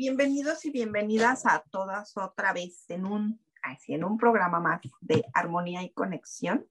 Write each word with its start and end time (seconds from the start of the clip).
Bienvenidos 0.00 0.64
y 0.64 0.70
bienvenidas 0.70 1.44
a 1.44 1.62
todas 1.70 2.16
otra 2.16 2.54
vez 2.54 2.88
en 2.88 3.04
un, 3.04 3.38
en 3.86 4.02
un 4.02 4.16
programa 4.16 4.58
más 4.58 4.80
de 5.02 5.22
Armonía 5.34 5.82
y 5.82 5.92
Conexión. 5.92 6.66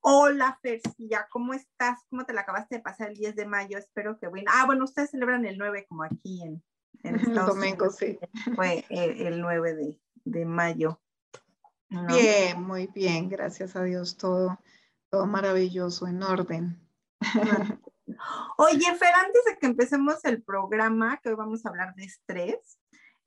Hola, 0.00 0.58
Fercia, 0.62 1.28
¿cómo 1.30 1.52
estás? 1.52 2.00
¿Cómo 2.08 2.24
te 2.24 2.32
la 2.32 2.40
acabaste 2.40 2.76
de 2.76 2.80
pasar 2.80 3.10
el 3.10 3.18
10 3.18 3.36
de 3.36 3.44
mayo? 3.44 3.76
Espero 3.76 4.18
que 4.18 4.28
bueno. 4.28 4.50
Ah, 4.50 4.64
bueno, 4.64 4.84
ustedes 4.84 5.10
celebran 5.10 5.44
el 5.44 5.58
9 5.58 5.84
como 5.90 6.04
aquí 6.04 6.42
en, 6.42 6.64
en 7.02 7.16
Estados 7.16 7.54
Domingo, 7.54 7.90
sí. 7.90 8.18
Fue 8.54 8.86
el, 8.88 9.38
9 9.38 9.74
de, 9.74 10.00
de 10.24 10.46
mayo. 10.46 10.98
Bien, 11.90 12.62
muy 12.62 12.86
bien, 12.86 13.28
gracias 13.28 13.76
a 13.76 13.82
Dios, 13.82 14.16
todo, 14.16 14.58
todo 15.10 15.26
maravilloso, 15.26 16.06
en 16.06 16.22
orden. 16.22 16.80
Oye, 18.56 18.94
Fer, 18.94 19.14
antes 19.14 19.44
de 19.44 19.58
que 19.58 19.66
empecemos 19.66 20.24
el 20.24 20.42
programa, 20.42 21.18
que 21.22 21.30
hoy 21.30 21.34
vamos 21.34 21.64
a 21.64 21.70
hablar 21.70 21.94
de 21.94 22.04
estrés, 22.04 22.78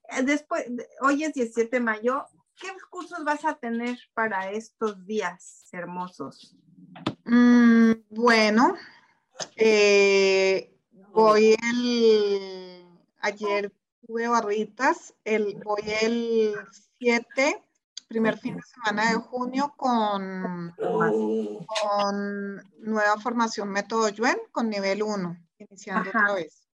eh, 0.08 0.22
después, 0.22 0.64
hoy 1.00 1.24
es 1.24 1.34
17 1.34 1.76
de 1.76 1.80
mayo, 1.80 2.26
¿qué 2.60 2.68
cursos 2.88 3.24
vas 3.24 3.44
a 3.44 3.54
tener 3.54 3.98
para 4.14 4.50
estos 4.50 5.06
días 5.06 5.68
hermosos? 5.72 6.56
Mm, 7.24 7.92
bueno, 8.08 8.74
eh, 9.56 10.74
voy 11.12 11.56
el, 11.72 12.86
ayer 13.20 13.72
tuve 14.06 14.28
barritas, 14.28 15.14
el, 15.24 15.56
voy 15.64 15.82
el 16.02 16.54
7 16.98 17.62
primer 18.10 18.36
fin 18.38 18.56
de 18.56 18.62
semana 18.62 19.10
de 19.10 19.14
junio 19.14 19.72
con, 19.76 20.74
con 20.76 22.56
nueva 22.80 23.20
formación 23.20 23.68
método 23.68 24.08
Yuen 24.08 24.36
con 24.50 24.68
nivel 24.68 25.04
1, 25.04 25.36
iniciando 25.58 26.10
otra 26.10 26.34
vez. 26.34 26.66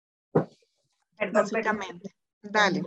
Básicamente. 1.33 2.16
Dale. 2.41 2.83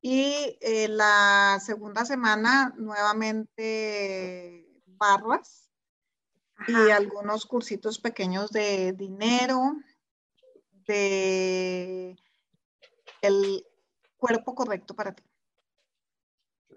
Y 0.00 0.56
eh, 0.60 0.86
la 0.86 1.58
segunda 1.60 2.04
semana 2.04 2.72
nuevamente 2.76 4.64
barras 4.86 5.68
y 6.68 6.90
algunos 6.90 7.46
cursitos 7.46 7.98
pequeños 7.98 8.52
de 8.52 8.92
dinero, 8.92 9.74
de 10.86 12.16
el 13.22 13.66
cuerpo 14.18 14.54
correcto 14.54 14.94
para 14.94 15.16
ti. 15.16 15.24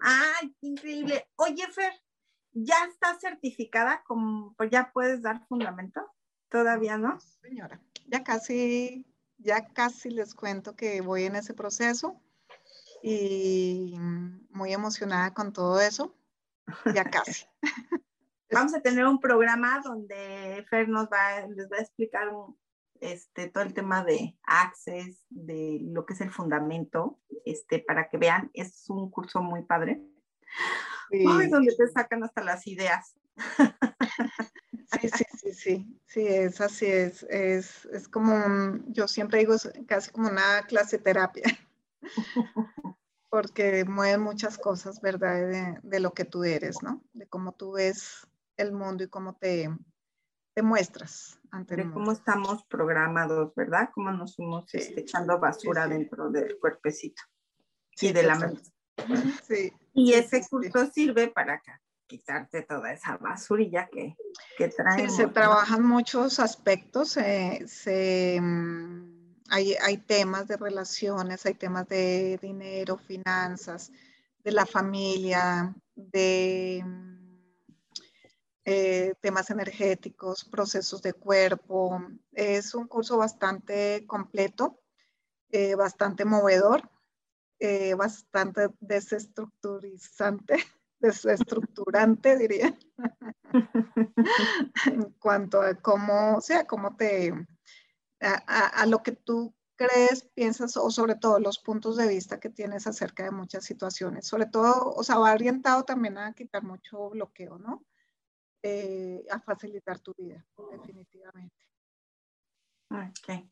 ¡Ay, 0.00 0.54
qué 0.60 0.66
increíble! 0.66 1.28
Oye, 1.36 1.66
Fer, 1.70 1.92
¿ya 2.52 2.84
estás 2.86 3.20
certificada 3.20 4.02
como, 4.04 4.54
pues 4.56 4.70
ya 4.70 4.90
puedes 4.92 5.22
dar 5.22 5.46
fundamento? 5.46 6.00
¿Todavía 6.48 6.98
no? 6.98 7.18
Señora, 7.40 7.80
ya 8.06 8.24
casi, 8.24 9.06
ya 9.38 9.68
casi 9.68 10.10
les 10.10 10.34
cuento 10.34 10.74
que 10.74 11.00
voy 11.00 11.24
en 11.24 11.36
ese 11.36 11.54
proceso 11.54 12.20
y 13.02 13.94
muy 14.50 14.72
emocionada 14.72 15.32
con 15.32 15.52
todo 15.52 15.80
eso. 15.80 16.14
Ya 16.94 17.04
casi. 17.04 17.46
Vamos 18.50 18.74
a 18.74 18.80
tener 18.80 19.06
un 19.06 19.20
programa 19.20 19.80
donde 19.84 20.64
Fer 20.68 20.88
nos 20.88 21.06
va, 21.06 21.46
les 21.46 21.70
va 21.70 21.76
a 21.76 21.82
explicar 21.82 22.28
un, 22.28 22.58
este, 23.00 23.48
todo 23.48 23.64
el 23.64 23.74
tema 23.74 24.04
de 24.04 24.36
Access, 24.44 25.24
de 25.30 25.78
lo 25.82 26.06
que 26.06 26.14
es 26.14 26.20
el 26.20 26.30
fundamento, 26.30 27.18
este, 27.44 27.80
para 27.80 28.08
que 28.08 28.18
vean, 28.18 28.50
es 28.54 28.88
un 28.88 29.10
curso 29.10 29.42
muy 29.42 29.62
padre. 29.62 30.02
donde 31.10 31.74
te 31.76 31.88
sacan 31.88 32.22
hasta 32.22 32.42
las 32.42 32.66
ideas. 32.66 33.16
Sí, 35.00 35.08
sí, 35.08 35.24
sí, 35.38 35.52
sí, 35.52 36.00
sí, 36.06 36.26
es 36.26 36.60
así, 36.60 36.86
es, 36.86 37.22
es, 37.24 37.84
es 37.86 38.08
como, 38.08 38.80
yo 38.88 39.06
siempre 39.06 39.38
digo, 39.38 39.54
es 39.54 39.70
casi 39.86 40.10
como 40.10 40.28
una 40.28 40.62
clase 40.66 40.98
terapia, 40.98 41.44
porque 43.30 43.84
mueve 43.84 44.18
muchas 44.18 44.58
cosas, 44.58 45.00
¿verdad? 45.00 45.46
De, 45.46 45.78
de, 45.82 46.00
lo 46.00 46.12
que 46.12 46.24
tú 46.24 46.42
eres, 46.42 46.82
¿no? 46.82 47.04
De 47.12 47.26
cómo 47.26 47.52
tú 47.52 47.72
ves 47.72 48.26
el 48.56 48.72
mundo 48.72 49.04
y 49.04 49.08
cómo 49.08 49.36
te, 49.36 49.70
te 50.60 50.66
muestras 50.66 51.38
de 51.68 51.90
cómo 51.90 52.12
estamos 52.12 52.64
programados, 52.64 53.54
¿verdad? 53.54 53.88
Cómo 53.94 54.10
nos 54.10 54.36
fuimos 54.36 54.72
este, 54.74 55.00
echando 55.00 55.38
basura 55.40 55.88
dentro 55.88 56.30
del 56.30 56.58
cuerpecito 56.58 57.22
y 57.98 58.12
de 58.12 58.22
la 58.22 58.38
mente. 58.38 58.62
Sí. 59.48 59.72
Y 59.94 60.12
ese 60.12 60.46
curso 60.46 60.86
sirve 60.92 61.28
para 61.28 61.62
quitarte 62.06 62.60
toda 62.62 62.92
esa 62.92 63.16
basurilla 63.16 63.88
que, 63.90 64.14
que 64.58 64.68
traemos. 64.68 65.16
se 65.16 65.28
trabajan 65.28 65.82
muchos 65.82 66.38
aspectos, 66.38 67.12
se, 67.12 68.38
mm, 68.38 69.36
hay, 69.48 69.74
hay 69.82 69.96
temas 69.96 70.46
de 70.46 70.58
relaciones, 70.58 71.46
hay 71.46 71.54
temas 71.54 71.88
de 71.88 72.38
dinero, 72.42 72.98
finanzas, 72.98 73.90
de 74.44 74.52
la 74.52 74.66
familia, 74.66 75.74
de 75.96 76.84
eh, 78.64 79.14
temas 79.20 79.50
energéticos, 79.50 80.44
procesos 80.44 81.00
de 81.02 81.12
cuerpo. 81.12 82.00
Es 82.32 82.74
un 82.74 82.86
curso 82.86 83.16
bastante 83.16 84.04
completo, 84.06 84.80
eh, 85.50 85.74
bastante 85.74 86.24
movedor, 86.24 86.90
eh, 87.58 87.94
bastante 87.94 88.68
desestructurizante, 88.80 90.56
desestructurante 90.98 92.36
diría, 92.36 92.78
en 94.86 95.12
cuanto 95.18 95.62
a 95.62 95.74
cómo, 95.74 96.36
o 96.36 96.40
sea, 96.40 96.66
cómo 96.66 96.96
te, 96.96 97.32
a, 98.20 98.66
a 98.66 98.86
lo 98.86 99.02
que 99.02 99.12
tú 99.12 99.54
crees, 99.76 100.24
piensas 100.34 100.76
o 100.76 100.90
sobre 100.90 101.14
todo 101.14 101.38
los 101.40 101.58
puntos 101.58 101.96
de 101.96 102.06
vista 102.06 102.38
que 102.38 102.50
tienes 102.50 102.86
acerca 102.86 103.24
de 103.24 103.30
muchas 103.30 103.64
situaciones. 103.64 104.26
Sobre 104.26 104.44
todo, 104.44 104.92
o 104.94 105.02
sea, 105.02 105.16
va 105.16 105.32
orientado 105.32 105.84
también 105.84 106.18
a 106.18 106.34
quitar 106.34 106.62
mucho 106.62 107.08
bloqueo, 107.08 107.58
¿no? 107.58 107.82
Eh, 108.62 109.24
a 109.30 109.40
facilitar 109.40 109.98
tu 110.00 110.12
vida, 110.18 110.44
definitivamente. 110.70 111.56
Ok. 112.90 113.48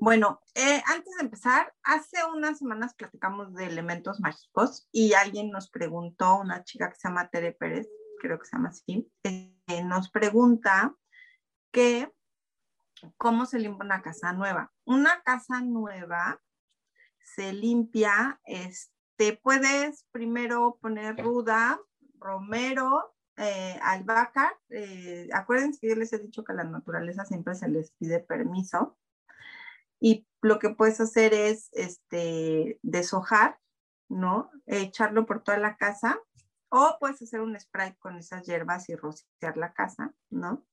Bueno, 0.00 0.40
eh, 0.54 0.82
antes 0.86 1.14
de 1.16 1.22
empezar, 1.22 1.72
hace 1.82 2.18
unas 2.26 2.58
semanas 2.58 2.94
platicamos 2.94 3.54
de 3.54 3.66
elementos 3.66 4.20
mágicos 4.20 4.86
y 4.92 5.14
alguien 5.14 5.50
nos 5.50 5.70
preguntó, 5.70 6.40
una 6.40 6.62
chica 6.64 6.90
que 6.90 6.96
se 6.96 7.08
llama 7.08 7.28
Tere 7.30 7.52
Pérez, 7.52 7.88
creo 8.20 8.38
que 8.38 8.44
se 8.44 8.56
llama 8.56 8.68
así, 8.68 9.10
eh, 9.24 9.82
nos 9.84 10.10
pregunta 10.10 10.94
que 11.70 12.12
cómo 13.16 13.46
se 13.46 13.58
limpia 13.58 13.84
una 13.84 14.02
casa 14.02 14.32
nueva. 14.32 14.72
Una 14.84 15.22
casa 15.22 15.60
nueva 15.60 16.40
se 17.22 17.52
limpia, 17.52 18.40
este, 18.44 19.38
puedes 19.42 20.06
primero 20.12 20.78
poner 20.80 21.16
ruda, 21.16 21.80
romero, 22.18 23.14
eh, 23.36 23.78
albahaca, 23.82 24.58
eh, 24.68 25.28
acuérdense 25.32 25.80
que 25.80 25.88
yo 25.88 25.96
les 25.96 26.12
he 26.12 26.18
dicho 26.18 26.44
que 26.44 26.52
a 26.52 26.56
la 26.56 26.64
naturaleza 26.64 27.24
siempre 27.24 27.54
se 27.54 27.68
les 27.68 27.92
pide 27.92 28.20
permiso 28.20 28.98
y 30.00 30.26
lo 30.40 30.58
que 30.58 30.70
puedes 30.70 31.00
hacer 31.00 31.32
es 31.32 31.68
este, 31.72 32.78
deshojar, 32.82 33.58
¿no? 34.08 34.50
Echarlo 34.66 35.26
por 35.26 35.42
toda 35.42 35.58
la 35.58 35.76
casa 35.76 36.20
o 36.68 36.96
puedes 36.98 37.22
hacer 37.22 37.40
un 37.40 37.58
spray 37.58 37.94
con 37.96 38.16
esas 38.16 38.44
hierbas 38.44 38.88
y 38.88 38.96
rociar 38.96 39.56
la 39.56 39.72
casa, 39.72 40.12
¿no? 40.30 40.66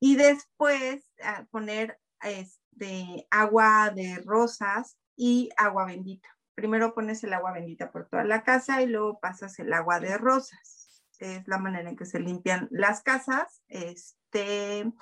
Y 0.00 0.16
después 0.16 1.04
ah, 1.22 1.46
poner 1.50 2.00
este, 2.22 3.26
agua 3.30 3.90
de 3.94 4.22
rosas 4.24 4.98
y 5.16 5.50
agua 5.56 5.86
bendita. 5.86 6.28
Primero 6.54 6.94
pones 6.94 7.22
el 7.24 7.32
agua 7.32 7.52
bendita 7.52 7.92
por 7.92 8.08
toda 8.08 8.24
la 8.24 8.42
casa 8.42 8.82
y 8.82 8.86
luego 8.86 9.20
pasas 9.20 9.58
el 9.58 9.72
agua 9.72 10.00
de 10.00 10.18
rosas. 10.18 10.85
Es 11.20 11.46
la 11.48 11.58
manera 11.58 11.88
en 11.88 11.96
que 11.96 12.06
se 12.06 12.20
limpian 12.20 12.68
las 12.70 13.02
casas. 13.02 13.62
Este, 13.68 14.92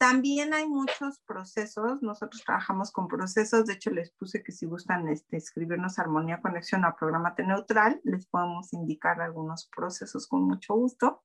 también 0.00 0.54
hay 0.54 0.66
muchos 0.66 1.20
procesos, 1.26 2.02
nosotros 2.02 2.42
trabajamos 2.44 2.90
con 2.90 3.06
procesos, 3.06 3.66
de 3.66 3.74
hecho 3.74 3.90
les 3.90 4.10
puse 4.12 4.42
que 4.42 4.50
si 4.50 4.64
gustan 4.64 5.08
este, 5.08 5.36
escribirnos 5.36 5.98
armonía, 5.98 6.40
conexión 6.40 6.86
a 6.86 6.96
programa 6.96 7.34
neutral, 7.36 8.00
les 8.04 8.26
podemos 8.26 8.72
indicar 8.72 9.20
algunos 9.20 9.68
procesos 9.76 10.26
con 10.26 10.44
mucho 10.44 10.74
gusto 10.74 11.22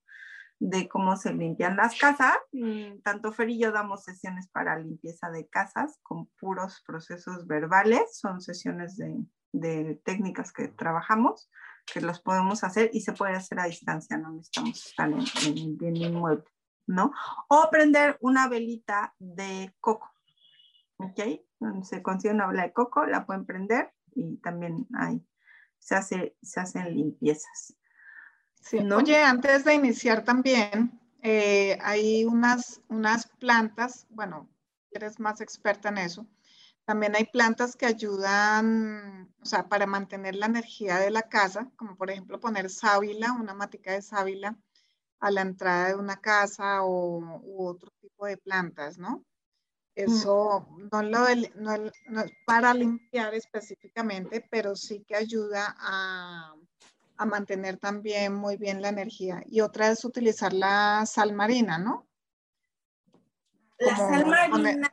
de 0.58 0.88
cómo 0.88 1.16
se 1.16 1.32
limpian 1.32 1.76
las 1.76 1.98
casas. 1.98 2.36
Mm, 2.52 3.00
tanto 3.02 3.32
Fer 3.32 3.48
y 3.48 3.58
yo 3.58 3.72
damos 3.72 4.04
sesiones 4.04 4.48
para 4.48 4.78
limpieza 4.78 5.30
de 5.30 5.48
casas 5.48 5.98
con 6.02 6.26
puros 6.38 6.82
procesos 6.86 7.46
verbales, 7.46 8.18
son 8.18 8.42
sesiones 8.42 8.98
de, 8.98 9.24
de 9.52 10.00
técnicas 10.04 10.52
que 10.52 10.68
trabajamos, 10.68 11.50
que 11.86 12.00
los 12.00 12.20
podemos 12.20 12.64
hacer 12.64 12.90
y 12.92 13.00
se 13.00 13.12
puede 13.12 13.34
hacer 13.34 13.60
a 13.60 13.66
distancia, 13.66 14.18
no 14.18 14.32
necesitamos 14.32 14.86
estar 14.86 15.08
en, 15.08 15.24
en, 15.46 15.78
en 15.80 15.96
inmueble. 15.96 16.44
¿no? 16.86 17.12
O 17.48 17.68
prender 17.70 18.16
una 18.20 18.48
velita 18.48 19.14
de 19.18 19.74
coco, 19.80 20.12
¿ok? 20.98 21.20
Se 21.82 22.02
consigue 22.02 22.34
una 22.34 22.46
vela 22.46 22.62
de 22.62 22.72
coco, 22.72 23.06
la 23.06 23.26
pueden 23.26 23.44
prender 23.44 23.92
y 24.14 24.36
también 24.38 24.86
ahí 24.98 25.24
se, 25.78 25.94
hace, 25.94 26.36
se 26.42 26.60
hacen 26.60 26.94
limpiezas. 26.94 27.76
Sí. 28.60 28.78
Oye, 28.78 29.22
antes 29.22 29.64
de 29.64 29.74
iniciar 29.74 30.24
también, 30.24 31.00
eh, 31.22 31.78
hay 31.82 32.24
unas, 32.24 32.82
unas 32.88 33.28
plantas, 33.38 34.06
bueno, 34.10 34.48
eres 34.90 35.20
más 35.20 35.40
experta 35.40 35.88
en 35.88 35.98
eso, 35.98 36.26
también 36.86 37.16
hay 37.16 37.24
plantas 37.24 37.74
que 37.74 37.84
ayudan, 37.84 39.28
o 39.42 39.44
sea, 39.44 39.68
para 39.68 39.86
mantener 39.86 40.36
la 40.36 40.46
energía 40.46 40.98
de 40.98 41.10
la 41.10 41.22
casa, 41.22 41.68
como 41.76 41.96
por 41.96 42.10
ejemplo 42.10 42.38
poner 42.38 42.70
sábila, 42.70 43.32
una 43.32 43.54
matica 43.54 43.92
de 43.92 44.02
sábila, 44.02 44.56
a 45.18 45.30
la 45.32 45.40
entrada 45.40 45.88
de 45.88 45.94
una 45.96 46.16
casa 46.20 46.84
o 46.84 47.18
u 47.42 47.66
otro 47.66 47.90
tipo 48.00 48.26
de 48.26 48.36
plantas, 48.36 48.98
¿no? 48.98 49.24
Eso 49.96 50.68
no, 50.92 51.02
lo 51.02 51.18
no, 51.56 51.74
es 51.74 52.32
para 52.46 52.72
limpiar 52.72 53.34
específicamente, 53.34 54.46
pero 54.48 54.76
sí 54.76 55.02
que 55.08 55.16
ayuda 55.16 55.74
a, 55.78 56.54
a, 57.16 57.26
mantener 57.26 57.78
también 57.78 58.34
muy 58.34 58.58
bien 58.58 58.82
la 58.82 58.90
energía. 58.90 59.42
Y 59.46 59.62
otra 59.62 59.88
es 59.88 60.04
utilizar 60.04 60.52
la 60.52 61.04
sal 61.06 61.32
marina, 61.32 61.78
¿no? 61.78 62.06
La 63.78 63.96
sal 63.96 64.26
marina, 64.26 64.92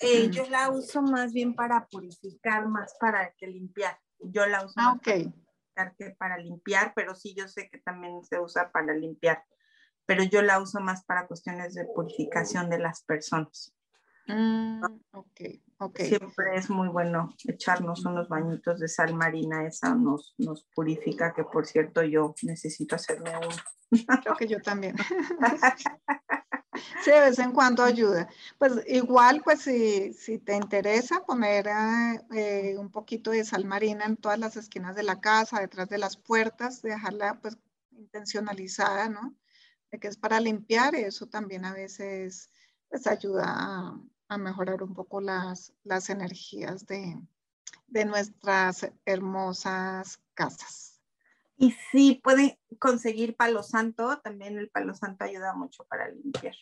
eh, 0.00 0.30
yo 0.30 0.46
la 0.48 0.70
uso 0.70 1.02
más 1.02 1.32
bien 1.32 1.54
para 1.54 1.86
purificar, 1.86 2.68
más 2.68 2.94
para 3.00 3.32
que 3.32 3.46
limpiar. 3.46 3.98
Yo 4.18 4.46
la 4.46 4.64
uso 4.64 4.74
ah, 4.76 4.92
okay 4.92 5.32
que 5.98 6.10
para 6.10 6.38
limpiar, 6.38 6.92
pero 6.94 7.14
sí 7.14 7.34
yo 7.36 7.48
sé 7.48 7.68
que 7.68 7.78
también 7.78 8.24
se 8.24 8.40
usa 8.40 8.70
para 8.72 8.94
limpiar, 8.94 9.44
pero 10.06 10.22
yo 10.24 10.42
la 10.42 10.60
uso 10.60 10.80
más 10.80 11.04
para 11.04 11.26
cuestiones 11.26 11.74
de 11.74 11.84
purificación 11.84 12.70
de 12.70 12.78
las 12.78 13.02
personas. 13.02 13.74
Mm. 14.26 14.82
Siempre 15.94 16.56
es 16.56 16.68
muy 16.68 16.88
bueno 16.88 17.32
echarnos 17.46 18.04
unos 18.06 18.28
bañitos 18.28 18.80
de 18.80 18.88
sal 18.88 19.14
marina, 19.14 19.66
esa 19.66 19.94
nos, 19.94 20.34
nos 20.38 20.66
purifica, 20.74 21.32
que 21.32 21.44
por 21.44 21.66
cierto 21.66 22.02
yo 22.02 22.34
necesito 22.42 22.96
hacerme 22.96 23.30
uno. 23.36 24.02
Creo 24.22 24.36
que 24.36 24.48
yo 24.48 24.60
también. 24.60 24.96
Sí, 27.02 27.10
de 27.10 27.20
vez 27.20 27.38
en 27.38 27.52
cuando 27.52 27.82
ayuda. 27.82 28.28
Pues 28.58 28.72
igual, 28.86 29.42
pues 29.44 29.62
si, 29.62 30.12
si 30.12 30.38
te 30.38 30.56
interesa 30.56 31.24
poner 31.24 31.66
eh, 32.34 32.76
un 32.78 32.90
poquito 32.90 33.30
de 33.30 33.44
sal 33.44 33.64
marina 33.64 34.04
en 34.04 34.16
todas 34.16 34.38
las 34.38 34.56
esquinas 34.56 34.96
de 34.96 35.02
la 35.02 35.20
casa, 35.20 35.60
detrás 35.60 35.88
de 35.88 35.98
las 35.98 36.16
puertas, 36.16 36.82
dejarla 36.82 37.40
pues 37.40 37.56
intencionalizada, 37.92 39.08
¿no? 39.08 39.34
De 39.90 39.98
que 39.98 40.08
es 40.08 40.16
para 40.16 40.40
limpiar, 40.40 40.94
eso 40.94 41.26
también 41.26 41.64
a 41.64 41.72
veces 41.72 42.50
pues 42.88 43.06
ayuda 43.06 43.44
a, 43.46 44.00
a 44.28 44.38
mejorar 44.38 44.82
un 44.82 44.94
poco 44.94 45.20
las, 45.20 45.72
las 45.84 46.10
energías 46.10 46.86
de, 46.86 47.16
de 47.88 48.04
nuestras 48.04 48.90
hermosas 49.04 50.20
casas. 50.34 50.95
Y 51.56 51.72
si 51.90 52.16
pueden 52.16 52.58
conseguir 52.78 53.36
palo 53.36 53.62
santo, 53.62 54.18
también 54.20 54.58
el 54.58 54.68
palo 54.68 54.94
santo 54.94 55.24
ayuda 55.24 55.54
mucho 55.54 55.84
para 55.84 56.08
limpiar, 56.08 56.54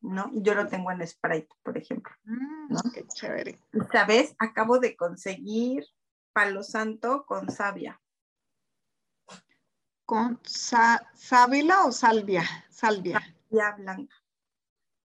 ¿no? 0.00 0.30
Yo 0.34 0.54
lo 0.54 0.66
tengo 0.66 0.90
en 0.90 1.06
Sprite, 1.06 1.48
por 1.62 1.78
ejemplo. 1.78 2.12
Mm, 2.24 2.76
qué 2.92 3.06
chévere. 3.06 3.58
¿Sabes? 3.92 4.34
Acabo 4.38 4.78
de 4.80 4.96
conseguir 4.96 5.86
palo 6.32 6.62
santo 6.64 7.24
con 7.26 7.48
savia. 7.50 8.00
¿Con 10.04 10.40
sábila 10.44 11.84
o 11.84 11.92
salvia? 11.92 12.44
Salvia. 12.70 13.20
Salvia 13.20 13.72
blanca. 13.78 14.14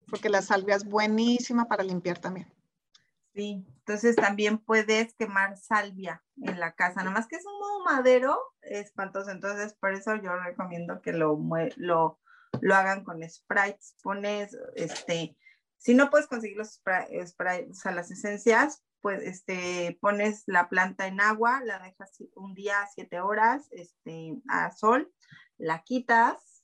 Porque 0.10 0.28
la 0.28 0.42
salvia 0.42 0.76
es 0.76 0.84
buenísima 0.84 1.66
para 1.66 1.84
limpiar 1.84 2.18
también. 2.18 2.52
Sí, 3.34 3.66
entonces 3.80 4.16
también 4.16 4.58
puedes 4.58 5.14
quemar 5.14 5.56
salvia 5.58 6.24
en 6.42 6.60
la 6.60 6.74
casa, 6.74 7.04
nomás 7.04 7.28
que 7.28 7.36
es 7.36 7.46
un 7.46 7.84
madero 7.84 8.38
espantoso, 8.62 9.30
entonces 9.30 9.76
por 9.76 9.94
eso 9.94 10.16
yo 10.16 10.36
recomiendo 10.36 11.02
que 11.02 11.14
lo, 11.14 11.40
lo, 11.78 12.20
lo 12.62 12.76
hagan 12.76 13.04
con 13.04 13.28
sprites, 13.30 13.96
pones, 14.02 14.58
este, 14.76 15.38
si 15.78 15.94
no 15.94 16.10
puedes 16.10 16.28
conseguir 16.28 16.58
los 16.58 16.74
sprites, 16.74 17.38
o 17.70 17.74
sea, 17.74 17.92
las 17.92 18.12
esencias, 18.12 18.84
pues, 19.02 19.22
este, 19.24 19.98
pones 20.02 20.44
la 20.46 20.68
planta 20.68 21.08
en 21.08 21.22
agua, 21.22 21.62
la 21.64 21.80
dejas 21.80 22.12
un 22.36 22.54
día, 22.54 22.76
siete 22.94 23.22
horas, 23.22 23.68
este, 23.72 24.36
a 24.50 24.72
sol, 24.72 25.12
la 25.58 25.84
quitas, 25.84 26.64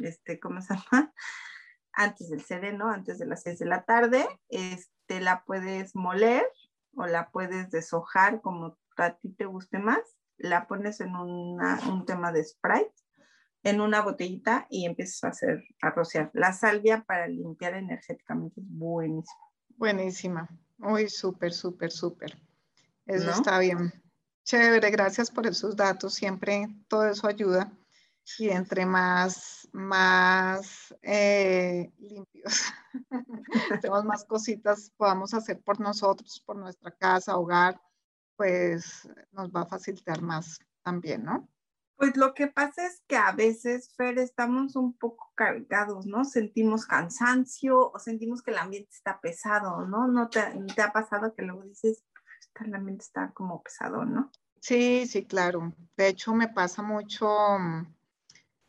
este, 0.00 0.38
¿cómo 0.38 0.60
se 0.60 0.74
llama? 0.74 1.12
Antes 1.92 2.30
del 2.30 2.42
sereno, 2.42 2.90
antes 2.90 3.18
de 3.18 3.26
las 3.26 3.42
seis 3.42 3.58
de 3.58 3.66
la 3.66 3.84
tarde, 3.84 4.24
este, 4.48 4.97
te 5.08 5.20
la 5.20 5.42
puedes 5.44 5.96
moler 5.96 6.46
o 6.94 7.06
la 7.06 7.30
puedes 7.30 7.70
deshojar 7.70 8.40
como 8.40 8.76
a 8.96 9.10
ti 9.16 9.30
te 9.30 9.46
guste 9.46 9.78
más. 9.78 10.00
La 10.36 10.68
pones 10.68 11.00
en 11.00 11.16
un 11.16 12.04
tema 12.06 12.30
de 12.30 12.44
Sprite, 12.44 12.92
en 13.64 13.80
una 13.80 14.02
botellita 14.02 14.68
y 14.70 14.84
empiezas 14.84 15.24
a 15.24 15.28
hacer, 15.28 15.64
a 15.82 15.90
rociar. 15.90 16.30
La 16.32 16.52
salvia 16.52 17.02
para 17.02 17.26
limpiar 17.26 17.74
energéticamente 17.74 18.60
es 18.60 18.66
buenísima. 18.68 19.40
Buenísima. 19.76 20.48
Muy 20.76 21.08
súper, 21.08 21.52
súper, 21.52 21.90
súper. 21.90 22.38
Eso 23.06 23.30
está 23.30 23.58
bien. 23.58 23.92
Chévere, 24.44 24.90
gracias 24.90 25.30
por 25.30 25.46
esos 25.46 25.74
datos. 25.74 26.14
Siempre 26.14 26.68
todo 26.86 27.08
eso 27.08 27.26
ayuda. 27.26 27.72
Y 28.38 28.50
entre 28.50 28.84
más, 28.84 29.68
más 29.72 30.94
eh, 31.02 31.92
limpios, 31.98 32.62
tenemos 33.80 34.04
más 34.04 34.24
cositas 34.24 34.92
podamos 34.96 35.32
hacer 35.34 35.60
por 35.62 35.80
nosotros, 35.80 36.42
por 36.44 36.56
nuestra 36.56 36.90
casa, 36.90 37.36
hogar, 37.36 37.80
pues 38.36 39.08
nos 39.32 39.50
va 39.50 39.62
a 39.62 39.66
facilitar 39.66 40.20
más 40.20 40.58
también, 40.82 41.24
¿no? 41.24 41.48
Pues 41.96 42.16
lo 42.16 42.32
que 42.32 42.46
pasa 42.46 42.86
es 42.86 43.02
que 43.08 43.16
a 43.16 43.32
veces, 43.32 43.92
Fer, 43.96 44.18
estamos 44.18 44.76
un 44.76 44.96
poco 44.96 45.32
cargados, 45.34 46.06
¿no? 46.06 46.24
Sentimos 46.24 46.86
cansancio 46.86 47.90
o 47.90 47.98
sentimos 47.98 48.40
que 48.42 48.52
el 48.52 48.58
ambiente 48.58 48.90
está 48.92 49.20
pesado, 49.20 49.84
¿no? 49.84 50.06
¿No 50.06 50.28
te, 50.28 50.40
te 50.76 50.82
ha 50.82 50.92
pasado 50.92 51.34
que 51.34 51.42
luego 51.42 51.62
dices, 51.62 52.04
el 52.64 52.74
ambiente 52.74 53.04
está 53.04 53.32
como 53.32 53.62
pesado, 53.62 54.04
¿no? 54.04 54.30
Sí, 54.60 55.06
sí, 55.06 55.26
claro. 55.26 55.74
De 55.96 56.08
hecho, 56.08 56.34
me 56.34 56.48
pasa 56.48 56.82
mucho 56.82 57.28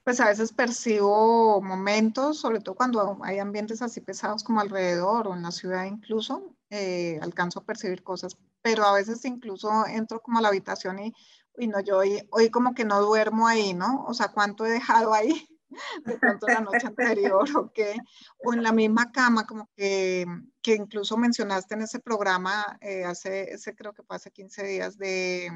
pues 0.10 0.22
a 0.22 0.26
veces 0.26 0.52
percibo 0.54 1.62
momentos, 1.62 2.40
sobre 2.40 2.62
todo 2.62 2.74
cuando 2.74 3.20
hay 3.22 3.38
ambientes 3.38 3.84
así 3.84 4.02
pesados 4.02 4.44
como 4.44 4.60
alrededor 4.60 5.28
o 5.28 5.36
en 5.36 5.44
la 5.44 5.52
ciudad 5.52 5.86
incluso, 5.86 6.56
eh, 6.72 7.20
alcanzo 7.22 7.60
a 7.60 7.64
percibir 7.64 8.02
cosas, 8.02 8.36
pero 8.64 8.86
a 8.86 8.94
veces 8.94 9.24
incluso 9.26 9.86
entro 9.86 10.20
como 10.20 10.40
a 10.40 10.42
la 10.42 10.48
habitación 10.48 10.98
y, 10.98 11.14
y 11.60 11.68
no, 11.68 11.80
yo 11.82 12.00
hoy, 12.00 12.28
hoy 12.32 12.50
como 12.50 12.74
que 12.74 12.86
no 12.86 13.00
duermo 13.02 13.48
ahí, 13.48 13.76
¿no? 13.76 14.04
O 14.08 14.16
sea, 14.16 14.30
¿cuánto 14.30 14.66
he 14.66 14.72
dejado 14.72 15.14
ahí? 15.14 15.48
de 16.06 16.18
pronto 16.18 16.48
la 16.48 16.62
noche 16.62 16.88
anterior 16.88 17.48
o 17.56 17.72
qué, 17.72 17.96
o 18.44 18.54
en 18.56 18.64
la 18.64 18.72
misma 18.72 19.12
cama, 19.12 19.46
como 19.46 19.70
que, 19.76 20.26
que 20.64 20.74
incluso 20.74 21.18
mencionaste 21.18 21.76
en 21.76 21.84
ese 21.84 22.00
programa, 22.00 22.80
eh, 22.82 23.04
hace, 23.06 23.52
ese 23.52 23.76
creo 23.76 23.94
que 23.94 24.02
fue 24.02 24.16
hace 24.16 24.32
15 24.32 24.64
días, 24.64 24.98
de 24.98 25.52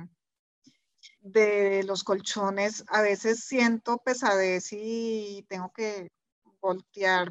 de 1.23 1.83
los 1.83 2.03
colchones, 2.03 2.83
a 2.87 3.01
veces 3.01 3.45
siento 3.45 3.97
pesadez 3.99 4.67
y 4.73 5.45
tengo 5.47 5.71
que 5.71 6.11
voltear 6.59 7.29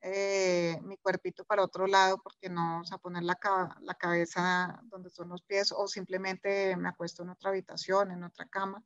eh, 0.00 0.78
mi 0.82 0.96
cuerpito 0.96 1.44
para 1.44 1.62
otro 1.62 1.86
lado 1.86 2.18
porque 2.22 2.48
no, 2.48 2.80
o 2.80 2.84
sea, 2.84 2.96
poner 2.98 3.22
la, 3.22 3.38
la, 3.80 3.94
cabeza 3.94 4.80
donde 4.84 5.10
son 5.10 5.28
los 5.28 5.42
pies 5.42 5.72
o 5.72 5.86
simplemente 5.86 6.74
me 6.76 6.88
acuesto 6.88 7.22
en 7.22 7.30
otra 7.30 7.50
habitación, 7.50 8.10
en 8.10 8.24
otra 8.24 8.46
cama 8.46 8.82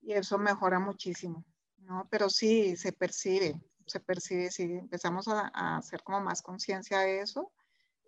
y 0.00 0.12
eso 0.14 0.36
mejora 0.36 0.80
muchísimo, 0.80 1.44
¿no? 1.78 2.08
Pero 2.10 2.28
sí, 2.28 2.76
se 2.76 2.92
percibe, 2.92 3.60
se 3.86 4.00
percibe, 4.00 4.50
si 4.50 4.64
empezamos 4.64 5.28
a, 5.28 5.50
a 5.54 5.78
hacer 5.78 6.02
como 6.02 6.20
más 6.20 6.42
conciencia 6.42 7.00
de 7.00 7.20
eso, 7.20 7.52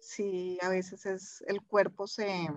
sí, 0.00 0.58
a 0.62 0.68
veces 0.68 1.06
es, 1.06 1.44
el 1.46 1.62
cuerpo 1.62 2.08
se, 2.08 2.48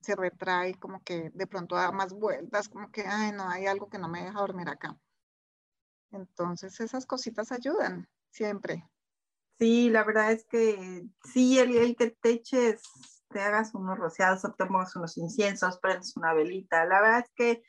se 0.00 0.14
retrae, 0.14 0.74
como 0.74 1.02
que 1.02 1.30
de 1.30 1.46
pronto 1.46 1.74
da 1.74 1.90
más 1.92 2.12
vueltas, 2.12 2.68
como 2.68 2.90
que, 2.90 3.02
ay, 3.06 3.32
no, 3.32 3.48
hay 3.48 3.66
algo 3.66 3.88
que 3.88 3.98
no 3.98 4.08
me 4.08 4.22
deja 4.22 4.40
dormir 4.40 4.68
acá. 4.68 4.96
Entonces 6.12 6.80
esas 6.80 7.06
cositas 7.06 7.52
ayudan 7.52 8.08
siempre. 8.30 8.88
Sí, 9.58 9.88
la 9.90 10.04
verdad 10.04 10.32
es 10.32 10.44
que 10.44 11.04
sí, 11.24 11.58
el, 11.58 11.74
el 11.76 11.96
que 11.96 12.10
te 12.10 12.30
eches, 12.30 12.82
te 13.30 13.40
hagas 13.40 13.74
unos 13.74 13.98
rociados 13.98 14.44
o 14.44 14.52
te 14.52 14.66
pongas 14.66 14.94
unos 14.96 15.16
inciensos, 15.16 15.78
prendes 15.78 16.16
una 16.16 16.34
velita. 16.34 16.84
La 16.84 17.00
verdad 17.00 17.20
es 17.20 17.32
que 17.34 17.62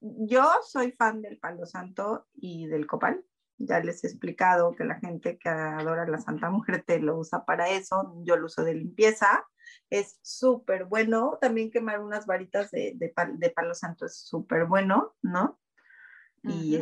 yo 0.00 0.50
soy 0.62 0.92
fan 0.92 1.22
del 1.22 1.38
palo 1.38 1.66
santo 1.66 2.26
y 2.34 2.66
del 2.66 2.86
copal. 2.86 3.24
Ya 3.58 3.80
les 3.80 4.04
he 4.04 4.06
explicado 4.06 4.74
que 4.74 4.84
la 4.84 5.00
gente 5.00 5.36
que 5.38 5.48
adora 5.48 6.06
la 6.06 6.18
Santa 6.18 6.50
Muerte 6.50 7.00
lo 7.00 7.18
usa 7.18 7.44
para 7.44 7.68
eso. 7.68 8.14
Yo 8.24 8.36
lo 8.36 8.46
uso 8.46 8.62
de 8.62 8.74
limpieza. 8.74 9.46
Es 9.90 10.18
súper 10.22 10.84
bueno. 10.84 11.38
También 11.40 11.70
quemar 11.70 12.00
unas 12.00 12.26
varitas 12.26 12.70
de, 12.70 12.92
de, 12.96 13.12
de 13.34 13.50
palo 13.50 13.74
santo 13.74 14.06
es 14.06 14.16
súper 14.18 14.66
bueno, 14.66 15.16
¿no? 15.22 15.58
Uh 16.44 16.48
-huh. 16.48 16.54
Y 16.54 16.76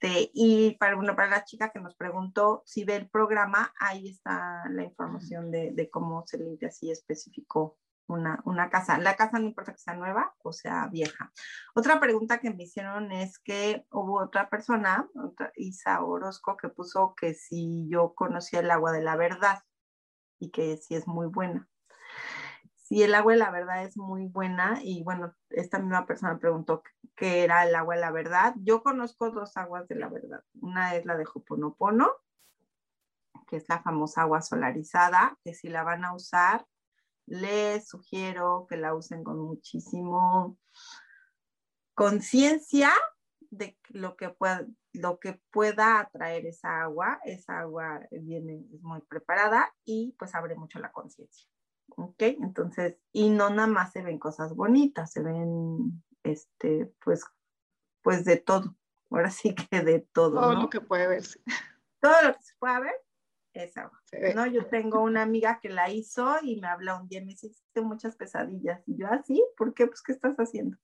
este, 0.00 0.30
y 0.32 0.76
para, 0.78 0.94
bueno, 0.94 1.16
para 1.16 1.28
la 1.28 1.44
chica 1.44 1.70
que 1.70 1.80
nos 1.80 1.96
preguntó 1.96 2.62
si 2.66 2.84
ve 2.84 2.94
el 2.96 3.08
programa, 3.08 3.72
ahí 3.80 4.08
está 4.08 4.62
la 4.70 4.84
información 4.84 5.50
de, 5.50 5.72
de 5.72 5.90
cómo 5.90 6.24
se 6.24 6.38
limpia 6.38 6.68
así 6.68 6.90
específico 6.90 7.78
una, 8.06 8.40
una, 8.44 8.70
casa. 8.70 8.96
La 8.98 9.16
casa 9.16 9.38
no 9.38 9.46
importa 9.46 9.72
que 9.72 9.78
sea 9.78 9.94
nueva 9.94 10.34
o 10.42 10.52
sea 10.52 10.86
vieja. 10.86 11.32
Otra 11.74 11.98
pregunta 11.98 12.38
que 12.38 12.50
me 12.50 12.62
hicieron 12.62 13.10
es 13.10 13.38
que 13.38 13.86
hubo 13.90 14.22
otra 14.22 14.48
persona, 14.48 15.08
otra, 15.14 15.52
Isa 15.56 16.02
Orozco, 16.02 16.56
que 16.56 16.68
puso 16.68 17.14
que 17.16 17.34
si 17.34 17.88
yo 17.88 18.14
conocía 18.14 18.60
el 18.60 18.70
agua 18.70 18.92
de 18.92 19.02
la 19.02 19.16
verdad 19.16 19.58
y 20.38 20.50
que 20.50 20.76
si 20.76 20.94
es 20.94 21.06
muy 21.06 21.26
buena. 21.26 21.68
Si 22.88 23.02
el 23.02 23.14
agua 23.14 23.34
de 23.34 23.38
la 23.38 23.50
verdad 23.50 23.84
es 23.84 23.98
muy 23.98 24.28
buena 24.28 24.80
y 24.82 25.02
bueno, 25.02 25.34
esta 25.50 25.78
misma 25.78 26.06
persona 26.06 26.38
preguntó 26.38 26.82
qué 27.16 27.44
era 27.44 27.68
el 27.68 27.74
agua 27.74 27.96
de 27.96 28.00
la 28.00 28.10
verdad. 28.10 28.54
Yo 28.62 28.82
conozco 28.82 29.30
dos 29.30 29.58
aguas 29.58 29.86
de 29.88 29.96
la 29.96 30.08
verdad. 30.08 30.42
Una 30.62 30.96
es 30.96 31.04
la 31.04 31.18
de 31.18 31.26
Hoponopono, 31.26 32.10
que 33.46 33.56
es 33.56 33.68
la 33.68 33.82
famosa 33.82 34.22
agua 34.22 34.40
solarizada, 34.40 35.36
que 35.44 35.52
si 35.52 35.68
la 35.68 35.82
van 35.82 36.06
a 36.06 36.14
usar, 36.14 36.64
les 37.26 37.86
sugiero 37.86 38.66
que 38.66 38.78
la 38.78 38.94
usen 38.94 39.22
con 39.22 39.38
muchísimo 39.38 40.56
conciencia 41.92 42.90
de 43.50 43.78
lo 43.90 44.16
que, 44.16 44.30
pueda, 44.30 44.64
lo 44.94 45.18
que 45.18 45.42
pueda 45.50 46.00
atraer 46.00 46.46
esa 46.46 46.80
agua. 46.80 47.20
Esa 47.26 47.60
agua 47.60 48.00
viene 48.10 48.64
es 48.72 48.80
muy 48.80 49.02
preparada 49.02 49.74
y 49.84 50.16
pues 50.18 50.34
abre 50.34 50.54
mucho 50.54 50.78
la 50.78 50.90
conciencia. 50.90 51.50
¿Ok? 51.96 52.20
Entonces, 52.20 52.96
y 53.12 53.30
no 53.30 53.50
nada 53.50 53.68
más 53.68 53.92
se 53.92 54.02
ven 54.02 54.18
cosas 54.18 54.54
bonitas, 54.54 55.12
se 55.12 55.22
ven, 55.22 56.02
este, 56.22 56.92
pues, 57.04 57.24
pues 58.02 58.24
de 58.24 58.36
todo. 58.36 58.76
Ahora 59.10 59.30
sí 59.30 59.54
que 59.54 59.80
de 59.80 60.00
todo. 60.00 60.40
Todo 60.40 60.54
¿no? 60.54 60.62
lo 60.62 60.70
que 60.70 60.80
puede 60.80 61.06
verse. 61.06 61.40
Todo 62.00 62.22
lo 62.22 62.34
que 62.34 62.42
se 62.42 62.54
pueda 62.58 62.80
ver 62.80 62.94
esa 63.64 63.90
¿no? 64.34 64.46
Yo 64.46 64.66
tengo 64.66 65.02
una 65.02 65.22
amiga 65.22 65.58
que 65.60 65.68
la 65.68 65.90
hizo 65.90 66.36
y 66.42 66.60
me 66.60 66.68
habla 66.68 67.00
un 67.00 67.08
día 67.08 67.20
y 67.20 67.24
me 67.24 67.32
dice, 67.32 67.48
hiciste 67.48 67.80
muchas 67.80 68.16
pesadillas. 68.16 68.82
Y 68.86 68.96
yo, 68.96 69.08
así, 69.08 69.42
¿Ah, 69.44 69.54
¿por 69.56 69.74
qué? 69.74 69.86
Pues, 69.86 70.02
¿qué 70.02 70.12
estás 70.12 70.36
haciendo? 70.36 70.76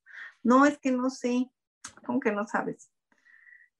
No, 0.42 0.66
es 0.66 0.78
que 0.78 0.90
no 0.90 1.10
sé, 1.10 1.50
¿cómo 2.04 2.20
que 2.20 2.32
no 2.32 2.46
sabes? 2.46 2.90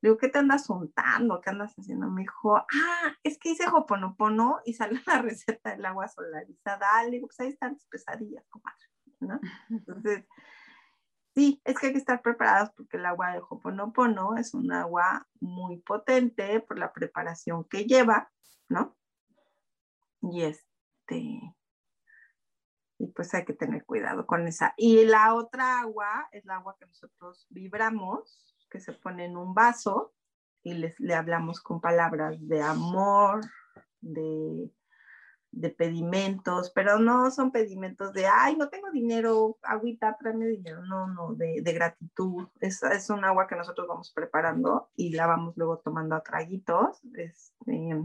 Digo, 0.05 0.19
¿qué 0.19 0.29
te 0.29 0.39
andas 0.39 0.69
untando? 0.69 1.41
¿Qué 1.41 1.49
andas 1.49 1.73
haciendo? 1.79 2.11
Me 2.11 2.23
dijo, 2.23 2.57
ah, 2.57 3.17
es 3.23 3.39
que 3.39 3.53
hice 3.53 3.65
hoponopono 3.73 4.61
y 4.67 4.75
salió 4.75 5.01
la 5.07 5.23
receta 5.23 5.71
del 5.71 5.87
agua 5.87 6.09
solarizada. 6.09 7.03
Le 7.05 7.13
digo, 7.13 7.27
pues 7.29 7.41
ahí 7.41 7.49
están 7.49 7.75
tus 7.75 7.87
pesadillas, 7.87 8.45
comadre, 8.51 8.85
¿no? 9.21 9.41
Entonces, 9.71 10.27
sí, 11.35 11.63
es 11.65 11.79
que 11.79 11.87
hay 11.87 11.93
que 11.93 11.99
estar 11.99 12.21
preparados 12.21 12.71
porque 12.77 12.99
el 12.99 13.07
agua 13.07 13.33
de 13.33 13.41
hoponopono 13.49 14.37
es 14.37 14.53
un 14.53 14.73
agua 14.73 15.27
muy 15.41 15.79
potente 15.79 16.61
por 16.61 16.79
la 16.79 16.93
preparación 16.93 17.65
que 17.65 17.87
lleva 17.87 18.31
¿no? 18.69 18.97
Y 20.21 20.43
este, 20.43 21.57
y 22.99 23.07
pues 23.15 23.33
hay 23.35 23.45
que 23.45 23.53
tener 23.53 23.85
cuidado 23.85 24.27
con 24.27 24.47
esa. 24.47 24.75
Y 24.77 25.05
la 25.05 25.35
otra 25.35 25.81
agua 25.81 26.29
es 26.33 26.45
la 26.45 26.57
agua 26.57 26.77
que 26.79 26.87
nosotros 26.87 27.47
vibramos, 27.51 28.54
que 28.75 28.81
se 28.81 28.93
pone 28.93 29.27
en 29.27 29.37
un 29.37 29.55
vaso 29.55 30.13
y 30.65 30.75
les, 30.75 30.99
le 30.99 31.15
hablamos 31.15 31.61
con 31.61 31.81
palabras 31.81 32.37
de 32.41 32.61
amor, 32.61 33.41
de, 34.01 34.69
de 35.53 35.71
pedimentos, 35.71 36.73
pero 36.75 36.99
no 36.99 37.31
son 37.31 37.53
pedimentos 37.53 38.13
de, 38.13 38.27
ay, 38.27 38.57
no 38.57 38.69
tengo 38.71 38.91
dinero, 38.91 39.59
agüita, 39.63 40.17
tráeme 40.19 40.47
dinero, 40.47 40.85
no, 40.87 41.07
no, 41.07 41.35
de, 41.35 41.61
de 41.63 41.73
gratitud. 41.73 42.49
Es, 42.59 42.83
es 42.83 43.11
un 43.11 43.25
agua 43.25 43.47
que 43.47 43.55
nosotros 43.55 43.87
vamos 43.87 44.11
preparando 44.13 44.91
y 44.97 45.15
la 45.15 45.29
vamos 45.29 45.57
luego 45.57 45.79
tomando 45.79 46.17
a 46.17 46.25
traguitos. 46.25 47.01
Este, 47.15 47.97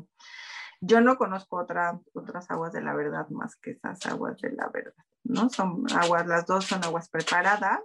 yo 0.81 1.01
no 1.01 1.17
conozco 1.17 1.57
otra, 1.57 1.99
otras 2.13 2.51
aguas 2.51 2.73
de 2.73 2.83
la 2.83 2.93
verdad 2.93 3.27
más 3.29 3.55
que 3.55 3.71
esas 3.71 4.05
aguas 4.05 4.38
de 4.39 4.51
la 4.51 4.69
verdad, 4.69 5.03
¿no? 5.23 5.49
Son 5.49 5.83
aguas, 5.95 6.27
las 6.27 6.45
dos 6.45 6.65
son 6.65 6.83
aguas 6.83 7.09
preparadas 7.09 7.79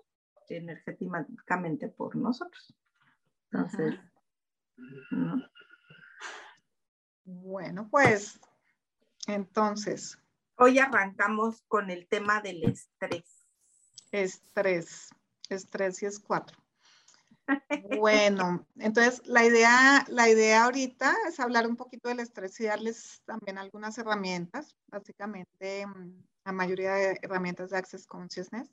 energéticamente 0.49 1.89
por 1.89 2.17
nosotros. 2.17 2.75
Entonces, 3.51 3.95
¿no? 5.11 5.43
Bueno, 7.25 7.89
pues, 7.91 8.39
entonces. 9.27 10.19
Hoy 10.57 10.79
arrancamos 10.79 11.63
con 11.63 11.91
el 11.91 12.07
tema 12.07 12.41
del 12.41 12.63
estrés. 12.65 13.47
Estrés, 14.13 15.11
estrés 15.49 16.03
y 16.03 16.07
es 16.07 16.21
cuatro. 16.21 16.59
Bueno, 18.01 18.67
entonces 18.77 19.27
la 19.27 19.45
idea, 19.45 20.05
la 20.09 20.31
idea 20.31 20.65
ahorita 20.65 21.15
es 21.29 21.39
hablar 21.41 21.67
un 21.67 21.77
poquito 21.77 22.09
del 22.09 22.21
estrés 22.21 22.59
y 22.61 22.65
darles 22.65 23.21
también 23.27 23.59
algunas 23.59 23.99
herramientas, 23.99 24.77
básicamente 24.87 25.87
la 26.45 26.53
mayoría 26.53 26.95
de 26.95 27.19
herramientas 27.23 27.71
de 27.71 27.79
Access 27.79 28.07
Consciousness, 28.07 28.71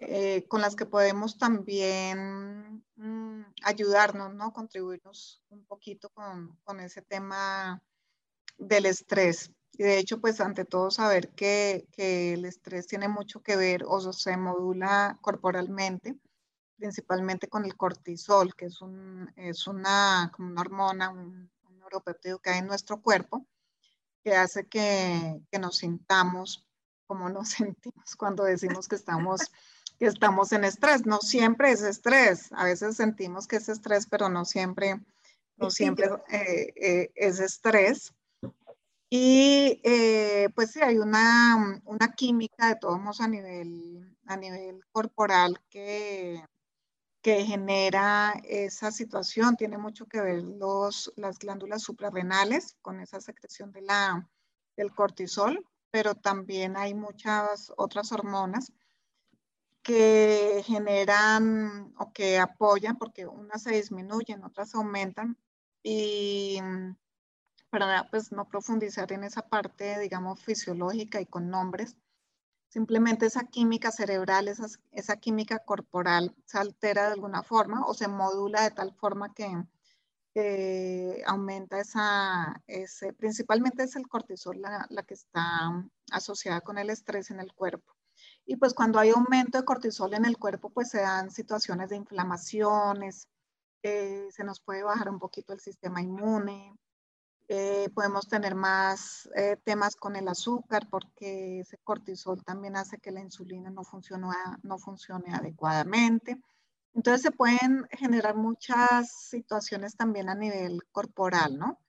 eh, 0.00 0.46
con 0.48 0.60
las 0.60 0.76
que 0.76 0.86
podemos 0.86 1.38
también 1.38 2.84
mmm, 2.96 3.42
ayudarnos, 3.64 4.34
¿no? 4.34 4.52
Contribuirnos 4.52 5.42
un 5.48 5.64
poquito 5.64 6.10
con, 6.10 6.56
con, 6.64 6.80
ese 6.80 7.02
tema 7.02 7.82
del 8.58 8.86
estrés. 8.86 9.50
Y 9.72 9.82
de 9.82 9.98
hecho, 9.98 10.20
pues 10.20 10.40
ante 10.40 10.64
todo 10.64 10.90
saber 10.90 11.30
que, 11.30 11.86
que 11.92 12.34
el 12.34 12.44
estrés 12.44 12.86
tiene 12.86 13.08
mucho 13.08 13.42
que 13.42 13.56
ver 13.56 13.84
o 13.86 14.12
se 14.12 14.36
modula 14.36 15.18
corporalmente 15.20 16.18
principalmente 16.80 17.46
con 17.46 17.66
el 17.66 17.76
cortisol, 17.76 18.54
que 18.56 18.64
es, 18.64 18.80
un, 18.80 19.30
es 19.36 19.66
una, 19.66 20.32
como 20.34 20.48
una 20.48 20.62
hormona, 20.62 21.10
un, 21.10 21.50
un 21.64 22.38
que 22.42 22.50
hay 22.50 22.60
en 22.60 22.66
nuestro 22.66 23.02
cuerpo, 23.02 23.46
que 24.24 24.34
hace 24.34 24.66
que, 24.66 25.42
que, 25.50 25.58
nos 25.58 25.76
sintamos 25.76 26.66
como 27.06 27.28
nos 27.28 27.50
sentimos 27.74 28.16
cuando 28.16 28.44
decimos 28.44 28.88
que 28.88 28.96
estamos, 28.96 29.40
que 30.00 30.06
estamos 30.06 30.50
en 30.52 30.64
estrés. 30.64 31.04
No 31.04 31.18
siempre 31.18 31.70
es 31.70 31.82
estrés, 31.82 32.50
a 32.52 32.64
veces 32.64 32.96
sentimos 32.96 33.46
que 33.46 33.56
es 33.56 33.68
estrés, 33.68 34.06
pero 34.06 34.30
no 34.30 34.46
siempre, 34.46 34.98
no 35.58 35.70
siempre 35.70 36.06
eh, 36.30 36.72
eh, 36.74 37.12
es 37.14 37.38
estrés. 37.38 38.14
Y 39.10 39.80
eh, 39.84 40.48
pues 40.54 40.70
sí, 40.70 40.80
hay 40.80 40.96
una, 40.98 41.82
una 41.84 42.12
química 42.12 42.68
de 42.68 42.76
todos 42.76 42.98
modos 42.98 43.20
a 43.20 43.28
nivel, 43.28 44.16
a 44.24 44.36
nivel 44.36 44.80
corporal 44.90 45.60
que, 45.68 46.42
que 47.20 47.44
genera 47.44 48.40
esa 48.44 48.90
situación. 48.92 49.56
Tiene 49.56 49.76
mucho 49.76 50.06
que 50.06 50.22
ver 50.22 50.42
los, 50.42 51.12
las 51.16 51.38
glándulas 51.38 51.82
suprarrenales 51.82 52.76
con 52.80 53.00
esa 53.00 53.20
secreción 53.20 53.70
de 53.72 53.82
la, 53.82 54.26
del 54.76 54.94
cortisol, 54.94 55.62
pero 55.90 56.14
también 56.14 56.78
hay 56.78 56.94
muchas 56.94 57.70
otras 57.76 58.12
hormonas 58.12 58.72
que 59.82 60.62
generan 60.64 61.94
o 61.98 62.12
que 62.12 62.38
apoyan, 62.38 62.96
porque 62.98 63.26
unas 63.26 63.62
se 63.62 63.72
disminuyen, 63.72 64.44
otras 64.44 64.74
aumentan. 64.74 65.38
Y 65.82 66.58
para 67.70 68.08
pues, 68.10 68.32
no 68.32 68.48
profundizar 68.48 69.12
en 69.12 69.24
esa 69.24 69.42
parte, 69.48 69.98
digamos, 69.98 70.40
fisiológica 70.42 71.20
y 71.20 71.26
con 71.26 71.50
nombres, 71.50 71.96
Simplemente 72.70 73.26
esa 73.26 73.42
química 73.48 73.90
cerebral, 73.90 74.46
esa, 74.46 75.16
química 75.16 75.58
corporal 75.58 76.36
se 76.46 76.56
altera 76.58 77.06
de 77.06 77.14
alguna 77.14 77.42
forma 77.42 77.84
o 77.84 77.94
se 77.94 78.06
modula 78.06 78.62
de 78.62 78.70
tal 78.70 78.94
forma 78.94 79.34
que, 79.34 79.48
que 80.32 81.20
aumenta 81.26 81.80
esa, 81.80 82.62
ese, 82.68 83.12
principalmente 83.12 83.82
es 83.82 83.96
el 83.96 84.06
cortisol 84.06 84.60
la, 84.60 84.86
la, 84.88 85.02
que 85.02 85.14
está 85.14 85.42
asociada 86.12 86.60
con 86.60 86.78
el 86.78 86.90
estrés 86.90 87.32
en 87.32 87.40
el 87.40 87.52
cuerpo. 87.52 87.92
Y 88.46 88.56
pues 88.56 88.74
cuando 88.74 88.98
hay 88.98 89.10
aumento 89.10 89.58
de 89.58 89.64
cortisol 89.64 90.14
en 90.14 90.24
el 90.24 90.36
cuerpo, 90.36 90.70
pues 90.70 90.90
se 90.90 91.00
dan 91.00 91.30
situaciones 91.30 91.90
de 91.90 91.96
inflamaciones, 91.96 93.28
eh, 93.82 94.28
se 94.30 94.44
nos 94.44 94.60
puede 94.60 94.82
bajar 94.82 95.08
un 95.08 95.18
poquito 95.18 95.52
el 95.52 95.60
sistema 95.60 96.02
inmune, 96.02 96.76
eh, 97.52 97.88
podemos 97.94 98.28
tener 98.28 98.54
más 98.54 99.28
eh, 99.34 99.56
temas 99.64 99.96
con 99.96 100.14
el 100.14 100.28
azúcar 100.28 100.86
porque 100.88 101.58
ese 101.58 101.78
cortisol 101.78 102.44
también 102.44 102.76
hace 102.76 102.98
que 102.98 103.10
la 103.10 103.20
insulina 103.20 103.70
no 103.70 103.82
funcione, 103.82 104.28
no 104.62 104.78
funcione 104.78 105.34
adecuadamente. 105.34 106.40
Entonces 106.94 107.22
se 107.22 107.32
pueden 107.32 107.88
generar 107.90 108.36
muchas 108.36 109.10
situaciones 109.28 109.96
también 109.96 110.28
a 110.28 110.36
nivel 110.36 110.80
corporal, 110.92 111.58
¿no? 111.58 111.80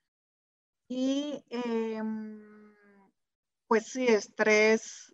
Y 0.87 1.43
em, 1.51 2.73
pues 3.67 3.85
sí, 3.87 4.07
estrés, 4.07 5.10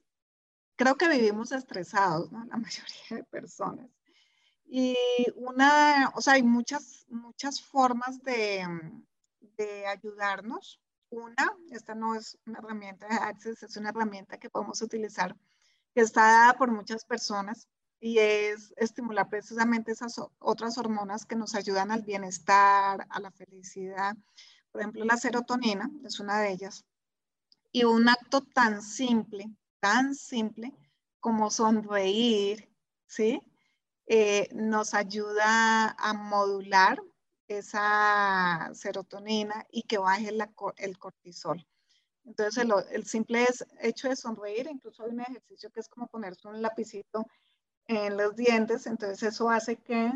creo 0.77 0.95
que 0.95 1.09
vivimos 1.09 1.51
estresados, 1.51 2.31
¿no? 2.31 2.45
La 2.45 2.57
mayoría 2.57 3.17
de 3.17 3.23
personas. 3.25 3.89
Y 4.65 4.95
una, 5.35 6.11
o 6.15 6.21
sea, 6.21 6.33
hay 6.33 6.43
muchas, 6.43 7.05
muchas 7.09 7.61
formas 7.61 8.21
de, 8.23 8.65
de 9.57 9.87
ayudarnos. 9.87 10.79
Una, 11.09 11.53
esta 11.71 11.95
no 11.95 12.15
es 12.15 12.37
una 12.45 12.59
herramienta 12.59 13.07
de 13.07 13.15
Access, 13.15 13.63
es 13.63 13.77
una 13.77 13.89
herramienta 13.89 14.37
que 14.37 14.49
podemos 14.49 14.81
utilizar 14.81 15.35
que 15.93 16.01
está 16.01 16.21
dada 16.21 16.53
por 16.53 16.71
muchas 16.71 17.05
personas 17.05 17.69
y 17.99 18.19
es 18.19 18.73
estimular 18.77 19.29
precisamente 19.29 19.91
esas 19.91 20.21
otras 20.39 20.77
hormonas 20.77 21.25
que 21.25 21.35
nos 21.35 21.55
ayudan 21.55 21.91
al 21.91 22.03
bienestar, 22.03 23.07
a 23.09 23.19
la 23.19 23.31
felicidad. 23.31 24.15
Por 24.71 24.81
ejemplo, 24.81 25.05
la 25.05 25.17
serotonina 25.17 25.89
es 26.05 26.19
una 26.19 26.39
de 26.41 26.51
ellas. 26.51 26.85
Y 27.71 27.85
un 27.85 28.07
acto 28.09 28.41
tan 28.41 28.81
simple, 28.81 29.49
tan 29.79 30.15
simple 30.15 30.73
como 31.19 31.49
sonreír, 31.49 32.69
¿sí? 33.05 33.41
Eh, 34.05 34.47
nos 34.53 34.93
ayuda 34.93 35.89
a 35.97 36.13
modular 36.13 37.01
esa 37.47 38.69
serotonina 38.73 39.65
y 39.69 39.83
que 39.83 39.97
baje 39.97 40.29
el 40.77 40.97
cortisol. 40.97 41.65
Entonces, 42.25 42.63
el, 42.63 42.73
el 42.91 43.05
simple 43.05 43.45
hecho 43.81 44.09
de 44.09 44.15
sonreír, 44.15 44.67
incluso 44.69 45.03
hay 45.03 45.11
un 45.11 45.21
ejercicio 45.21 45.69
que 45.71 45.79
es 45.79 45.87
como 45.87 46.07
ponerse 46.07 46.47
un 46.47 46.61
lapicito 46.61 47.25
en 47.87 48.17
los 48.17 48.35
dientes, 48.35 48.85
entonces 48.85 49.23
eso 49.23 49.49
hace 49.49 49.77
que 49.77 50.11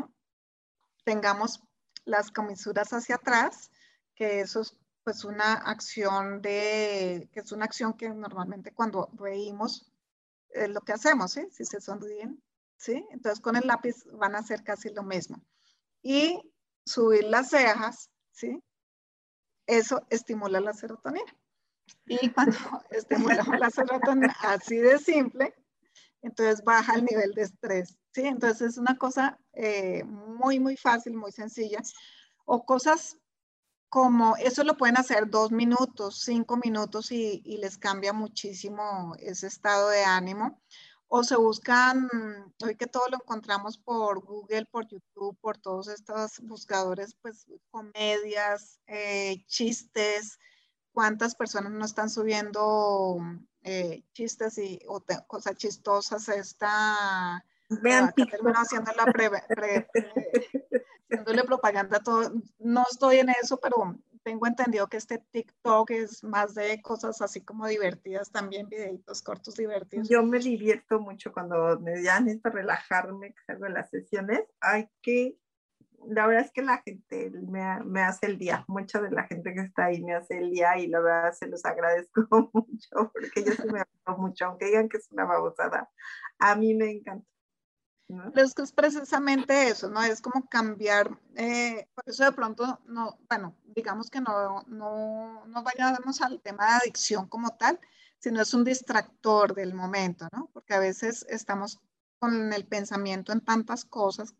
tengamos 1.04 1.62
las 2.04 2.30
comisuras 2.30 2.92
hacia 2.92 3.14
atrás, 3.16 3.70
que 4.14 4.40
eso 4.40 4.60
es 4.60 4.76
pues 5.04 5.24
una 5.24 5.54
acción 5.54 6.42
de, 6.42 7.28
que 7.32 7.40
es 7.40 7.52
una 7.52 7.64
acción 7.64 7.94
que 7.94 8.08
normalmente 8.08 8.72
cuando 8.72 9.10
reímos 9.14 9.90
es 10.50 10.68
lo 10.68 10.80
que 10.82 10.92
hacemos, 10.92 11.32
¿sí? 11.32 11.48
Si 11.50 11.64
se 11.64 11.80
sonríen, 11.80 12.42
¿sí? 12.76 13.06
Entonces 13.10 13.40
con 13.40 13.56
el 13.56 13.66
lápiz 13.66 14.04
van 14.12 14.34
a 14.34 14.38
hacer 14.38 14.62
casi 14.62 14.90
lo 14.90 15.02
mismo. 15.02 15.42
Y 16.02 16.40
subir 16.84 17.24
las 17.24 17.50
cejas, 17.50 18.10
¿sí? 18.30 18.62
Eso 19.66 20.06
estimula 20.10 20.60
la 20.60 20.74
serotonina. 20.74 21.36
Y 22.06 22.30
cuando 22.30 22.56
estimulamos 22.90 23.58
la 23.58 23.70
serotonina 23.70 24.36
así 24.40 24.76
de 24.76 24.98
simple, 24.98 25.54
entonces 26.20 26.62
baja 26.62 26.94
el 26.94 27.04
nivel 27.04 27.32
de 27.34 27.42
estrés, 27.42 27.98
¿sí? 28.12 28.22
Entonces 28.22 28.72
es 28.72 28.78
una 28.78 28.96
cosa 28.96 29.38
eh, 29.52 30.04
muy, 30.04 30.60
muy 30.60 30.76
fácil, 30.76 31.16
muy 31.16 31.32
sencilla. 31.32 31.80
O 32.44 32.64
cosas 32.64 33.16
como, 33.92 34.38
eso 34.38 34.64
lo 34.64 34.78
pueden 34.78 34.96
hacer 34.96 35.28
dos 35.28 35.52
minutos, 35.52 36.22
cinco 36.24 36.56
minutos 36.56 37.12
y, 37.12 37.42
les 37.60 37.76
cambia 37.76 38.14
muchísimo 38.14 39.14
ese 39.18 39.48
estado 39.48 39.90
de 39.90 40.02
ánimo. 40.02 40.62
O 41.08 41.22
se 41.22 41.36
buscan, 41.36 42.08
hoy 42.64 42.74
que 42.76 42.86
todo 42.86 43.06
lo 43.10 43.18
encontramos 43.18 43.76
por 43.76 44.20
Google, 44.24 44.64
por 44.64 44.88
YouTube, 44.88 45.36
por 45.42 45.58
todos 45.58 45.88
estos 45.88 46.40
buscadores, 46.40 47.14
pues 47.20 47.44
comedias, 47.70 48.80
eh, 48.86 49.44
chistes, 49.46 50.38
cuántas 50.92 51.34
personas 51.34 51.72
no 51.72 51.84
están 51.84 52.08
subiendo 52.08 53.18
eh, 53.62 54.04
chistes 54.14 54.56
y 54.56 54.80
cosas 55.26 55.56
chistosas 55.56 56.30
esta 56.30 57.44
vean 57.80 58.12
uh, 58.16 58.52
haciendo 58.54 58.92
la 58.96 59.12
pre, 59.12 59.30
haciéndole 61.08 61.44
propaganda 61.44 62.00
todo. 62.00 62.32
No 62.58 62.84
estoy 62.90 63.18
en 63.18 63.30
eso 63.30 63.58
pero 63.60 63.96
tengo 64.22 64.46
entendido 64.46 64.88
que 64.88 64.96
este 64.96 65.18
TikTok 65.18 65.90
es 65.90 66.22
más 66.22 66.54
de 66.54 66.80
cosas 66.80 67.20
así 67.20 67.40
como 67.40 67.66
divertidas 67.66 68.30
también 68.30 68.68
videitos 68.68 69.22
cortos 69.22 69.56
divertidos. 69.56 70.08
Yo 70.08 70.22
me 70.22 70.38
divierto 70.38 71.00
mucho 71.00 71.32
cuando 71.32 71.78
me 71.80 72.02
ya 72.02 72.20
necesito 72.20 72.50
relajarme 72.50 73.34
que 73.34 73.42
salgo 73.46 73.64
de 73.64 73.70
las 73.70 73.90
sesiones. 73.90 74.42
Hay 74.60 74.88
que 75.02 75.36
la 76.06 76.26
verdad 76.26 76.44
es 76.44 76.52
que 76.52 76.62
la 76.62 76.78
gente 76.78 77.30
me, 77.30 77.80
me, 77.84 78.02
hace 78.02 78.26
el 78.26 78.38
día, 78.38 78.64
mucha 78.66 79.00
de 79.00 79.10
la 79.10 79.24
gente 79.24 79.54
que 79.54 79.60
está 79.60 79.86
ahí 79.86 80.02
me 80.02 80.14
hace 80.14 80.38
el 80.38 80.50
día 80.50 80.76
y 80.78 80.88
la 80.88 81.00
verdad 81.00 81.32
se 81.32 81.46
los 81.46 81.64
agradezco 81.64 82.26
mucho 82.52 83.12
porque 83.12 83.44
yo 83.44 83.52
sí 83.52 83.62
me 83.72 83.82
mucho, 84.16 84.46
aunque 84.46 84.66
digan 84.66 84.88
que 84.88 84.96
es 84.96 85.10
una 85.12 85.24
babosada, 85.24 85.88
a 86.38 86.56
mí 86.56 86.74
me 86.74 86.90
encanta. 86.90 87.26
Es 88.34 88.72
precisamente 88.72 89.68
eso, 89.68 89.88
¿no? 89.88 90.02
Es 90.02 90.20
como 90.20 90.46
cambiar, 90.48 91.18
eh, 91.36 91.86
por 91.94 92.04
eso 92.06 92.24
de 92.24 92.32
pronto, 92.32 92.80
no, 92.86 93.18
bueno, 93.28 93.56
digamos 93.74 94.10
que 94.10 94.20
no, 94.20 94.62
no, 94.66 95.46
no 95.46 95.62
vayamos 95.62 96.20
al 96.20 96.40
tema 96.40 96.66
de 96.66 96.72
adicción 96.82 97.28
como 97.28 97.50
tal, 97.56 97.78
sino 98.18 98.40
es 98.40 98.54
un 98.54 98.64
distractor 98.64 99.54
del 99.54 99.74
momento, 99.74 100.28
¿no? 100.32 100.48
Porque 100.52 100.74
a 100.74 100.78
veces 100.78 101.26
estamos 101.28 101.80
con 102.18 102.52
el 102.52 102.64
pensamiento 102.66 103.32
en 103.32 103.40
tantas 103.40 103.84
cosas, 103.84 104.34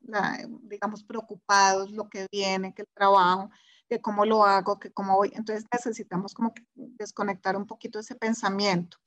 digamos, 0.62 1.02
preocupados, 1.02 1.90
lo 1.90 2.08
que 2.08 2.28
viene, 2.30 2.74
que 2.74 2.82
el 2.82 2.88
trabajo, 2.94 3.50
que 3.88 4.00
cómo 4.00 4.24
lo 4.24 4.44
hago, 4.44 4.78
que 4.78 4.92
cómo 4.92 5.16
voy. 5.16 5.32
Entonces 5.34 5.66
necesitamos 5.72 6.32
como 6.32 6.54
desconectar 6.74 7.56
un 7.56 7.66
poquito 7.66 7.98
ese 7.98 8.14
pensamiento. 8.14 8.98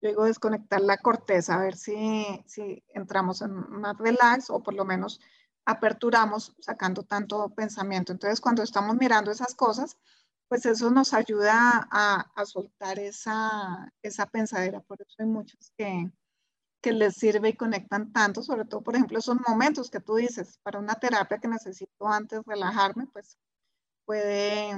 Luego 0.00 0.24
desconectar 0.24 0.80
la 0.80 0.98
corteza, 0.98 1.54
a 1.54 1.62
ver 1.62 1.76
si, 1.76 2.42
si 2.46 2.84
entramos 2.88 3.42
en 3.42 3.52
más 3.52 3.96
relax 3.98 4.50
o 4.50 4.62
por 4.62 4.74
lo 4.74 4.84
menos 4.84 5.20
aperturamos 5.64 6.54
sacando 6.60 7.02
tanto 7.02 7.50
pensamiento. 7.54 8.12
Entonces 8.12 8.40
cuando 8.40 8.62
estamos 8.62 8.96
mirando 8.96 9.30
esas 9.30 9.54
cosas, 9.54 9.98
pues 10.48 10.64
eso 10.66 10.90
nos 10.90 11.12
ayuda 11.12 11.88
a, 11.90 12.30
a 12.34 12.46
soltar 12.46 12.98
esa, 12.98 13.92
esa 14.02 14.26
pensadera. 14.26 14.80
Por 14.80 15.02
eso 15.02 15.16
hay 15.18 15.26
muchos 15.26 15.72
que, 15.76 16.10
que 16.80 16.92
les 16.92 17.14
sirve 17.16 17.50
y 17.50 17.56
conectan 17.56 18.12
tanto, 18.12 18.42
sobre 18.42 18.64
todo, 18.64 18.82
por 18.82 18.94
ejemplo, 18.94 19.18
esos 19.18 19.36
momentos 19.46 19.90
que 19.90 20.00
tú 20.00 20.16
dices, 20.16 20.58
para 20.62 20.78
una 20.78 20.94
terapia 20.94 21.38
que 21.38 21.48
necesito 21.48 22.08
antes 22.08 22.40
relajarme, 22.46 23.06
pues 23.12 23.36
puede, 24.04 24.74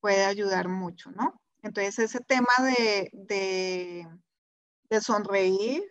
puede 0.00 0.24
ayudar 0.24 0.68
mucho, 0.68 1.10
¿no? 1.10 1.40
Entonces, 1.62 1.98
ese 1.98 2.20
tema 2.20 2.52
de, 2.60 3.10
de, 3.12 4.08
de 4.92 5.00
sonreír, 5.00 5.82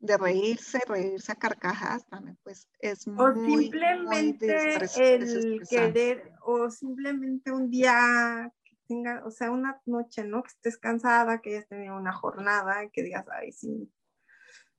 de 0.00 0.18
reírse, 0.18 0.80
reírse 0.86 1.32
a 1.32 1.36
carcajadas 1.36 2.06
también, 2.08 2.38
pues 2.42 2.68
es 2.78 3.06
muy, 3.08 3.24
o 3.24 3.58
simplemente 3.58 4.74
el 4.98 5.62
querer, 5.66 6.32
o 6.42 6.68
simplemente 6.70 7.50
un 7.50 7.70
día 7.70 8.52
que 8.62 8.76
tenga, 8.86 9.24
o 9.24 9.30
sea, 9.30 9.50
una 9.50 9.80
noche, 9.86 10.24
¿no? 10.24 10.42
Que 10.42 10.48
estés 10.48 10.76
cansada, 10.76 11.40
que 11.40 11.56
hayas 11.56 11.68
tenido 11.68 11.96
una 11.96 12.12
jornada, 12.12 12.90
que 12.92 13.02
digas, 13.02 13.24
ay, 13.32 13.50
sí, 13.50 13.90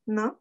¿no? 0.06 0.40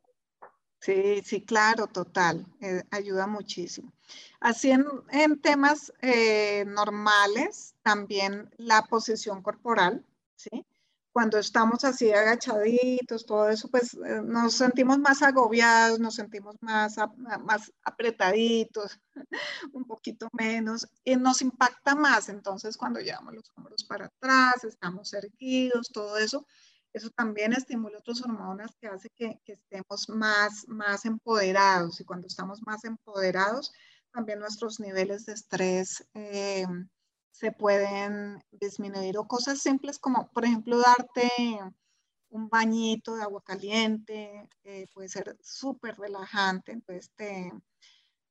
Sí, 0.80 1.22
sí, 1.24 1.46
claro, 1.46 1.86
total, 1.86 2.46
eh, 2.60 2.82
ayuda 2.90 3.26
muchísimo. 3.26 3.90
Así 4.38 4.70
en, 4.70 5.40
temas 5.40 5.94
eh, 6.02 6.66
normales, 6.66 7.74
también 7.82 8.50
la 8.58 8.82
posición 8.82 9.42
corporal, 9.42 10.04
¿sí? 10.36 10.66
Cuando 11.12 11.38
estamos 11.38 11.84
así 11.84 12.12
agachaditos, 12.12 13.26
todo 13.26 13.48
eso, 13.48 13.68
pues 13.68 13.94
eh, 13.94 14.20
nos 14.24 14.54
sentimos 14.54 14.98
más 14.98 15.22
agobiados, 15.22 15.98
nos 15.98 16.14
sentimos 16.14 16.56
más, 16.60 16.96
más 17.16 17.72
apretaditos, 17.84 19.00
un 19.72 19.84
poquito 19.84 20.28
menos, 20.32 20.86
y 21.04 21.16
nos 21.16 21.42
impacta 21.42 21.94
más. 21.94 22.28
Entonces, 22.28 22.76
cuando 22.76 23.00
llevamos 23.00 23.34
los 23.34 23.50
hombros 23.56 23.84
para 23.84 24.06
atrás, 24.06 24.64
estamos 24.64 25.12
erguidos, 25.12 25.88
todo 25.92 26.18
eso, 26.18 26.46
eso 26.92 27.10
también 27.10 27.52
estimula 27.52 27.98
otras 27.98 28.22
hormonas 28.22 28.70
que 28.80 28.88
hace 28.88 29.10
que, 29.10 29.40
estemos 29.44 30.08
más, 30.08 30.66
más 30.68 31.04
empoderados 31.04 32.00
y 32.00 32.04
cuando 32.04 32.26
estamos 32.26 32.62
más 32.62 32.84
empoderados, 32.84 33.72
también 34.12 34.38
nuestros 34.40 34.80
niveles 34.80 35.26
de 35.26 35.34
estrés 35.34 36.06
eh, 36.14 36.66
se 37.38 37.53
pueden 37.53 38.42
disminuir 38.51 39.16
o 39.16 39.29
cosas 39.29 39.61
simples 39.61 40.01
como, 40.01 40.29
por 40.33 40.44
ejemplo, 40.44 40.77
darte 40.81 41.31
un 42.31 42.48
bañito 42.48 43.14
de 43.14 43.22
agua 43.22 43.42
caliente, 43.44 44.48
eh, 44.64 44.88
puede 44.92 45.09
ser 45.09 45.37
súper 45.40 45.96
relajante, 45.96 46.72
entonces 46.72 47.12
te, 47.14 47.53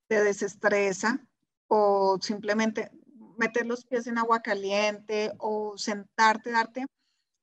desestresa 0.09 1.25
o 1.67 2.17
simplemente 2.21 2.91
meter 3.37 3.65
los 3.65 3.85
pies 3.85 4.07
en 4.07 4.17
agua 4.17 4.41
caliente 4.41 5.31
o 5.37 5.77
sentarte, 5.77 6.51
darte 6.51 6.85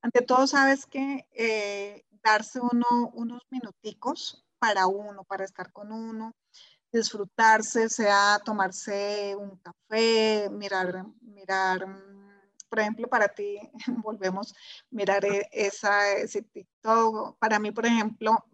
ante 0.02 0.20
todo, 0.20 0.46
sabes 0.46 0.84
que 0.84 1.26
eh, 1.32 2.04
darse 2.22 2.60
uno, 2.60 3.10
unos 3.14 3.42
minuticos 3.50 4.44
para 4.58 4.86
uno, 4.86 5.24
para 5.24 5.44
estar 5.44 5.72
con 5.72 5.92
uno, 5.92 6.34
disfrutarse, 6.94 7.88
sea 7.88 8.40
tomarse 8.44 9.34
un 9.36 9.56
café, 9.58 10.48
mirar, 10.50 11.04
mirar, 11.22 11.86
por 12.68 12.78
ejemplo, 12.78 13.08
para 13.08 13.28
ti, 13.28 13.58
volvemos, 14.04 14.54
mirar 14.90 15.24
e, 15.24 15.48
esa, 15.52 16.12
ese 16.12 16.42
TikTok. 16.42 17.36
Para 17.38 17.58
mí, 17.58 17.72
por 17.72 17.86
ejemplo, 17.86 18.44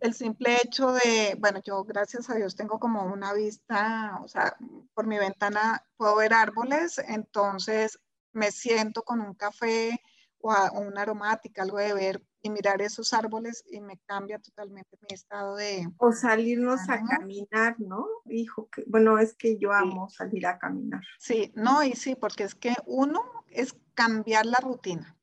el 0.00 0.14
simple 0.14 0.56
hecho 0.62 0.92
de, 0.92 1.36
bueno, 1.38 1.60
yo 1.64 1.82
gracias 1.84 2.28
a 2.28 2.34
Dios 2.34 2.56
tengo 2.56 2.78
como 2.78 3.04
una 3.04 3.32
vista, 3.32 4.18
o 4.22 4.28
sea, 4.28 4.56
por 4.94 5.06
mi 5.06 5.16
ventana 5.16 5.82
puedo 5.96 6.16
ver 6.16 6.34
árboles, 6.34 6.98
entonces 6.98 7.98
me 8.32 8.50
siento 8.50 9.02
con 9.02 9.20
un 9.20 9.34
café 9.34 10.00
o, 10.40 10.52
una 10.80 11.02
aromática, 11.02 11.62
algo 11.62 11.78
de 11.78 11.94
ver 11.94 12.22
y 12.42 12.50
mirar 12.50 12.82
esos 12.82 13.12
árboles 13.12 13.64
y 13.70 13.80
me 13.80 13.98
cambia 13.98 14.38
totalmente 14.40 14.98
mi 15.00 15.14
estado 15.14 15.54
de... 15.56 15.88
O 15.98 16.12
salirnos 16.12 16.88
a 16.88 17.00
caminar, 17.04 17.76
¿no? 17.78 18.04
Hijo, 18.26 18.68
que, 18.68 18.84
bueno, 18.86 19.18
es 19.18 19.34
que 19.34 19.58
yo 19.58 19.72
amo 19.72 20.10
salir 20.10 20.46
a 20.46 20.58
caminar. 20.58 21.02
Sí, 21.18 21.52
no, 21.54 21.84
y 21.84 21.92
sí, 21.92 22.16
porque 22.16 22.42
es 22.42 22.56
que 22.56 22.74
uno 22.84 23.22
es 23.48 23.76
cambiar 23.94 24.46
la 24.46 24.58
rutina. 24.58 25.16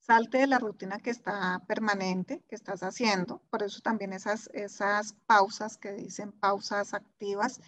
Salte 0.00 0.38
de 0.38 0.46
la 0.46 0.58
rutina 0.58 0.98
que 0.98 1.10
está 1.10 1.62
permanente, 1.66 2.42
que 2.48 2.54
estás 2.54 2.82
haciendo. 2.82 3.40
Por 3.50 3.62
eso 3.62 3.80
también 3.80 4.12
esas, 4.12 4.50
esas 4.52 5.14
pausas 5.26 5.78
que 5.78 5.92
dicen 5.92 6.32
pausas 6.32 6.92
activas 6.92 7.60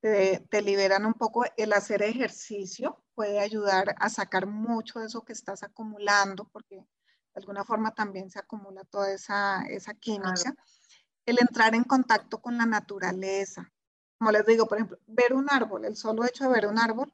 te, 0.00 0.40
te, 0.48 0.62
liberan 0.62 1.04
un 1.04 1.14
poco. 1.14 1.44
El 1.56 1.72
hacer 1.72 2.02
ejercicio 2.02 3.02
puede 3.14 3.40
ayudar 3.40 3.94
a 3.98 4.08
sacar 4.08 4.46
mucho 4.46 5.00
de 5.00 5.06
eso 5.06 5.22
que 5.22 5.32
estás 5.32 5.62
acumulando, 5.62 6.48
porque 6.52 6.86
de 7.34 7.40
alguna 7.40 7.64
forma 7.64 7.94
también 7.94 8.30
se 8.30 8.38
acumula 8.38 8.84
toda 8.84 9.12
esa, 9.12 9.62
esa 9.68 9.94
química. 9.94 10.54
El 11.24 11.38
entrar 11.40 11.74
en 11.74 11.84
contacto 11.84 12.40
con 12.40 12.58
la 12.58 12.66
naturaleza. 12.66 13.72
Como 14.18 14.32
les 14.32 14.44
digo, 14.44 14.66
por 14.66 14.78
ejemplo, 14.78 14.98
ver 15.06 15.32
un 15.32 15.48
árbol, 15.50 15.84
el 15.84 15.96
solo 15.96 16.24
hecho 16.24 16.44
de 16.44 16.50
ver 16.50 16.66
un 16.66 16.78
árbol 16.78 17.12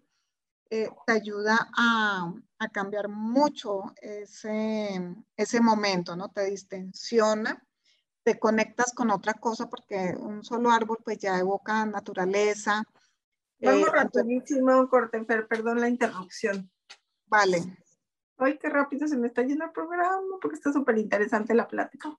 eh, 0.71 0.91
te 1.07 1.13
ayuda 1.13 1.71
a, 1.75 2.33
a, 2.59 2.69
cambiar 2.69 3.09
mucho 3.09 3.95
ese, 4.03 5.17
ese 5.37 5.61
momento, 5.61 6.15
¿no? 6.17 6.29
Te 6.31 6.45
distensiona, 6.45 7.65
te 8.23 8.39
conectas 8.39 8.93
con 8.93 9.11
otra 9.11 9.35
cosa 9.35 9.71
porque 9.71 10.15
un 10.19 10.45
solo 10.45 10.71
árbol 10.71 10.99
pues 11.03 11.19
ya 11.19 11.39
evoca 11.39 11.87
naturaleza. 11.87 12.83
Vamos 13.61 13.89
eh, 13.89 13.93
rapidísimo, 13.93 14.89
Cortenfer, 14.91 15.47
perdón 15.47 15.81
la 15.81 15.89
interrupción. 15.89 16.71
Vale. 17.27 17.79
Ay, 18.39 18.57
qué 18.59 18.69
rápido 18.69 19.09
se 19.09 19.17
me 19.17 19.27
está 19.27 19.43
yendo 19.43 19.65
el 19.65 19.73
programa 19.73 20.39
porque 20.41 20.55
está 20.57 20.73
súper 20.73 20.97
interesante 20.99 21.55
la 21.55 21.67
plática. 21.67 22.17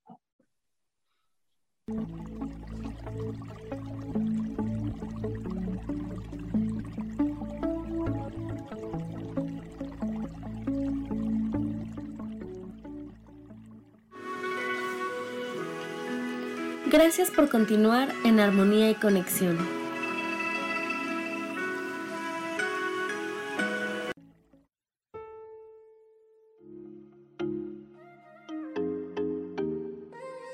Gracias 16.92 17.32
por 17.32 17.50
continuar 17.50 18.10
en 18.26 18.40
armonía 18.40 18.90
y 18.90 18.96
conexión. 18.96 19.79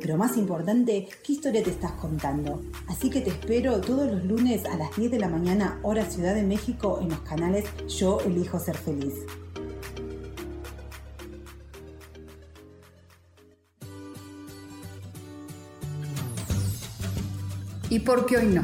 Pero 0.00 0.16
más 0.16 0.36
importante, 0.36 1.08
qué 1.24 1.32
historia 1.32 1.62
te 1.62 1.70
estás 1.70 1.92
contando. 1.92 2.62
Así 2.86 3.10
que 3.10 3.20
te 3.20 3.30
espero 3.30 3.80
todos 3.80 4.10
los 4.10 4.24
lunes 4.24 4.64
a 4.66 4.76
las 4.76 4.94
10 4.96 5.10
de 5.10 5.18
la 5.18 5.28
mañana, 5.28 5.80
hora 5.82 6.08
Ciudad 6.08 6.34
de 6.34 6.44
México, 6.44 6.98
en 7.02 7.08
los 7.08 7.20
canales 7.20 7.64
Yo 7.88 8.20
elijo 8.20 8.60
ser 8.60 8.76
feliz. 8.76 9.14
¿Y 17.90 18.00
por 18.00 18.26
qué 18.26 18.36
hoy 18.36 18.46
no? 18.46 18.62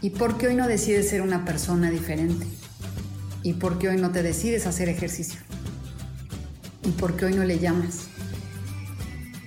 ¿Y 0.00 0.10
por 0.10 0.38
qué 0.38 0.48
hoy 0.48 0.56
no 0.56 0.66
decides 0.66 1.08
ser 1.08 1.22
una 1.22 1.44
persona 1.44 1.90
diferente? 1.90 2.46
¿Y 3.42 3.54
por 3.54 3.78
qué 3.78 3.90
hoy 3.90 3.98
no 3.98 4.10
te 4.10 4.22
decides 4.22 4.66
hacer 4.66 4.88
ejercicio? 4.88 5.40
¿Y 6.84 6.90
por 6.92 7.14
qué 7.14 7.26
hoy 7.26 7.34
no 7.34 7.44
le 7.44 7.58
llamas? 7.58 8.11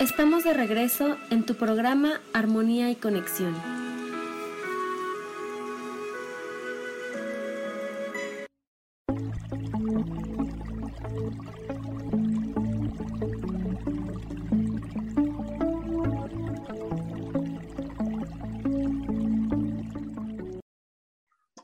Estamos 0.00 0.44
de 0.44 0.54
regreso 0.54 1.18
en 1.28 1.44
tu 1.44 1.56
programa 1.56 2.22
Armonía 2.32 2.90
y 2.90 2.96
Conexión. 2.96 3.54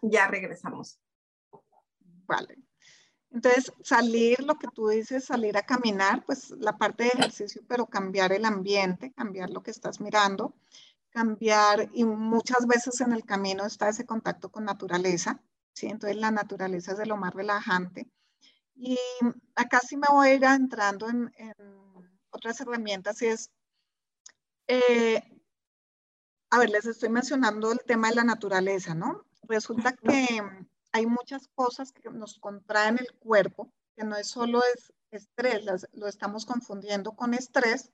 ya 0.02 0.28
regresamos. 0.28 0.98
Vale. 2.26 2.65
Entonces, 3.36 3.70
salir, 3.82 4.42
lo 4.44 4.54
que 4.54 4.66
tú 4.74 4.88
dices, 4.88 5.26
salir 5.26 5.58
a 5.58 5.66
caminar, 5.66 6.24
pues 6.24 6.52
la 6.52 6.78
parte 6.78 7.04
de 7.04 7.10
ejercicio, 7.10 7.60
pero 7.68 7.84
cambiar 7.84 8.32
el 8.32 8.46
ambiente, 8.46 9.12
cambiar 9.12 9.50
lo 9.50 9.62
que 9.62 9.70
estás 9.70 10.00
mirando, 10.00 10.54
cambiar, 11.10 11.90
y 11.92 12.04
muchas 12.06 12.66
veces 12.66 12.98
en 13.02 13.12
el 13.12 13.26
camino 13.26 13.66
está 13.66 13.90
ese 13.90 14.06
contacto 14.06 14.50
con 14.50 14.64
naturaleza, 14.64 15.42
¿sí? 15.74 15.86
Entonces, 15.88 16.16
la 16.16 16.30
naturaleza 16.30 16.92
es 16.92 16.98
de 16.98 17.04
lo 17.04 17.18
más 17.18 17.34
relajante. 17.34 18.08
Y 18.74 18.98
acá 19.54 19.80
sí 19.86 19.98
me 19.98 20.08
voy 20.10 20.28
a 20.28 20.34
ir 20.34 20.44
entrando 20.44 21.10
en, 21.10 21.30
otras 22.30 22.58
herramientas 22.62 23.20
y 23.20 23.26
es, 23.26 23.50
eh, 24.66 25.22
a 26.50 26.58
ver, 26.58 26.70
les 26.70 26.86
estoy 26.86 27.10
mencionando 27.10 27.70
el 27.72 27.80
tema 27.86 28.08
de 28.08 28.14
la 28.14 28.24
naturaleza, 28.24 28.94
¿no? 28.94 29.26
resulta 29.48 29.92
que 29.92 30.40
hay 30.96 31.04
muchas 31.04 31.48
cosas 31.48 31.92
que 31.92 32.08
nos 32.08 32.38
contraen 32.38 32.96
el 32.98 33.12
cuerpo, 33.18 33.70
que 33.94 34.04
no 34.04 34.16
es 34.16 34.28
solo 34.28 34.62
es 34.74 34.94
estrés, 35.10 35.62
lo 35.92 36.06
estamos 36.06 36.46
confundiendo 36.46 37.12
con 37.12 37.34
estrés, 37.34 37.92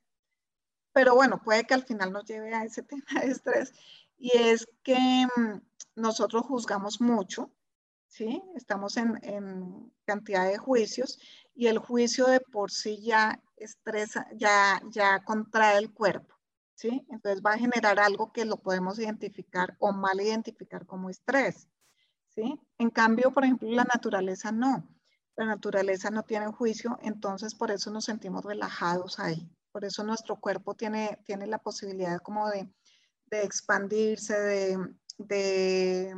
pero 0.92 1.16
bueno, 1.16 1.42
puede 1.42 1.64
que 1.64 1.74
al 1.74 1.84
final 1.84 2.12
nos 2.12 2.24
lleve 2.26 2.54
a 2.54 2.64
ese 2.64 2.82
tema 2.82 3.20
de 3.20 3.32
estrés, 3.32 3.72
y 4.16 4.38
es 4.38 4.68
que 4.84 5.26
mm, 5.36 5.60
nosotros 5.96 6.46
juzgamos 6.46 7.00
mucho, 7.00 7.50
¿sí? 8.06 8.40
Estamos 8.54 8.96
en, 8.96 9.18
en, 9.24 9.92
cantidad 10.04 10.46
de 10.46 10.58
juicios 10.58 11.18
y 11.54 11.66
el 11.66 11.78
juicio 11.78 12.26
de 12.26 12.38
por 12.38 12.70
sí 12.70 13.02
ya 13.02 13.42
estresa, 13.56 14.28
ya, 14.34 14.80
ya 14.90 15.24
contrae 15.24 15.78
el 15.78 15.92
cuerpo. 15.92 16.36
¿sí? 16.74 17.04
Entonces 17.08 17.42
va 17.44 17.52
a 17.52 17.58
generar 17.58 17.98
algo 18.00 18.32
que 18.32 18.44
lo 18.44 18.58
podemos 18.58 18.98
identificar 18.98 19.76
o 19.78 19.92
mal 19.92 20.20
identificar 20.20 20.86
como 20.86 21.10
estrés, 21.10 21.68
¿sí? 22.34 22.60
En 22.78 22.90
cambio, 22.90 23.32
por 23.32 23.44
ejemplo, 23.44 23.68
la 23.70 23.84
naturaleza 23.84 24.52
no. 24.52 24.88
La 25.36 25.46
naturaleza 25.46 26.10
no 26.10 26.24
tiene 26.24 26.46
juicio, 26.46 26.98
entonces 27.02 27.54
por 27.54 27.70
eso 27.70 27.90
nos 27.90 28.04
sentimos 28.04 28.44
relajados 28.44 29.18
ahí. 29.18 29.48
Por 29.70 29.84
eso 29.84 30.04
nuestro 30.04 30.36
cuerpo 30.36 30.74
tiene, 30.74 31.18
tiene 31.24 31.46
la 31.46 31.58
posibilidad 31.58 32.18
como 32.20 32.48
de, 32.50 32.68
expandirse, 33.30 34.38
de, 34.38 34.78
de, 35.16 36.14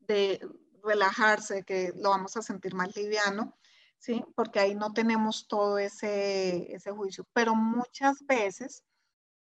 de 0.00 0.48
relajarse, 0.82 1.62
que 1.62 1.92
lo 1.96 2.10
vamos 2.10 2.36
a 2.36 2.42
sentir 2.42 2.74
más 2.74 2.96
liviano, 2.96 3.56
¿sí? 3.98 4.24
Porque 4.34 4.58
ahí 4.58 4.74
no 4.74 4.92
tenemos 4.92 5.46
todo 5.46 5.78
ese, 5.78 6.74
ese 6.74 6.90
juicio. 6.90 7.28
Pero 7.32 7.54
muchas 7.54 8.26
veces 8.26 8.82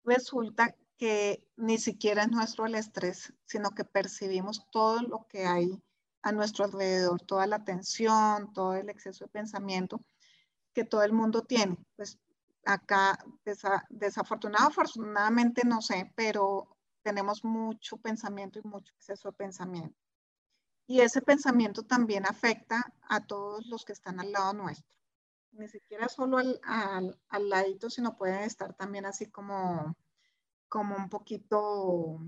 resulta 0.04 0.76
que 0.96 1.46
ni 1.56 1.78
siquiera 1.78 2.22
es 2.22 2.30
nuestro 2.30 2.66
el 2.66 2.74
estrés, 2.74 3.32
sino 3.44 3.70
que 3.70 3.84
percibimos 3.84 4.66
todo 4.70 5.02
lo 5.02 5.26
que 5.28 5.46
hay 5.46 5.82
a 6.22 6.32
nuestro 6.32 6.64
alrededor, 6.64 7.20
toda 7.22 7.46
la 7.46 7.64
tensión, 7.64 8.52
todo 8.52 8.74
el 8.74 8.88
exceso 8.88 9.24
de 9.24 9.30
pensamiento 9.30 10.00
que 10.72 10.84
todo 10.84 11.02
el 11.02 11.12
mundo 11.12 11.42
tiene. 11.42 11.76
Pues 11.96 12.18
acá, 12.64 13.18
desafortunado, 13.88 14.68
afortunadamente 14.68 15.62
no 15.64 15.80
sé, 15.80 16.12
pero 16.16 16.76
tenemos 17.02 17.44
mucho 17.44 17.96
pensamiento 17.98 18.58
y 18.58 18.66
mucho 18.66 18.92
exceso 18.94 19.30
de 19.30 19.36
pensamiento. 19.36 19.96
Y 20.88 21.00
ese 21.00 21.22
pensamiento 21.22 21.84
también 21.84 22.26
afecta 22.26 22.92
a 23.08 23.24
todos 23.24 23.66
los 23.66 23.84
que 23.84 23.92
están 23.92 24.20
al 24.20 24.32
lado 24.32 24.52
nuestro. 24.52 24.96
Ni 25.52 25.68
siquiera 25.68 26.08
solo 26.08 26.38
al, 26.38 26.60
al, 26.64 27.18
al 27.28 27.48
ladito, 27.48 27.88
sino 27.88 28.16
pueden 28.16 28.42
estar 28.42 28.74
también 28.74 29.06
así 29.06 29.30
como, 29.30 29.96
como 30.68 30.96
un 30.96 31.08
poquito 31.08 32.20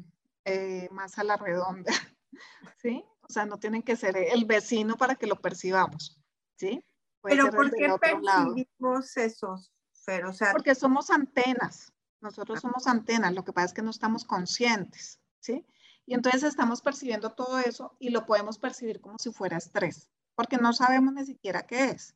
eh, 0.44 0.88
más 0.90 1.18
a 1.18 1.24
la 1.24 1.37
redonda, 1.37 1.92
¿sí? 2.83 3.05
O 3.22 3.29
sea, 3.29 3.44
no 3.46 3.59
tienen 3.59 3.83
que 3.83 3.96
ser 3.96 4.16
el 4.16 4.44
vecino 4.44 4.96
para 4.96 5.14
que 5.14 5.27
lo 5.27 5.37
percibamos, 5.37 6.20
¿sí? 6.57 6.83
Pero 7.22 7.51
¿por 7.51 7.70
qué 7.70 7.94
percibimos 8.01 9.16
esos, 9.16 9.72
Fer? 9.92 10.33
sea, 10.33 10.53
Porque 10.53 10.74
somos 10.74 11.11
antenas, 11.11 11.92
nosotros 12.20 12.61
somos 12.61 12.87
antenas, 12.87 13.35
lo 13.35 13.44
que 13.44 13.53
pasa 13.53 13.66
es 13.66 13.72
que 13.74 13.83
no 13.83 13.90
estamos 13.90 14.24
conscientes, 14.24 15.20
¿sí? 15.40 15.66
Y 16.07 16.14
entonces 16.14 16.42
estamos 16.42 16.81
percibiendo 16.81 17.35
todo 17.35 17.59
eso 17.59 17.96
y 17.98 18.11
lo 18.11 18.24
podemos 18.24 18.59
percibir 18.59 19.01
como 19.01 19.18
si 19.18 19.31
fuera 19.31 19.59
estrés, 19.59 20.11
porque 20.35 20.57
no 20.57 20.72
sabemos 20.72 21.12
ni 21.12 21.27
siquiera 21.27 21.66
qué 21.66 21.90
es. 21.90 22.14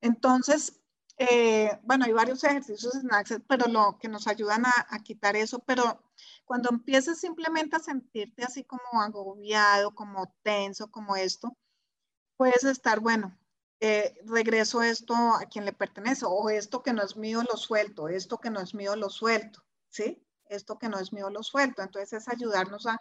Entonces, 0.00 0.80
eh, 1.18 1.78
bueno, 1.82 2.04
hay 2.04 2.12
varios 2.12 2.44
ejercicios 2.44 2.94
en 2.96 3.12
Access, 3.12 3.40
pero 3.48 3.68
lo 3.68 3.98
que 3.98 4.08
nos 4.08 4.26
ayudan 4.26 4.64
a, 4.66 4.98
quitar 5.02 5.36
eso, 5.36 5.60
pero 5.60 6.02
cuando 6.44 6.70
empieces 6.70 7.18
simplemente 7.20 7.76
a 7.76 7.80
sentirte 7.80 8.44
así 8.44 8.64
como 8.64 9.02
agobiado, 9.02 9.94
como 9.94 10.34
tenso, 10.42 10.90
como 10.90 11.16
esto, 11.16 11.56
puedes 12.36 12.64
estar, 12.64 13.00
bueno, 13.00 13.38
eh, 13.80 14.14
regreso 14.26 14.82
esto 14.82 15.14
a 15.14 15.46
quien 15.46 15.64
le 15.64 15.72
pertenece, 15.72 16.26
o 16.28 16.50
esto 16.50 16.82
que 16.82 16.92
no 16.92 17.02
es 17.02 17.16
mío 17.16 17.42
lo 17.50 17.56
suelto, 17.56 18.08
esto 18.08 18.38
que 18.38 18.50
no 18.50 18.60
es 18.60 18.74
mío 18.74 18.96
lo 18.96 19.10
suelto, 19.10 19.62
¿sí? 19.88 20.26
esto 20.48 20.78
que 20.78 20.88
no 20.88 20.98
es 20.98 21.12
mío 21.12 21.30
lo 21.30 21.42
suelto. 21.42 21.82
Entonces 21.82 22.12
es 22.12 22.28
ayudarnos 22.28 22.86
a, 22.86 22.98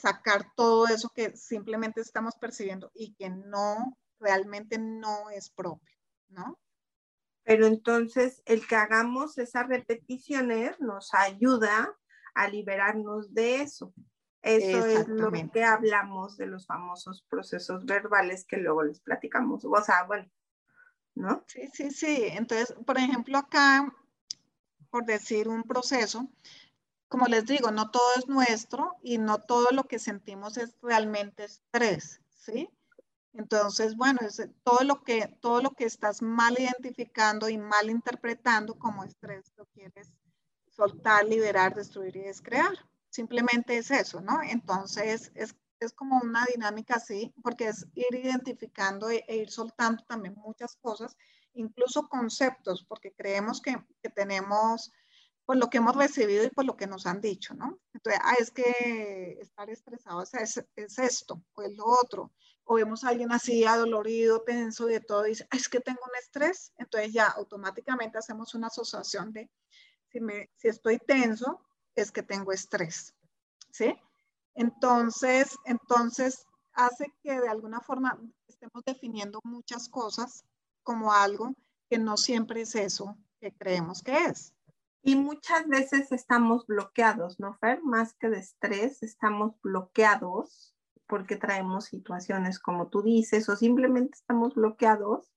sacar 0.00 0.52
todo 0.54 0.86
eso 0.88 1.08
que 1.14 1.34
simplemente 1.36 2.00
estamos 2.02 2.36
percibiendo 2.36 2.90
y 2.94 3.14
que 3.14 3.30
no, 3.30 3.96
realmente 4.20 4.78
no 4.78 5.30
es 5.30 5.48
propio, 5.48 5.96
¿no? 6.28 6.58
Pero 7.44 7.66
entonces 7.66 8.42
el 8.46 8.66
que 8.66 8.76
hagamos 8.76 9.38
esas 9.38 9.68
repeticiones 9.68 10.80
nos 10.80 11.12
ayuda 11.14 11.96
a 12.34 12.48
liberarnos 12.48 13.34
de 13.34 13.62
eso. 13.62 13.92
Eso 14.42 14.86
es 14.86 15.08
lo 15.08 15.30
que 15.30 15.64
hablamos 15.64 16.36
de 16.36 16.46
los 16.46 16.66
famosos 16.66 17.24
procesos 17.28 17.84
verbales 17.84 18.44
que 18.44 18.56
luego 18.56 18.82
les 18.82 19.00
platicamos. 19.00 19.64
O 19.64 19.82
sea, 19.82 20.04
bueno, 20.04 20.28
¿no? 21.14 21.44
Sí, 21.46 21.68
sí, 21.72 21.90
sí. 21.90 22.26
Entonces, 22.30 22.74
por 22.84 22.98
ejemplo, 22.98 23.38
acá 23.38 23.92
por 24.92 25.06
decir 25.06 25.48
un 25.48 25.62
proceso, 25.62 26.28
como 27.08 27.26
les 27.26 27.46
digo, 27.46 27.70
no 27.70 27.90
todo 27.90 28.02
es 28.18 28.28
nuestro 28.28 28.96
y 29.02 29.16
no 29.16 29.38
todo 29.38 29.68
lo 29.72 29.84
que 29.84 29.98
sentimos 29.98 30.58
es 30.58 30.76
realmente 30.82 31.44
estrés, 31.44 32.20
¿sí? 32.28 32.68
Entonces, 33.34 33.96
bueno, 33.96 34.20
es 34.22 34.42
todo 34.62 34.84
lo 34.84 35.02
que 35.02 35.38
todo 35.40 35.62
lo 35.62 35.70
que 35.70 35.84
estás 35.84 36.20
mal 36.22 36.54
identificando 36.58 37.48
y 37.48 37.56
mal 37.56 37.88
interpretando 37.88 38.78
como 38.78 39.04
estrés 39.04 39.52
lo 39.56 39.66
quieres 39.66 40.12
soltar, 40.68 41.24
liberar, 41.24 41.74
destruir 41.74 42.16
y 42.16 42.22
descrear. 42.22 42.72
Simplemente 43.08 43.76
es 43.76 43.90
eso, 43.90 44.20
¿no? 44.20 44.42
Entonces, 44.42 45.32
es, 45.34 45.54
es 45.80 45.92
como 45.92 46.20
una 46.20 46.44
dinámica 46.46 46.96
así, 46.96 47.32
porque 47.42 47.68
es 47.68 47.86
ir 47.94 48.14
identificando 48.14 49.10
e, 49.10 49.24
e 49.28 49.36
ir 49.36 49.50
soltando 49.50 50.02
también 50.04 50.34
muchas 50.34 50.76
cosas 50.76 51.16
incluso 51.54 52.08
conceptos, 52.08 52.84
porque 52.84 53.12
creemos 53.12 53.60
que, 53.60 53.76
que 54.02 54.10
tenemos 54.10 54.92
por 55.44 55.56
lo 55.56 55.68
que 55.68 55.78
hemos 55.78 55.96
recibido 55.96 56.44
y 56.44 56.50
por 56.50 56.64
lo 56.64 56.76
que 56.76 56.86
nos 56.86 57.06
han 57.06 57.20
dicho, 57.20 57.54
¿no? 57.54 57.80
Entonces, 57.92 58.20
ah, 58.24 58.34
es 58.38 58.50
que 58.50 59.38
estar 59.40 59.68
estresado 59.70 60.22
es, 60.22 60.62
es, 60.76 60.98
esto 60.98 61.42
o 61.54 61.62
es 61.62 61.72
lo 61.76 61.84
otro. 61.86 62.32
O 62.64 62.74
vemos 62.74 63.04
a 63.04 63.08
alguien 63.08 63.32
así 63.32 63.64
adolorido, 63.64 64.42
tenso 64.42 64.86
de 64.86 65.00
todo, 65.00 65.26
y 65.26 65.30
dice, 65.30 65.48
es 65.52 65.68
que 65.68 65.80
tengo 65.80 66.00
un 66.04 66.16
estrés. 66.16 66.72
Entonces 66.76 67.12
ya 67.12 67.26
automáticamente 67.26 68.18
hacemos 68.18 68.54
una 68.54 68.68
asociación 68.68 69.32
de, 69.32 69.50
si, 70.08 70.20
me, 70.20 70.50
si 70.56 70.68
estoy 70.68 70.98
tenso, 70.98 71.60
es 71.94 72.10
que 72.10 72.22
tengo 72.22 72.52
estrés, 72.52 73.14
¿sí? 73.70 73.94
Entonces, 74.54 75.56
entonces 75.64 76.46
hace 76.72 77.12
que 77.22 77.40
de 77.40 77.48
alguna 77.48 77.80
forma 77.80 78.18
estemos 78.46 78.84
definiendo 78.84 79.40
muchas 79.44 79.88
cosas 79.88 80.44
como 80.82 81.12
algo 81.12 81.54
que 81.88 81.98
no 81.98 82.16
siempre 82.16 82.62
es 82.62 82.74
eso 82.74 83.16
que 83.40 83.52
creemos 83.52 84.02
que 84.02 84.16
es. 84.24 84.54
Y 85.02 85.16
muchas 85.16 85.66
veces 85.66 86.12
estamos 86.12 86.66
bloqueados, 86.66 87.40
¿no, 87.40 87.54
Fer? 87.54 87.82
Más 87.82 88.14
que 88.14 88.28
de 88.28 88.38
estrés, 88.38 89.02
estamos 89.02 89.60
bloqueados 89.60 90.71
porque 91.12 91.36
traemos 91.36 91.84
situaciones 91.84 92.58
como 92.58 92.88
tú 92.88 93.02
dices 93.02 93.46
o 93.50 93.54
simplemente 93.54 94.16
estamos 94.16 94.54
bloqueados 94.54 95.30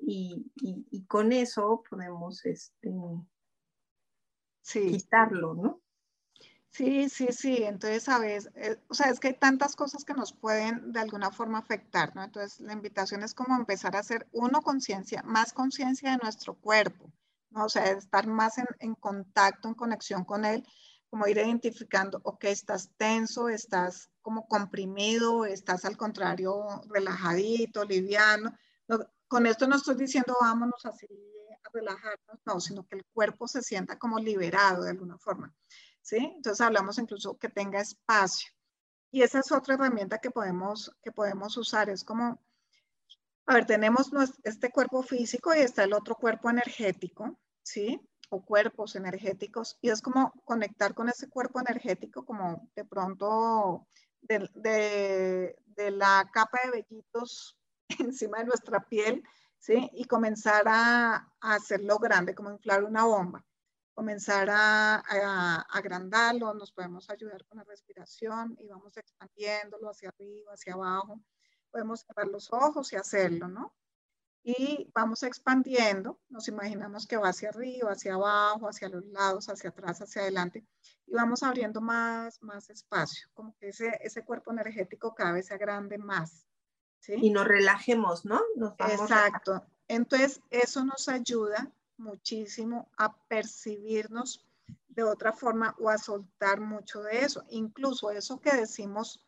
y, 0.00 0.50
y, 0.56 1.04
con 1.04 1.32
eso 1.32 1.82
podemos 1.90 2.42
este, 2.46 2.94
quitarlo, 4.62 5.52
¿no? 5.52 5.82
Sí, 6.70 7.10
sí, 7.10 7.28
sí. 7.30 7.62
Entonces, 7.62 8.04
sabes, 8.04 8.48
eh, 8.54 8.80
o 8.88 8.94
sea, 8.94 9.10
es 9.10 9.20
que 9.20 9.28
hay 9.28 9.34
tantas 9.34 9.76
cosas 9.76 10.02
que 10.02 10.14
nos 10.14 10.32
pueden 10.32 10.92
de 10.92 11.00
alguna 11.00 11.30
forma 11.30 11.58
afectar, 11.58 12.16
¿no? 12.16 12.24
Entonces, 12.24 12.60
la 12.60 12.72
invitación 12.72 13.22
es 13.22 13.34
como 13.34 13.54
empezar 13.54 13.96
a 13.96 13.98
hacer, 13.98 14.26
uno, 14.32 14.62
conciencia, 14.62 15.22
más 15.24 15.52
conciencia 15.52 16.12
de 16.12 16.18
nuestro 16.22 16.54
cuerpo, 16.54 17.12
¿no? 17.50 17.66
O 17.66 17.68
sea, 17.68 17.84
estar 17.90 18.26
más 18.26 18.56
en, 18.56 18.66
en, 18.78 18.94
contacto, 18.94 19.68
en 19.68 19.74
conexión 19.74 20.24
con 20.24 20.46
él, 20.46 20.66
como 21.10 21.26
ir 21.26 21.38
identificando, 21.38 22.20
ok, 22.24 22.44
estás 22.44 22.90
tenso, 22.96 23.48
estás 23.48 24.10
como 24.22 24.46
comprimido, 24.48 25.44
estás 25.44 25.84
al 25.84 25.96
contrario, 25.96 26.82
relajadito, 26.88 27.84
liviano. 27.84 28.56
con 29.28 29.46
esto 29.46 29.66
no 29.66 29.76
estoy 29.76 29.96
diciendo 29.96 30.36
vámonos 30.40 30.84
así 30.84 31.06
a 31.64 31.70
relajarnos, 31.72 32.40
no, 32.44 32.60
sino 32.60 32.86
que 32.86 32.96
el 32.96 33.04
cuerpo 33.12 33.48
se 33.48 33.62
sienta 33.62 33.98
como 33.98 34.18
liberado 34.18 34.84
de 34.84 34.90
alguna 34.90 35.18
forma. 35.18 35.54
¿sí? 36.06 36.18
Entonces 36.36 36.60
hablamos 36.60 36.98
incluso 36.98 37.36
que 37.36 37.48
tenga 37.48 37.80
espacio. 37.80 38.50
Y 39.10 39.22
esa 39.22 39.40
es 39.40 39.50
otra 39.50 39.74
herramienta 39.74 40.18
que 40.18 40.30
podemos, 40.30 40.92
que 41.02 41.10
podemos 41.10 41.56
usar. 41.56 41.90
Es 41.90 42.04
como, 42.04 42.40
a 43.46 43.54
ver, 43.54 43.66
tenemos 43.66 44.10
este 44.44 44.70
cuerpo 44.70 45.02
físico 45.02 45.54
y 45.54 45.58
está 45.58 45.82
el 45.84 45.94
otro 45.94 46.14
cuerpo 46.14 46.48
energético, 46.48 47.38
¿sí? 47.62 48.00
O 48.28 48.44
cuerpos 48.44 48.96
energéticos. 48.96 49.78
Y 49.80 49.90
es 49.90 50.02
como 50.02 50.32
conectar 50.44 50.94
con 50.94 51.08
ese 51.08 51.28
cuerpo 51.28 51.60
energético, 51.60 52.24
como 52.24 52.68
de 52.74 52.84
pronto 52.84 53.86
de, 54.22 55.56
de, 55.64 55.90
la 55.90 56.28
capa 56.32 56.58
de 56.64 56.70
vellitos 56.70 57.56
encima 58.00 58.38
de 58.38 58.46
nuestra 58.46 58.84
piel, 58.88 59.22
¿sí? 59.58 59.90
Y 59.94 60.04
comenzar 60.06 60.64
a, 60.66 61.14
a 61.40 61.54
hacerlo 61.54 61.98
grande, 61.98 62.34
como 62.34 62.50
inflar 62.50 62.84
una 62.84 63.04
bomba 63.04 63.44
comenzar 63.96 64.50
a, 64.50 65.62
agrandarlo, 65.70 66.52
nos 66.52 66.70
podemos 66.70 67.08
ayudar 67.08 67.46
con 67.46 67.56
la 67.56 67.64
respiración 67.64 68.54
y 68.60 68.68
vamos 68.68 68.94
expandiéndolo 68.98 69.88
hacia 69.88 70.10
arriba, 70.10 70.52
hacia 70.52 70.74
abajo. 70.74 71.22
Podemos 71.70 72.02
cerrar 72.02 72.28
los 72.28 72.52
ojos 72.52 72.92
y 72.92 72.96
hacerlo, 72.96 73.48
¿no? 73.48 73.74
Y 74.48 74.88
vamos 74.94 75.24
expandiendo, 75.24 76.20
nos 76.28 76.46
imaginamos 76.46 77.04
que 77.08 77.16
va 77.16 77.30
hacia 77.30 77.48
arriba, 77.48 77.90
hacia 77.90 78.14
abajo, 78.14 78.68
hacia 78.68 78.88
los 78.88 79.04
lados, 79.06 79.48
hacia 79.48 79.70
atrás, 79.70 80.00
hacia 80.00 80.22
adelante, 80.22 80.64
y 81.04 81.14
vamos 81.14 81.42
abriendo 81.42 81.80
más, 81.80 82.40
más 82.44 82.70
espacio, 82.70 83.26
como 83.34 83.56
que 83.56 83.70
ese, 83.70 83.98
ese 84.02 84.24
cuerpo 84.24 84.52
energético 84.52 85.16
cada 85.16 85.32
vez 85.32 85.46
se 85.46 85.58
grande 85.58 85.98
más. 85.98 86.46
¿sí? 87.00 87.14
Y 87.20 87.30
nos 87.30 87.48
relajemos, 87.48 88.24
¿no? 88.24 88.40
Exacto. 88.78 89.64
Entonces, 89.88 90.40
eso 90.50 90.84
nos 90.84 91.08
ayuda 91.08 91.72
muchísimo 91.96 92.88
a 92.96 93.16
percibirnos 93.16 94.46
de 94.86 95.02
otra 95.02 95.32
forma 95.32 95.74
o 95.80 95.90
a 95.90 95.98
soltar 95.98 96.60
mucho 96.60 97.02
de 97.02 97.24
eso. 97.24 97.42
Incluso 97.48 98.12
eso 98.12 98.40
que 98.40 98.54
decimos 98.54 99.25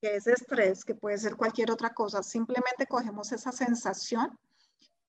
que 0.00 0.16
es 0.16 0.26
estrés, 0.26 0.84
que 0.84 0.94
puede 0.94 1.18
ser 1.18 1.36
cualquier 1.36 1.70
otra 1.70 1.90
cosa, 1.90 2.22
simplemente 2.22 2.86
cogemos 2.86 3.32
esa 3.32 3.52
sensación 3.52 4.38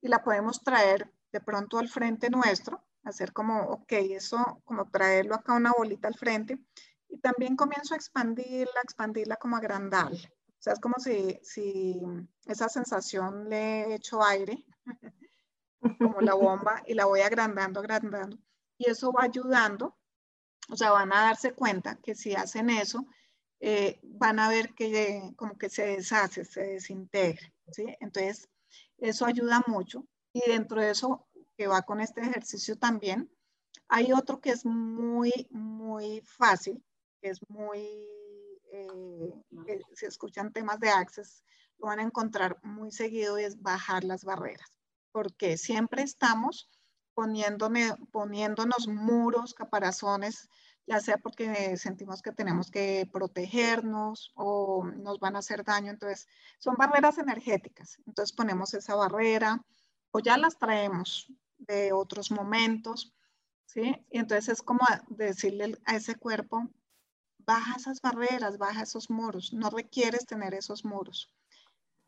y 0.02 0.08
la 0.08 0.24
podemos 0.24 0.62
traer 0.62 1.10
de 1.32 1.40
pronto 1.40 1.78
al 1.78 1.88
frente 1.88 2.30
nuestro, 2.30 2.84
hacer 3.04 3.32
como, 3.32 3.62
ok, 3.62 3.92
eso, 3.92 4.62
como 4.66 4.90
traerlo 4.90 5.36
acá 5.36 5.54
una 5.54 5.72
bolita 5.72 6.08
al 6.08 6.16
frente 6.16 6.60
y 7.08 7.18
también 7.20 7.56
comienzo 7.56 7.94
a 7.94 7.98
expandirla, 7.98 8.82
expandirla 8.84 9.36
como 9.38 9.58
agrandarla. 9.58 10.30
O 10.62 10.64
sea, 10.64 10.74
es 10.74 10.80
como 10.80 10.96
si, 11.00 11.40
si 11.42 12.00
esa 12.46 12.70
sensación 12.70 13.50
le 13.50 13.58
he 13.58 13.96
hecho 13.96 14.24
aire, 14.24 14.64
como 16.00 16.22
la 16.22 16.36
bomba, 16.36 16.84
y 16.86 16.94
la 16.94 17.06
voy 17.06 17.22
agrandando, 17.22 17.80
agrandando. 17.80 18.38
Y 18.78 18.90
eso 18.90 19.12
va 19.12 19.24
ayudando, 19.24 19.98
o 20.70 20.76
sea, 20.76 20.92
van 20.92 21.12
a 21.14 21.24
darse 21.24 21.54
cuenta 21.54 21.96
que 21.96 22.14
si 22.14 22.36
hacen 22.36 22.70
eso, 22.70 23.08
eh, 23.64 24.00
van 24.02 24.40
a 24.40 24.50
ver 24.50 24.74
que 24.74 25.22
como 25.36 25.56
que 25.56 25.70
se 25.70 25.86
deshace, 25.86 26.44
se 26.44 26.62
desintegra, 26.62 27.54
¿sí? 27.72 27.86
Entonces, 28.00 28.50
eso 28.98 29.26
ayuda 29.26 29.64
mucho. 29.68 30.04
Y 30.34 30.42
dentro 30.50 30.82
de 30.82 30.90
eso, 30.92 31.28
que 31.56 31.68
va 31.68 31.84
con 31.84 32.02
este 32.02 32.22
ejercicio 32.22 32.76
también, 32.78 33.30
hay 33.88 34.14
otro 34.14 34.42
que 34.42 34.50
es 34.50 34.66
muy, 34.66 35.48
muy 35.52 36.22
fácil, 36.22 36.84
que 37.22 37.30
es 37.30 37.40
muy, 37.50 37.80
eh, 38.72 39.34
si 39.94 40.08
escuchan 40.08 40.52
temas 40.52 40.80
de 40.80 40.90
Access, 40.90 41.44
lo 41.78 41.88
van 41.88 42.00
a 42.00 42.04
encontrar 42.04 42.58
muy 42.64 42.92
seguido 42.92 43.40
y 43.40 43.44
es 43.44 43.62
bajar 43.62 44.04
las 44.04 44.24
barreras, 44.24 44.72
porque 45.12 45.58
siempre 45.58 46.02
estamos 46.02 46.68
poniéndome, 47.14 47.94
poniéndonos 48.12 48.88
muros, 48.88 49.54
caparazones, 49.54 50.50
ya 50.88 51.00
sea 51.00 51.18
porque 51.18 51.78
sentimos 51.78 52.22
que 52.22 52.32
tenemos 52.32 52.72
que 52.72 53.10
protegernos 53.12 54.32
o 54.36 54.84
nos 54.84 55.20
van 55.20 55.36
a 55.36 55.40
hacer 55.40 55.64
daño. 55.64 55.92
Entonces, 55.92 56.28
son 56.60 56.76
barreras 56.76 57.18
energéticas. 57.18 58.00
Entonces, 58.06 58.36
ponemos 58.36 58.74
esa 58.74 58.96
barrera 58.96 59.64
o 60.12 60.20
ya 60.20 60.38
las 60.38 60.58
traemos 60.58 61.32
de 61.58 61.94
otros 61.94 62.32
momentos, 62.32 63.14
¿sí? 63.66 63.96
Y 64.10 64.20
entonces 64.20 64.50
es 64.50 64.62
como 64.62 64.82
decirle 65.10 65.78
a 65.86 65.96
ese 65.96 66.16
cuerpo, 66.16 66.68
baja 67.40 67.76
esas 67.78 68.02
barreras, 68.02 68.58
baja 68.58 68.84
esos 68.84 69.10
muros, 69.10 69.54
no 69.54 69.70
requieres 69.70 70.26
tener 70.26 70.54
esos 70.54 70.84
muros. 70.86 71.34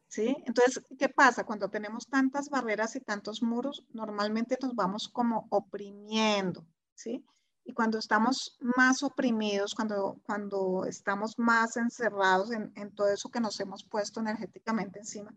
¿Sí? 0.08 0.36
Entonces, 0.46 0.84
¿qué 1.00 1.10
pasa? 1.10 1.44
Cuando 1.44 1.72
tenemos 1.72 2.08
tantas 2.08 2.50
barreras 2.52 2.96
y 2.96 3.00
tantos 3.00 3.42
muros, 3.42 3.84
normalmente 3.94 4.60
nos 4.62 4.76
vamos 4.76 5.08
como 5.08 5.48
oprimiendo, 5.50 6.68
¿sí? 6.94 7.26
Y 7.66 7.74
cuando 7.74 7.98
estamos 7.98 8.58
más 8.60 9.04
oprimidos, 9.04 9.74
cuando, 9.74 10.20
cuando 10.26 10.86
estamos 10.86 11.40
más 11.40 11.78
encerrados 11.78 12.52
en, 12.52 12.72
en, 12.76 12.94
todo 12.94 13.08
eso 13.10 13.30
que 13.30 13.40
nos 13.40 13.60
hemos 13.60 13.84
puesto 13.86 14.20
energéticamente 14.20 15.00
encima, 15.00 15.34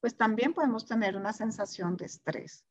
pues 0.00 0.16
también 0.16 0.52
podemos 0.52 0.84
tener 0.84 1.16
una 1.16 1.32
sensación 1.32 1.96
de 1.96 2.06
estrés. 2.06 2.64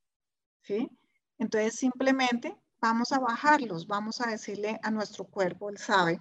¿sí? 0.62 0.90
Entonces 1.38 1.76
simplemente 1.76 2.56
vamos 2.80 3.12
a 3.12 3.20
bajarlos, 3.20 3.88
vamos 3.88 4.22
a 4.22 4.30
decirle 4.30 4.80
a 4.84 4.92
nuestro 4.92 5.26
cuerpo, 5.26 5.70
él 5.70 5.78
sabe, 5.78 6.20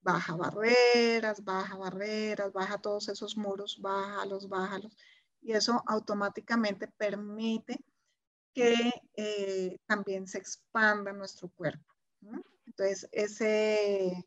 baja 0.00 0.36
barreras, 0.36 1.44
baja 1.44 1.76
barreras, 1.76 2.52
baja 2.52 2.78
todos 2.78 3.08
esos 3.08 3.36
muros, 3.36 3.78
bájalos, 3.80 4.48
bájalos. 4.48 4.96
Y 5.40 5.52
eso 5.52 5.82
automáticamente 5.86 6.88
permite 6.88 7.78
que 8.52 8.92
eh, 9.14 9.78
también 9.86 10.26
se 10.26 10.38
expanda 10.38 11.12
nuestro 11.12 11.48
cuerpo. 11.48 11.94
Entonces, 12.66 13.08
ese, 13.12 14.24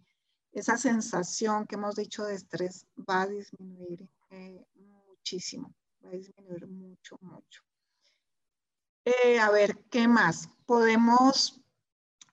esa 0.51 0.77
sensación 0.77 1.65
que 1.65 1.75
hemos 1.75 1.95
dicho 1.95 2.25
de 2.25 2.35
estrés 2.35 2.85
va 2.97 3.21
a 3.21 3.27
disminuir 3.27 4.09
eh, 4.29 4.65
muchísimo, 4.75 5.73
va 6.03 6.09
a 6.09 6.13
disminuir 6.13 6.67
mucho, 6.67 7.17
mucho. 7.21 7.63
Eh, 9.05 9.39
a 9.39 9.49
ver, 9.51 9.85
¿qué 9.89 10.07
más? 10.07 10.49
Podemos, 10.65 11.61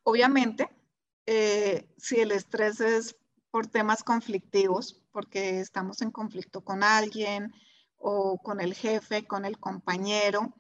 obviamente, 0.03 0.69
eh, 1.27 1.89
si 1.97 2.21
el 2.21 2.33
estrés 2.33 2.81
es 2.81 3.17
por 3.51 3.67
temas 3.67 4.03
conflictivos, 4.03 5.03
porque 5.13 5.61
estamos 5.61 6.03
en 6.03 6.11
conflicto 6.11 6.63
con 6.63 6.83
alguien 6.83 7.53
o 7.97 8.39
con 8.39 8.61
el 8.61 8.75
jefe, 8.75 9.27
con 9.27 9.45
el 9.45 9.59
compañero, 9.59 10.55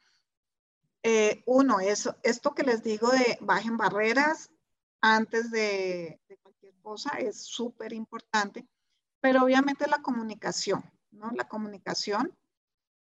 uno, 1.46 1.80
eso, 1.80 2.16
esto 2.22 2.54
que 2.54 2.64
les 2.64 2.82
digo 2.82 3.08
de 3.10 3.38
bajen 3.40 3.78
barreras, 3.78 4.50
antes 5.00 5.50
de, 5.50 6.20
cualquier 6.42 6.74
cosa 6.80 7.18
es 7.18 7.42
súper 7.42 7.92
importante, 7.92 8.66
pero 9.20 9.44
obviamente 9.44 9.86
la 9.88 10.02
comunicación, 10.02 10.82
¿no? 11.10 11.30
La 11.32 11.48
comunicación 11.48 12.36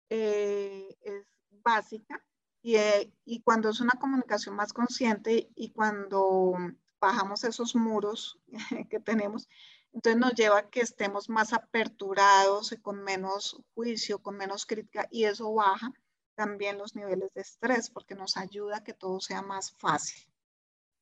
eh, 0.10 0.96
es 1.02 1.26
básica 1.50 2.24
y, 2.62 2.76
eh, 2.76 3.14
y, 3.26 3.42
cuando 3.42 3.70
es 3.70 3.80
una 3.80 3.98
comunicación 4.00 4.56
más 4.56 4.74
consciente 4.74 5.50
y 5.56 5.72
cuando 5.72 6.54
bajamos 7.00 7.44
esos 7.44 7.76
muros 7.76 8.40
que 8.90 9.00
tenemos, 9.00 9.48
entonces 9.92 10.20
nos 10.20 10.34
lleva 10.34 10.60
a 10.60 10.70
que 10.70 10.82
estemos 10.82 11.30
más 11.30 11.54
aperturados 11.54 12.72
y 12.72 12.78
con 12.78 13.04
menos 13.04 13.62
juicio, 13.74 14.20
con 14.20 14.38
menos 14.38 14.66
crítica 14.66 15.08
y 15.10 15.24
eso 15.24 15.54
baja 15.54 15.92
también 16.36 16.78
los 16.78 16.96
niveles 16.96 17.34
de 17.34 17.42
estrés 17.42 17.90
porque 17.90 18.16
nos 18.16 18.38
ayuda 18.38 18.78
a 18.78 18.84
que 18.84 18.94
todo 18.94 19.20
sea 19.20 19.42
más 19.42 19.72
fácil. 19.72 20.26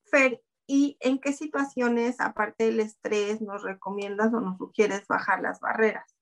Fer, 0.06 0.42
y 0.68 0.98
en 1.00 1.20
qué 1.20 1.32
situaciones, 1.32 2.20
aparte 2.20 2.66
del 2.66 2.82
estrés, 2.82 3.42
nos 3.42 3.64
recomiendas 3.64 4.34
o 4.34 4.42
nos 4.42 4.58
sugieres 4.58 5.08
bajar 5.08 5.42
las 5.42 5.62
barreras. 5.62 6.14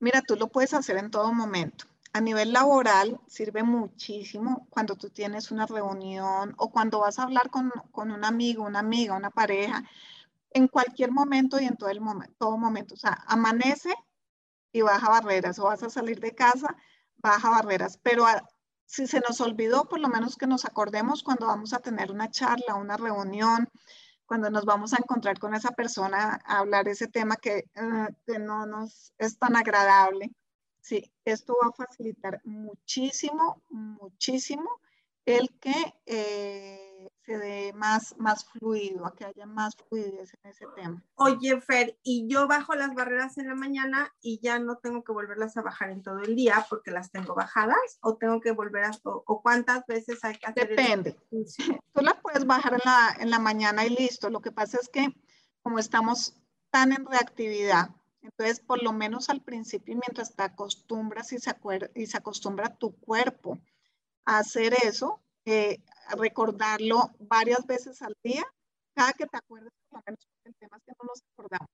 Mira, 0.00 0.22
tú 0.22 0.34
lo 0.36 0.48
puedes 0.48 0.74
hacer 0.74 0.96
en 0.96 1.10
todo 1.10 1.32
momento. 1.32 1.86
A 2.12 2.20
nivel 2.20 2.52
laboral 2.52 3.20
sirve 3.28 3.62
muchísimo 3.62 4.66
cuando 4.70 4.96
tú 4.96 5.10
tienes 5.10 5.50
una 5.50 5.66
reunión 5.66 6.54
o 6.58 6.70
cuando 6.70 7.00
vas 7.00 7.18
a 7.18 7.22
hablar 7.22 7.48
con, 7.50 7.70
con 7.92 8.10
un 8.10 8.24
amigo, 8.24 8.64
una 8.64 8.80
amiga, 8.80 9.14
una 9.14 9.30
pareja, 9.30 9.84
en 10.50 10.66
cualquier 10.66 11.12
momento 11.12 11.60
y 11.60 11.66
en 11.66 11.76
todo, 11.76 11.90
el 11.90 12.00
momento, 12.00 12.34
todo 12.38 12.58
momento. 12.58 12.94
O 12.94 12.98
sea, 12.98 13.22
amanece 13.26 13.94
y 14.72 14.82
baja 14.82 15.08
barreras 15.08 15.58
o 15.58 15.64
vas 15.64 15.82
a 15.82 15.90
salir 15.90 16.18
de 16.18 16.34
casa, 16.34 16.76
baja 17.18 17.50
barreras, 17.50 17.98
pero 18.02 18.26
a, 18.26 18.42
si 18.86 19.06
se 19.06 19.20
nos 19.20 19.40
olvidó, 19.40 19.88
por 19.88 20.00
lo 20.00 20.08
menos 20.08 20.36
que 20.36 20.46
nos 20.46 20.64
acordemos 20.64 21.22
cuando 21.22 21.46
vamos 21.46 21.72
a 21.72 21.80
tener 21.80 22.10
una 22.10 22.30
charla, 22.30 22.76
una 22.76 22.96
reunión, 22.96 23.68
cuando 24.26 24.50
nos 24.50 24.64
vamos 24.64 24.92
a 24.92 24.98
encontrar 24.98 25.38
con 25.38 25.54
esa 25.54 25.72
persona 25.72 26.40
a 26.44 26.58
hablar 26.58 26.88
ese 26.88 27.08
tema 27.08 27.36
que, 27.36 27.68
uh, 27.76 28.12
que 28.26 28.38
no 28.38 28.66
nos 28.66 29.12
es 29.18 29.38
tan 29.38 29.56
agradable. 29.56 30.32
Sí, 30.80 31.12
esto 31.24 31.56
va 31.62 31.68
a 31.68 31.86
facilitar 31.86 32.40
muchísimo, 32.44 33.62
muchísimo 33.70 34.70
el 35.24 35.50
que 35.58 35.94
eh, 36.06 36.85
se 37.26 37.38
dé 37.38 37.72
más, 37.72 38.14
más 38.18 38.44
fluido, 38.44 39.04
a 39.04 39.14
que 39.14 39.24
haya 39.24 39.46
más 39.46 39.74
fluidez 39.76 40.32
en 40.42 40.50
ese 40.50 40.66
tema. 40.76 41.02
Oye, 41.16 41.60
Fer, 41.60 41.98
y 42.04 42.28
yo 42.28 42.46
bajo 42.46 42.74
las 42.76 42.94
barreras 42.94 43.36
en 43.38 43.48
la 43.48 43.56
mañana 43.56 44.14
y 44.20 44.38
ya 44.40 44.60
no 44.60 44.76
tengo 44.76 45.02
que 45.02 45.12
volverlas 45.12 45.56
a 45.56 45.62
bajar 45.62 45.90
en 45.90 46.02
todo 46.02 46.20
el 46.20 46.36
día 46.36 46.64
porque 46.70 46.92
las 46.92 47.10
tengo 47.10 47.34
bajadas 47.34 47.98
o 48.00 48.16
tengo 48.16 48.40
que 48.40 48.52
volver 48.52 48.84
a, 48.84 48.92
o, 49.02 49.42
cuántas 49.42 49.84
veces 49.86 50.22
hay 50.24 50.36
que 50.36 50.46
hacer 50.46 50.68
Depende. 50.68 51.18
Tú 51.92 52.00
las 52.00 52.20
puedes 52.22 52.46
bajar 52.46 52.74
en 52.74 52.80
la, 52.84 53.16
en 53.18 53.30
la 53.30 53.40
mañana 53.40 53.84
y 53.84 53.90
listo. 53.90 54.30
Lo 54.30 54.40
que 54.40 54.52
pasa 54.52 54.78
es 54.80 54.88
que 54.88 55.12
como 55.62 55.80
estamos 55.80 56.40
tan 56.70 56.92
en 56.92 57.04
reactividad, 57.06 57.90
entonces, 58.22 58.60
por 58.60 58.82
lo 58.82 58.92
menos 58.92 59.30
al 59.30 59.40
principio, 59.40 59.94
mientras 59.94 60.34
te 60.34 60.42
acostumbras 60.42 61.32
y 61.32 61.38
se, 61.38 61.54
y 61.94 62.06
se 62.06 62.16
acostumbra 62.16 62.76
tu 62.76 62.96
cuerpo 62.96 63.58
hacer 64.24 64.74
eso, 64.82 65.22
eh, 65.44 65.80
recordarlo 66.16 67.10
varias 67.18 67.66
veces 67.66 68.02
al 68.02 68.16
día, 68.22 68.44
cada 68.94 69.12
que 69.12 69.26
te 69.26 69.36
acuerdes, 69.36 69.72
por 69.88 69.98
lo 69.98 70.04
menos 70.06 70.26
que 70.42 70.92
no 70.98 71.04
nos 71.06 71.22
acordamos. 71.32 71.70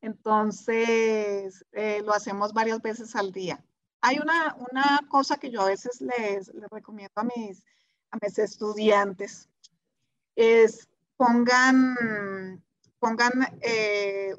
Entonces, 0.00 1.64
eh, 1.72 2.02
lo 2.04 2.12
hacemos 2.12 2.52
varias 2.52 2.80
veces 2.80 3.16
al 3.16 3.32
día. 3.32 3.64
Hay 4.00 4.18
una, 4.18 4.56
una 4.70 5.00
cosa 5.08 5.38
que 5.38 5.50
yo 5.50 5.60
a 5.62 5.66
veces 5.66 6.00
les, 6.00 6.54
les 6.54 6.70
recomiendo 6.70 7.12
a 7.16 7.24
mis, 7.24 7.64
a 8.10 8.18
mis 8.22 8.38
estudiantes, 8.38 9.48
es 10.36 10.88
pongan, 11.16 12.62
pongan 13.00 13.58
eh, 13.60 14.36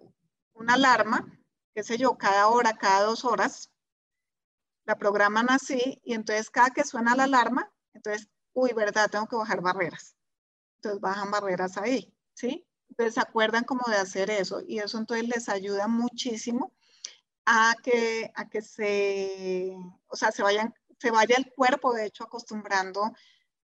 una 0.53 0.76
alarma, 0.76 1.28
qué 1.76 1.84
sé 1.84 1.97
yo, 1.97 2.17
cada 2.17 2.47
hora, 2.47 2.78
cada 2.78 3.03
dos 3.03 3.26
horas, 3.26 3.70
la 4.86 4.97
programan 4.97 5.49
así 5.51 5.99
y 6.03 6.13
entonces 6.13 6.49
cada 6.49 6.70
que 6.72 6.86
suena 6.86 7.15
la 7.15 7.26
alarma, 7.26 7.70
entonces, 7.93 8.30
uy, 8.54 8.74
¿verdad? 8.74 9.10
Tengo 9.10 9.28
que 9.28 9.36
bajar 9.36 9.62
barreras. 9.62 10.16
Entonces 10.78 11.02
bajan 11.02 11.32
barreras 11.32 11.78
ahí, 11.78 12.14
¿sí? 12.34 12.66
Entonces 12.89 13.16
se 13.16 13.22
acuerdan 13.22 13.64
como 13.64 13.84
de 13.89 13.97
hacer 13.97 14.30
eso 14.30 14.62
y 14.66 14.80
eso 14.80 14.97
entonces 14.97 15.28
les 15.28 15.50
ayuda 15.50 15.88
muchísimo 15.88 16.74
a 17.45 17.74
que, 17.84 18.32
a 18.36 18.50
que 18.50 18.62
se, 18.62 19.76
o 20.08 20.16
sea, 20.16 20.32
se 20.32 20.43
vayan, 20.43 20.74
se 21.00 21.12
vaya 21.12 21.36
el 21.38 21.52
cuerpo, 21.54 21.93
de 21.93 22.06
hecho, 22.06 22.24
acostumbrando 22.24 23.12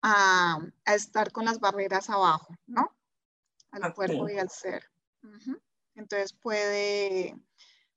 a, 0.02 0.58
a 0.84 0.94
estar 0.94 1.32
con 1.32 1.44
las 1.44 1.60
barreras 1.60 2.10
abajo, 2.10 2.54
¿no? 2.66 2.96
Al 3.72 3.94
cuerpo 3.94 4.28
y 4.28 4.38
al 4.38 4.50
ser. 4.50 4.84
Entonces 5.94 6.32
puede, 6.32 7.36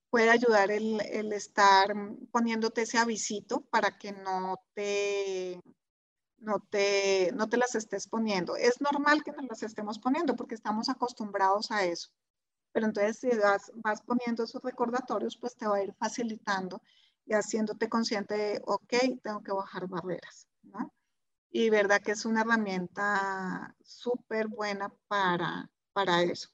puede 0.10 0.30
ayudar 0.30 0.72
el, 0.72 1.02
el, 1.02 1.34
estar 1.34 1.94
poniéndote 2.32 2.84
ese 2.84 2.98
avisito 2.98 3.62
para 3.62 3.98
que 3.98 4.12
no 4.12 4.58
te, 4.74 5.62
no, 6.44 6.60
te, 6.60 7.32
no 7.34 7.48
te 7.50 7.58
las 7.58 7.76
estés 7.76 8.08
poniendo. 8.08 8.56
Es 8.56 8.82
normal 8.82 9.24
que 9.24 9.32
nos 9.32 9.46
las 9.46 9.64
estemos 9.64 10.00
poniendo 10.00 10.36
porque 10.36 10.56
estamos 10.56 10.90
acostumbrados 10.90 11.72
a 11.72 11.86
eso. 11.86 12.10
Pero 12.72 12.88
entonces 12.88 13.18
si 13.20 13.30
vas, 13.38 13.72
vas 13.76 14.02
poniendo 14.02 14.44
esos 14.44 14.62
recordatorios, 14.62 15.38
pues 15.38 15.56
te 15.56 15.68
va 15.68 15.78
a 15.78 15.84
ir 15.84 15.94
facilitando 15.94 16.82
y 17.26 17.34
haciéndote 17.34 17.90
consciente 17.90 18.36
de, 18.36 18.62
ok, 18.66 18.94
tengo 19.24 19.42
que 19.44 19.54
bajar 19.54 19.88
barreras, 19.88 20.48
¿no? 20.64 20.94
Y 21.52 21.70
verdad 21.70 22.02
que 22.02 22.12
es 22.12 22.26
una 22.26 22.42
herramienta 22.42 23.76
súper 23.84 24.48
buena 24.48 24.92
para, 25.08 25.70
para 25.94 26.24
eso 26.24 26.50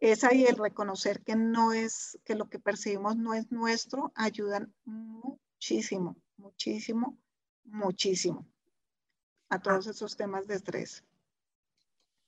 es 0.00 0.22
ahí 0.22 0.44
el 0.44 0.56
reconocer 0.56 1.22
que 1.22 1.34
no 1.34 1.72
es, 1.72 2.18
que 2.24 2.34
lo 2.34 2.50
que 2.50 2.58
percibimos 2.58 3.16
no 3.16 3.32
es 3.32 3.50
nuestro, 3.50 4.12
ayudan 4.14 4.74
muchísimo, 4.84 6.16
muchísimo, 6.36 7.18
muchísimo 7.64 8.46
a 9.54 9.58
todos 9.60 9.86
esos 9.86 10.16
temas 10.16 10.46
de 10.46 10.56
estrés. 10.56 11.04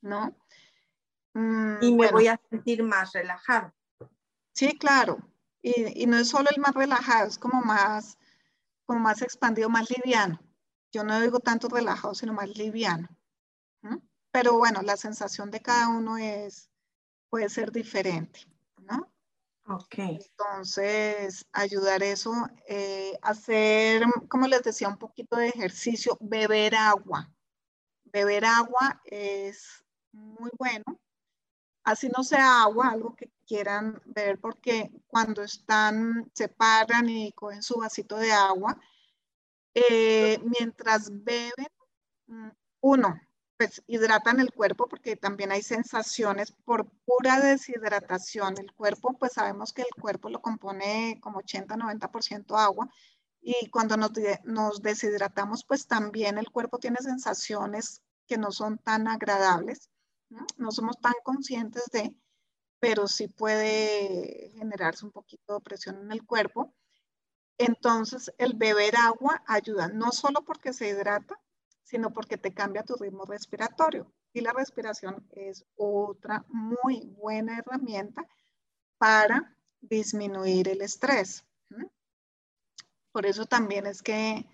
¿No? 0.00 0.36
Mm, 1.34 1.82
y 1.82 1.92
me 1.94 2.10
voy 2.10 2.28
a 2.28 2.40
sentir 2.50 2.82
más 2.82 3.12
relajado. 3.12 3.74
Sí, 4.52 4.78
claro. 4.78 5.18
Y, 5.62 6.02
y, 6.02 6.06
no 6.06 6.16
es 6.18 6.28
solo 6.28 6.48
el 6.54 6.60
más 6.60 6.74
relajado, 6.74 7.28
es 7.28 7.38
como 7.38 7.60
más, 7.62 8.16
como 8.86 9.00
más 9.00 9.20
expandido, 9.22 9.68
más 9.68 9.90
liviano. 9.90 10.40
Yo 10.92 11.04
no 11.04 11.20
digo 11.20 11.40
tanto 11.40 11.68
relajado, 11.68 12.14
sino 12.14 12.32
más 12.32 12.56
liviano. 12.56 13.08
Pero 14.30 14.58
bueno, 14.58 14.82
la 14.82 14.96
sensación 14.96 15.50
de 15.50 15.60
cada 15.60 15.88
uno 15.88 16.18
es, 16.18 16.70
puede 17.30 17.48
ser 17.48 17.72
diferente. 17.72 18.40
Ok. 19.68 19.94
Entonces, 19.98 21.44
ayudar 21.52 22.02
eso, 22.02 22.32
eh, 22.68 23.18
hacer, 23.22 24.04
como 24.28 24.46
les 24.46 24.62
decía, 24.62 24.88
un 24.88 24.98
poquito 24.98 25.36
de 25.36 25.48
ejercicio, 25.48 26.16
beber 26.20 26.76
agua. 26.76 27.28
Beber 28.04 28.44
agua 28.44 29.00
es 29.04 29.84
muy 30.12 30.50
bueno. 30.58 30.84
Así 31.84 32.08
no 32.16 32.22
sea 32.24 32.62
agua, 32.62 32.90
algo 32.90 33.16
que 33.16 33.30
quieran 33.46 34.00
beber, 34.06 34.40
porque 34.40 34.90
cuando 35.06 35.42
están, 35.42 36.30
se 36.34 36.48
paran 36.48 37.08
y 37.08 37.32
cogen 37.32 37.62
su 37.62 37.76
vasito 37.78 38.16
de 38.16 38.32
agua, 38.32 38.80
eh, 39.74 40.38
mientras 40.44 41.10
beben, 41.24 41.66
mm, 42.26 42.48
uno, 42.80 43.20
pues 43.56 43.82
hidratan 43.86 44.40
el 44.40 44.52
cuerpo 44.52 44.86
porque 44.88 45.16
también 45.16 45.52
hay 45.52 45.62
sensaciones 45.62 46.52
por 46.52 46.86
pura 47.06 47.40
deshidratación. 47.40 48.58
El 48.58 48.72
cuerpo, 48.72 49.16
pues 49.18 49.32
sabemos 49.32 49.72
que 49.72 49.82
el 49.82 50.00
cuerpo 50.00 50.28
lo 50.28 50.42
compone 50.42 51.18
como 51.22 51.40
80-90% 51.40 52.56
agua 52.58 52.90
y 53.40 53.68
cuando 53.70 53.96
nos, 53.96 54.82
deshidratamos, 54.82 55.64
pues 55.64 55.86
también 55.86 56.36
el 56.36 56.50
cuerpo 56.50 56.78
tiene 56.78 56.96
sensaciones 57.00 58.02
que 58.26 58.38
no 58.38 58.50
son 58.50 58.78
tan 58.78 59.06
agradables, 59.06 59.88
¿no? 60.28 60.44
no 60.56 60.72
somos 60.72 61.00
tan 61.00 61.14
conscientes 61.22 61.84
de, 61.92 62.12
pero 62.80 63.06
sí 63.06 63.28
puede 63.28 64.50
generarse 64.56 65.04
un 65.04 65.12
poquito 65.12 65.54
de 65.54 65.60
presión 65.60 65.96
en 66.00 66.10
el 66.10 66.26
cuerpo. 66.26 66.74
Entonces, 67.56 68.32
el 68.38 68.54
beber 68.54 68.96
agua 68.96 69.42
ayuda 69.46 69.88
no 69.88 70.10
solo 70.10 70.42
porque 70.44 70.72
se 70.72 70.88
hidrata, 70.88 71.40
sino 71.86 72.12
porque 72.12 72.36
te 72.36 72.52
cambia 72.52 72.82
tu 72.82 72.96
ritmo 72.96 73.24
respiratorio. 73.24 74.12
Y 74.32 74.40
la 74.40 74.52
respiración 74.52 75.24
es 75.30 75.64
otra 75.76 76.44
muy 76.48 77.06
buena 77.16 77.58
herramienta 77.58 78.26
para 78.98 79.56
disminuir 79.80 80.68
el 80.68 80.82
estrés. 80.82 81.44
Por 83.12 83.24
eso 83.24 83.46
también 83.46 83.86
es 83.86 84.02
que 84.02 84.46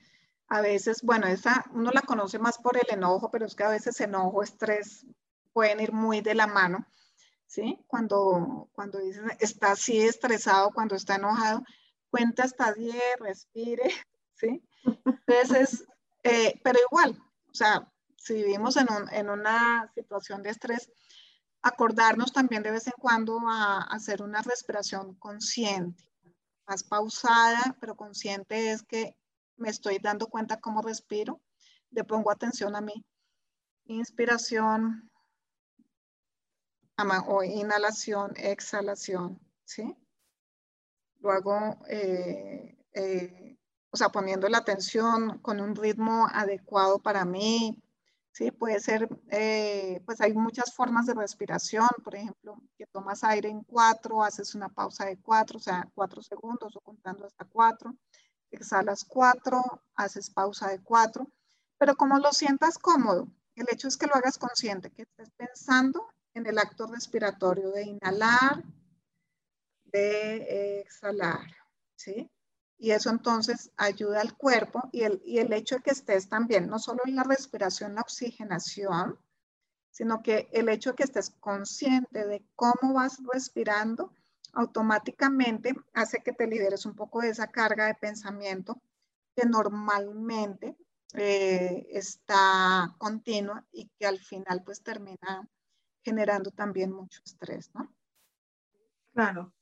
a 0.46 0.60
veces, 0.60 1.02
bueno, 1.02 1.26
esa 1.26 1.64
uno 1.72 1.90
la 1.90 2.02
conoce 2.02 2.38
más 2.38 2.58
por 2.58 2.76
el 2.76 2.94
enojo, 2.94 3.30
pero 3.30 3.46
es 3.46 3.54
que 3.54 3.64
a 3.64 3.70
veces 3.70 3.98
enojo, 4.00 4.42
estrés 4.42 5.06
pueden 5.54 5.80
ir 5.80 5.92
muy 5.92 6.20
de 6.20 6.34
la 6.34 6.46
mano, 6.46 6.86
¿sí? 7.46 7.82
Cuando, 7.86 8.68
cuando 8.72 8.98
dicen 8.98 9.24
está 9.40 9.72
así 9.72 9.98
estresado, 10.02 10.70
cuando 10.72 10.96
está 10.96 11.16
enojado, 11.16 11.62
cuenta 12.10 12.44
hasta 12.44 12.74
10, 12.74 12.94
respire, 13.20 13.90
¿sí? 14.34 14.62
Entonces, 15.26 15.86
eh, 16.22 16.60
pero 16.62 16.78
igual, 16.88 17.18
o 17.50 17.54
sea, 17.54 17.92
si 18.16 18.34
vivimos 18.34 18.76
en, 18.76 18.86
en, 19.10 19.30
una 19.30 19.90
situación 19.94 20.42
de 20.42 20.50
estrés, 20.50 20.90
acordarnos 21.62 22.32
también 22.32 22.62
de 22.62 22.70
vez 22.70 22.86
en 22.86 22.94
cuando 22.98 23.38
a, 23.48 23.82
hacer 23.82 24.22
una 24.22 24.42
respiración 24.42 25.14
consciente, 25.14 26.08
más 26.66 26.84
pausada, 26.84 27.76
pero 27.80 27.96
consciente 27.96 28.72
es 28.72 28.82
que 28.82 29.16
me 29.56 29.68
estoy 29.68 29.98
dando 29.98 30.26
cuenta 30.28 30.60
cómo 30.60 30.82
respiro, 30.82 31.40
le 31.90 32.04
pongo 32.04 32.30
atención 32.30 32.74
a 32.76 32.80
mí. 32.80 33.04
Inspiración 33.84 35.10
o 37.26 37.42
inhalación, 37.42 38.32
exhalación, 38.36 39.40
¿sí? 39.64 39.96
Luego, 41.20 41.78
eh, 41.88 42.76
eh, 42.94 43.51
o 43.93 43.97
sea, 43.97 44.09
poniendo 44.09 44.49
la 44.49 44.59
atención 44.59 45.38
con 45.40 45.61
un 45.61 45.76
ritmo 45.76 46.26
adecuado 46.32 46.99
para 46.99 47.24
mí. 47.26 47.78
Sí, 48.32 48.51
puede 48.51 48.80
ser, 48.80 49.07
eh, 49.30 50.01
pues 50.07 50.22
hay 50.22 50.32
muchas 50.32 50.74
formas 50.74 51.05
de 51.07 51.12
respiración, 51.12 51.88
por 52.03 52.14
ejemplo, 52.14 52.57
que 52.78 52.86
tomas 52.86 53.22
aire 53.24 53.51
en 53.51 53.62
cuatro, 53.62 54.22
haces 54.24 54.55
una 54.55 54.70
pausa 54.70 55.05
de 55.05 55.18
cuatro, 55.18 55.59
o 55.59 55.61
sea, 55.61 55.86
cuatro 55.95 56.22
segundos 56.22 56.74
o 56.74 56.80
contando 56.80 57.26
hasta 57.26 57.45
cuatro, 57.45 57.95
exhalas 58.51 59.05
cuatro, 59.05 59.62
haces 59.95 60.30
pausa 60.30 60.68
de 60.68 60.80
cuatro, 60.82 61.30
pero 61.76 61.95
como 61.95 62.18
lo 62.18 62.32
sientas 62.32 62.78
cómodo, 62.78 63.28
el 63.55 63.66
hecho 63.70 63.88
es 63.88 63.99
que 63.99 64.07
lo 64.07 64.14
hagas 64.14 64.38
consciente, 64.38 64.90
que 64.90 65.03
estés 65.03 65.30
pensando 65.36 66.09
en 66.32 66.47
el 66.47 66.59
acto 66.59 66.86
respiratorio 66.86 67.70
de 67.70 67.82
inhalar, 67.82 68.64
de 69.84 70.80
exhalar, 70.80 71.47
¿sí? 71.97 72.30
Y 72.82 72.90
eso 72.90 73.10
entonces 73.10 73.70
ayuda 73.76 74.20
al 74.20 74.36
cuerpo 74.36 74.88
y 74.90 75.02
el, 75.02 75.22
y 75.24 75.38
el 75.38 75.52
hecho 75.52 75.76
de 75.76 75.82
que 75.82 75.90
estés 75.92 76.28
también, 76.28 76.66
no 76.66 76.80
solo 76.80 77.02
en 77.04 77.14
la 77.14 77.22
respiración, 77.22 77.94
la 77.94 78.00
oxigenación, 78.00 79.20
sino 79.92 80.20
que 80.20 80.48
el 80.52 80.68
hecho 80.68 80.90
de 80.90 80.96
que 80.96 81.04
estés 81.04 81.30
consciente 81.38 82.26
de 82.26 82.44
cómo 82.56 82.92
vas 82.94 83.22
respirando, 83.32 84.12
automáticamente 84.52 85.76
hace 85.94 86.24
que 86.24 86.32
te 86.32 86.48
liberes 86.48 86.84
un 86.84 86.96
poco 86.96 87.20
de 87.20 87.28
esa 87.28 87.46
carga 87.52 87.86
de 87.86 87.94
pensamiento 87.94 88.82
que 89.36 89.46
normalmente 89.46 90.76
eh, 91.14 91.86
está 91.92 92.96
continua 92.98 93.64
y 93.70 93.88
que 93.96 94.06
al 94.08 94.18
final 94.18 94.64
pues 94.64 94.82
termina 94.82 95.48
generando 96.02 96.50
también 96.50 96.90
mucho 96.90 97.20
estrés, 97.24 97.70
¿no? 97.74 97.94
Claro. 99.12 99.52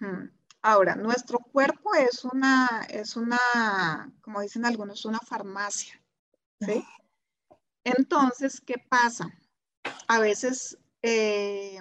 Hmm. 0.00 0.28
Ahora, 0.66 0.96
nuestro 0.96 1.40
cuerpo 1.40 1.94
es 1.94 2.24
una, 2.24 2.86
es 2.88 3.16
una, 3.16 4.10
como 4.22 4.40
dicen 4.40 4.64
algunos, 4.64 5.04
una 5.04 5.18
farmacia, 5.18 6.02
¿sí? 6.58 6.82
Entonces, 7.84 8.62
¿qué 8.62 8.76
pasa? 8.88 9.28
A 10.08 10.20
veces 10.20 10.78
eh, 11.02 11.78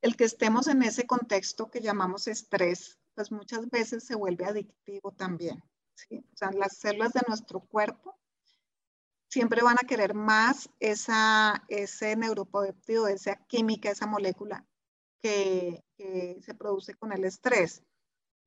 el 0.00 0.16
que 0.16 0.24
estemos 0.24 0.66
en 0.66 0.82
ese 0.82 1.06
contexto 1.06 1.70
que 1.70 1.82
llamamos 1.82 2.26
estrés, 2.26 2.98
pues 3.14 3.30
muchas 3.30 3.68
veces 3.68 4.02
se 4.02 4.14
vuelve 4.14 4.46
adictivo 4.46 5.12
también, 5.12 5.62
¿sí? 5.94 6.24
O 6.32 6.36
sea, 6.38 6.50
las 6.52 6.78
células 6.78 7.12
de 7.12 7.20
nuestro 7.28 7.60
cuerpo 7.60 8.18
siempre 9.28 9.60
van 9.60 9.76
a 9.78 9.86
querer 9.86 10.14
más 10.14 10.70
esa, 10.80 11.66
ese 11.68 12.16
neuropeptido, 12.16 13.08
esa 13.08 13.36
química, 13.46 13.90
esa 13.90 14.06
molécula 14.06 14.64
que, 15.20 15.84
se 15.98 16.54
produce 16.54 16.94
con 16.94 17.12
el 17.12 17.24
estrés. 17.24 17.82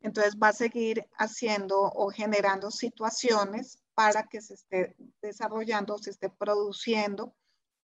Entonces 0.01 0.37
va 0.41 0.49
a 0.49 0.53
seguir 0.53 1.07
haciendo 1.17 1.79
o 1.81 2.09
generando 2.09 2.71
situaciones 2.71 3.81
para 3.93 4.23
que 4.23 4.41
se 4.41 4.55
esté 4.55 4.95
desarrollando, 5.21 5.97
se 5.97 6.09
esté 6.09 6.29
produciendo 6.29 7.35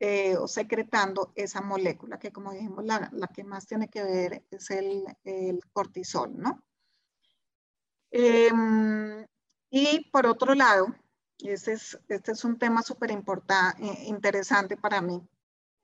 eh, 0.01 0.37
o 0.37 0.47
secretando 0.49 1.33
esa 1.35 1.63
molécula, 1.63 2.19
que 2.19 2.33
como 2.33 2.53
dijimos, 2.53 2.85
la, 2.85 3.11
que 3.35 3.45
más 3.45 3.67
tiene 3.67 3.89
que 3.89 4.03
ver 4.03 4.45
es 4.51 4.71
el, 4.71 5.05
cortisol, 5.73 6.37
¿no? 6.37 6.63
Em, 8.11 9.27
y 9.71 10.11
por 10.11 10.27
otro 10.27 10.55
lado, 10.55 10.89
este 11.39 11.73
es, 11.73 11.99
este 12.09 12.33
es 12.33 12.45
un 12.45 12.59
tema 12.59 12.83
súper 12.83 13.13
eh, 13.13 13.17
interesante 14.07 14.77
para 14.77 15.01
mí, 15.01 15.27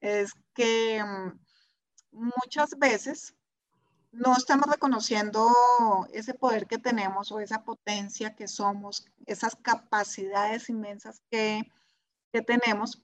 es 0.01 0.33
que 0.55 0.97
em, 0.97 1.39
muchas 2.11 2.79
veces 2.79 3.35
no 4.13 4.37
estamos 4.37 4.69
reconociendo 4.69 5.49
ese 6.13 6.35
poder 6.35 6.67
que 6.67 6.79
tenemos 6.79 7.31
o 7.31 7.41
esa 7.41 7.63
potencia 7.65 8.35
que 8.35 8.49
somos, 8.49 9.07
esas 9.27 9.57
capacidades 9.57 10.69
inmensas 10.69 11.23
que, 11.31 11.63
tenemos. 12.47 13.03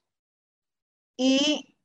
Y 1.17 1.77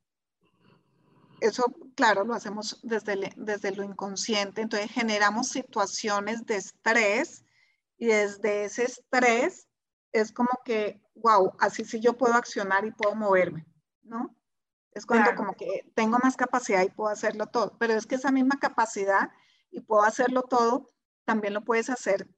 eso, 1.40 1.64
claro, 1.96 2.24
lo 2.24 2.34
hacemos 2.34 2.78
desde, 2.82 3.32
desde 3.36 3.72
lo 3.72 3.82
inconsciente, 3.82 4.60
entonces 4.60 4.92
generamos 4.92 5.48
situaciones 5.48 6.46
de 6.46 6.56
estrés 6.56 7.44
y 7.98 8.06
desde 8.06 8.66
ese 8.66 8.84
estrés 8.84 9.66
es 10.12 10.30
como 10.30 10.50
que, 10.64 11.02
wow, 11.16 11.52
así 11.58 11.84
sí 11.84 11.98
yo 11.98 12.16
puedo 12.16 12.34
accionar 12.34 12.84
y 12.84 12.92
puedo 12.92 13.16
moverme, 13.16 13.66
¿no? 14.02 14.36
Es 14.92 15.06
cuando 15.06 15.34
como 15.34 15.54
que 15.54 15.90
tengo 15.94 16.18
más 16.22 16.36
capacidad 16.36 16.82
y 16.82 16.90
puedo 16.90 17.10
hacerlo 17.10 17.46
todo, 17.46 17.76
pero 17.78 17.94
es 17.94 18.06
que 18.06 18.16
esa 18.16 18.30
misma 18.30 18.58
capacidad 18.60 19.30
y 19.70 19.80
puedo 19.80 20.02
hacerlo 20.02 20.42
todo, 20.42 20.86
también 21.24 21.54
lo 21.54 21.62
puedes 21.64 21.88
hacer 21.88 22.28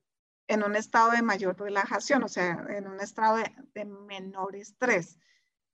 en 0.46 0.62
un 0.62 0.76
estado 0.76 1.10
de 1.10 1.22
mayor 1.22 1.58
relajación, 1.58 2.22
o 2.22 2.28
sea, 2.28 2.64
en 2.68 2.86
un 2.86 3.00
estado 3.00 3.38
de, 3.74 3.84
menor 3.84 4.54
estrés. 4.54 5.18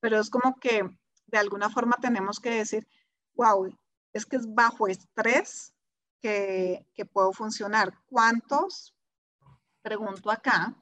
Pero 0.01 0.19
es 0.19 0.31
como 0.31 0.59
que 0.59 0.89
de 1.27 1.39
alguna 1.39 1.69
forma 1.69 1.99
tenemos 2.01 2.41
que 2.41 2.51
decir, 2.51 2.89
wow, 3.35 3.77
es 4.13 4.25
que 4.25 4.37
es 4.37 4.55
bajo 4.55 4.89
estrés 4.89 5.75
que, 6.21 6.87
que 6.95 7.05
puedo 7.05 7.33
funcionar. 7.33 7.93
¿Cuántos? 8.07 8.95
Pregunto 9.83 10.31
acá. 10.31 10.75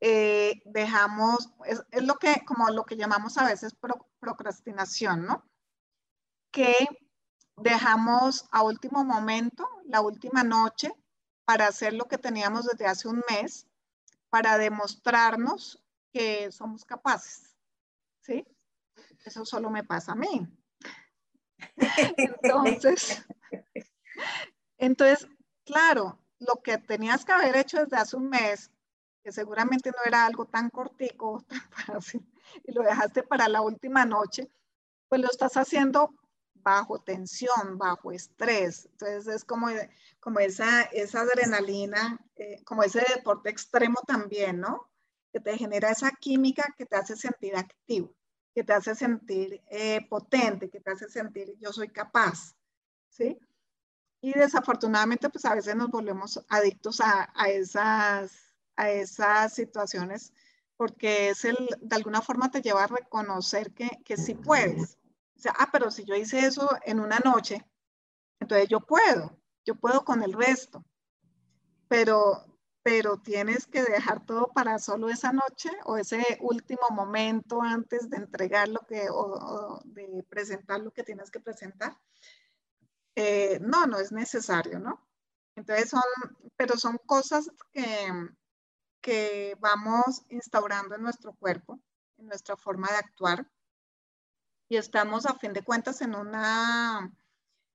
Eh, 0.00 0.60
dejamos, 0.66 1.50
es, 1.64 1.82
lo 2.02 2.16
que, 2.16 2.44
como 2.44 2.68
lo 2.70 2.84
que 2.84 2.96
llamamos 2.96 3.38
a 3.38 3.46
veces 3.46 3.74
procrastinación, 4.20 5.24
¿no? 5.24 5.44
Que 6.50 6.74
dejamos 7.56 8.46
a 8.50 8.62
último 8.62 9.04
momento, 9.04 9.66
la 9.86 10.02
última 10.02 10.44
noche, 10.44 10.92
para 11.44 11.68
hacer 11.68 11.94
lo 11.94 12.06
que 12.06 12.18
teníamos 12.18 12.66
desde 12.66 12.86
hace 12.86 13.08
un 13.08 13.22
mes, 13.30 13.66
para 14.28 14.58
demostrarnos 14.58 15.82
que 16.12 16.50
somos 16.52 16.84
capaces. 16.84 17.56
¿Sí? 18.20 18.46
Eso 19.24 19.44
solo 19.44 19.70
me 19.70 19.84
pasa 19.84 20.12
a 20.12 20.16
mí. 20.16 20.46
Entonces, 22.16 23.24
entonces, 24.78 25.28
claro, 25.64 26.18
lo 26.38 26.62
que 26.62 26.78
tenías 26.78 27.24
que 27.24 27.32
haber 27.32 27.56
hecho 27.56 27.78
desde 27.78 27.96
hace 27.96 28.16
un 28.16 28.28
mes, 28.28 28.70
seguramente 29.32 29.90
no 29.90 29.98
era 30.04 30.26
algo 30.26 30.46
tan 30.46 30.70
cortico, 30.70 31.44
tan 31.48 31.70
fácil, 31.70 32.26
y 32.64 32.72
lo 32.72 32.82
dejaste 32.82 33.22
para 33.22 33.48
la 33.48 33.62
última 33.62 34.04
noche, 34.04 34.50
pues 35.08 35.20
lo 35.20 35.28
estás 35.28 35.56
haciendo 35.56 36.14
bajo 36.66 36.98
tensión, 37.00 37.78
bajo 37.78 38.10
estrés. 38.10 38.86
Entonces 38.86 39.28
es 39.28 39.44
como, 39.44 39.68
como 40.18 40.40
esa, 40.40 40.82
esa 40.82 41.20
adrenalina, 41.20 42.18
eh, 42.34 42.60
como 42.64 42.82
ese 42.82 43.04
deporte 43.14 43.50
extremo 43.50 44.00
también, 44.04 44.58
¿no? 44.58 44.90
Que 45.32 45.38
te 45.38 45.56
genera 45.56 45.90
esa 45.90 46.10
química 46.10 46.74
que 46.76 46.84
te 46.84 46.96
hace 46.96 47.14
sentir 47.16 47.54
activo, 47.54 48.12
que 48.52 48.64
te 48.64 48.72
hace 48.72 48.96
sentir 48.96 49.62
eh, 49.70 50.04
potente, 50.08 50.68
que 50.68 50.80
te 50.80 50.90
hace 50.90 51.08
sentir 51.08 51.54
yo 51.60 51.72
soy 51.72 51.88
capaz, 51.88 52.56
¿sí? 53.10 53.38
Y 54.20 54.32
desafortunadamente, 54.32 55.30
pues 55.30 55.44
a 55.44 55.54
veces 55.54 55.76
nos 55.76 55.88
volvemos 55.88 56.44
adictos 56.48 57.00
a, 57.00 57.32
a 57.32 57.48
esas, 57.48 58.45
a 58.76 58.90
esas 58.90 59.54
situaciones 59.54 60.32
porque 60.76 61.30
es 61.30 61.44
el, 61.44 61.56
de 61.80 61.96
alguna 61.96 62.20
forma 62.20 62.50
te 62.50 62.60
lleva 62.60 62.84
a 62.84 62.88
reconocer 62.88 63.72
que, 63.72 63.88
que 64.04 64.16
sí 64.16 64.34
puedes, 64.34 64.98
o 65.36 65.40
sea, 65.40 65.54
ah, 65.58 65.68
pero 65.70 65.90
si 65.90 66.04
yo 66.04 66.14
hice 66.14 66.46
eso 66.46 66.68
en 66.84 66.98
una 66.98 67.18
noche, 67.18 67.64
entonces 68.40 68.68
yo 68.68 68.80
puedo, 68.80 69.38
yo 69.64 69.74
puedo 69.74 70.04
con 70.04 70.22
el 70.22 70.32
resto. 70.32 70.84
Pero, 71.88 72.58
pero 72.82 73.18
tienes 73.18 73.66
que 73.66 73.82
dejar 73.82 74.24
todo 74.24 74.52
para 74.52 74.78
solo 74.78 75.10
esa 75.10 75.32
noche 75.32 75.70
o 75.84 75.98
ese 75.98 76.38
último 76.40 76.88
momento 76.90 77.62
antes 77.62 78.08
de 78.08 78.16
entregar 78.16 78.68
lo 78.68 78.80
que 78.80 79.08
o, 79.10 79.80
de 79.84 80.24
presentar 80.28 80.80
lo 80.80 80.90
que 80.90 81.04
tienes 81.04 81.30
que 81.30 81.40
presentar. 81.40 81.96
Eh, 83.14 83.58
no, 83.60 83.86
no 83.86 83.98
es 83.98 84.12
necesario, 84.12 84.78
¿no? 84.78 85.06
Entonces 85.54 85.90
son, 85.90 86.02
pero 86.56 86.76
son 86.76 86.98
cosas 87.06 87.50
que, 87.72 88.08
que 89.06 89.56
vamos 89.60 90.24
instaurando 90.30 90.96
en 90.96 91.02
nuestro 91.02 91.32
cuerpo, 91.32 91.78
en 92.18 92.26
nuestra 92.26 92.56
forma 92.56 92.88
de 92.88 92.96
actuar 92.96 93.48
y 94.68 94.76
estamos 94.76 95.26
a 95.26 95.34
fin 95.34 95.52
de 95.52 95.62
cuentas 95.62 96.00
en 96.00 96.16
una, 96.16 97.12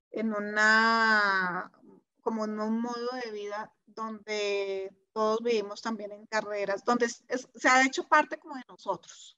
en 0.10 0.34
una, 0.34 1.72
como 2.20 2.44
en 2.44 2.60
un 2.60 2.82
modo 2.82 3.08
de 3.24 3.32
vida 3.32 3.74
donde 3.86 4.94
todos 5.14 5.42
vivimos 5.42 5.82
también 5.82 6.12
en 6.12 6.26
carreras, 6.26 6.84
donde 6.84 7.08
se 7.08 7.70
ha 7.70 7.86
hecho 7.86 8.06
parte 8.10 8.38
como 8.38 8.56
de 8.56 8.66
nosotros. 8.68 9.38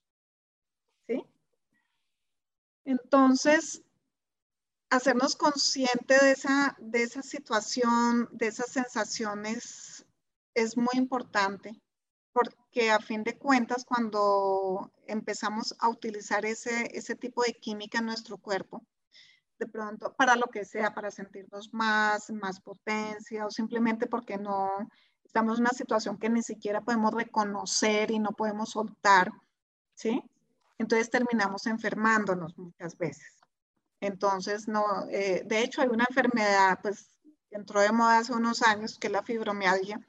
¿Sí? 1.06 1.24
Entonces, 2.86 3.84
hacernos 4.90 5.36
consciente 5.36 6.18
de 6.18 6.32
esa, 6.32 6.76
de 6.80 7.04
esa 7.04 7.22
situación, 7.22 8.30
de 8.32 8.48
esas 8.48 8.72
sensaciones, 8.72 10.08
es 10.56 10.76
muy 10.76 10.94
importante 10.94 11.83
porque 12.74 12.90
a 12.90 13.00
fin 13.00 13.24
de 13.24 13.38
cuentas 13.38 13.86
cuando 13.86 14.92
empezamos 15.06 15.76
a 15.80 15.90
utilizar 15.90 16.44
ese, 16.44 16.90
ese 16.98 17.16
tipo 17.16 17.44
de 17.44 17.54
química 17.54 18.00
en 18.00 18.08
nuestro 18.08 18.38
cuerpo, 18.38 18.84
de 19.60 19.68
pronto 19.68 20.14
para 20.16 20.36
lo 20.36 20.48
que 20.48 20.66
sea, 20.66 20.94
para 20.94 21.12
sentirnos 21.12 21.72
más, 21.72 22.32
más 22.32 22.60
potencia 22.60 23.46
o 23.46 23.52
simplemente 23.52 24.08
porque 24.08 24.40
no 24.40 24.90
estamos 25.24 25.60
en 25.60 25.66
una 25.66 25.70
situación 25.70 26.18
que 26.18 26.30
ni 26.30 26.42
siquiera 26.42 26.82
podemos 26.82 27.14
reconocer 27.14 28.10
y 28.10 28.18
no 28.18 28.32
podemos 28.32 28.72
soltar, 28.72 29.32
¿sí? 29.94 30.24
Entonces 30.80 31.12
terminamos 31.12 31.68
enfermándonos 31.68 32.58
muchas 32.58 32.98
veces. 32.98 33.40
Entonces, 34.00 34.68
no, 34.68 34.84
eh, 35.12 35.44
de 35.46 35.60
hecho 35.64 35.84
hay 35.84 35.90
una 35.90 36.08
enfermedad, 36.10 36.80
pues, 36.82 37.08
que 37.52 37.56
entró 37.56 37.82
de 37.82 37.92
moda 37.92 38.18
hace 38.18 38.34
unos 38.34 38.64
años, 38.64 38.98
que 38.98 39.08
es 39.08 39.14
la 39.14 39.22
fibromialgia, 39.22 40.04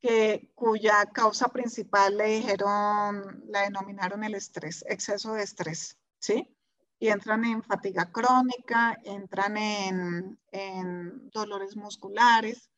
que, 0.00 0.50
cuya 0.54 1.06
causa 1.12 1.48
principal 1.48 2.16
le 2.16 2.26
dijeron, 2.26 3.44
la 3.48 3.62
denominaron 3.62 4.24
el 4.24 4.34
estrés, 4.34 4.84
exceso 4.88 5.34
de 5.34 5.42
estrés, 5.42 5.98
¿sí? 6.18 6.56
Y 6.98 7.08
entran 7.08 7.44
en 7.44 7.62
fatiga 7.62 8.10
crónica, 8.10 8.96
entran 9.04 9.56
en, 9.56 10.38
en 10.52 11.30
dolores 11.30 11.76
musculares. 11.76 12.70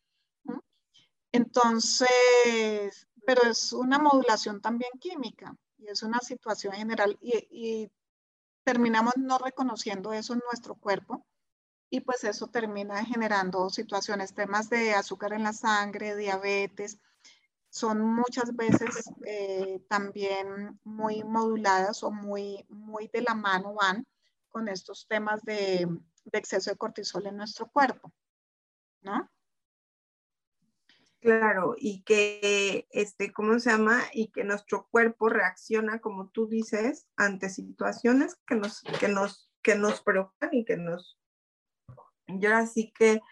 Entonces, 1.32 3.08
pero 3.26 3.42
es 3.50 3.72
una 3.72 3.98
modulación 3.98 4.60
también 4.60 4.92
química 5.00 5.56
y 5.78 5.88
es 5.88 6.02
una 6.02 6.20
situación 6.20 6.74
general 6.74 7.18
y, 7.20 7.36
y 7.50 7.92
terminamos 8.64 9.14
no 9.16 9.38
reconociendo 9.38 10.12
eso 10.12 10.34
en 10.34 10.42
nuestro 10.50 10.74
cuerpo 10.74 11.24
y 11.90 12.00
pues 12.00 12.24
eso 12.24 12.46
termina 12.46 13.04
generando 13.04 13.68
situaciones, 13.70 14.34
temas 14.34 14.70
de 14.70 14.94
azúcar 14.94 15.34
en 15.34 15.42
la 15.42 15.52
sangre, 15.52 16.16
diabetes, 16.16 16.98
son 17.72 18.02
muchas 18.02 18.54
veces 18.54 19.10
eh, 19.24 19.82
también 19.88 20.78
muy 20.84 21.24
moduladas 21.24 22.02
o 22.02 22.10
muy, 22.10 22.66
muy 22.68 23.08
de 23.08 23.22
la 23.22 23.34
mano 23.34 23.72
van 23.72 24.06
con 24.50 24.68
estos 24.68 25.08
temas 25.08 25.42
de, 25.42 25.88
exceso 26.32 26.70
de 26.70 26.76
cortisol 26.76 27.26
en 27.26 27.38
nuestro 27.38 27.70
cuerpo, 27.70 28.12
¿no? 29.00 29.26
Claro, 31.20 31.74
y 31.78 32.02
que, 32.02 32.86
este, 32.90 33.32
¿cómo 33.32 33.58
se 33.58 33.70
llama? 33.70 34.02
Y 34.12 34.30
que 34.32 34.44
nuestro 34.44 34.86
cuerpo 34.90 35.30
reacciona, 35.30 35.98
como 36.00 36.28
tú 36.28 36.48
dices, 36.48 37.06
ante 37.16 37.48
situaciones 37.48 38.36
que 38.46 38.56
nos, 38.56 38.82
que 39.00 39.08
nos, 39.08 39.50
que 39.62 39.76
nos 39.76 40.02
preocupan 40.02 40.50
y 40.52 40.66
que 40.66 40.76
nos, 40.76 41.18
y 42.26 42.44
ahora 42.44 42.66
sí 42.66 42.92
que 42.94 43.22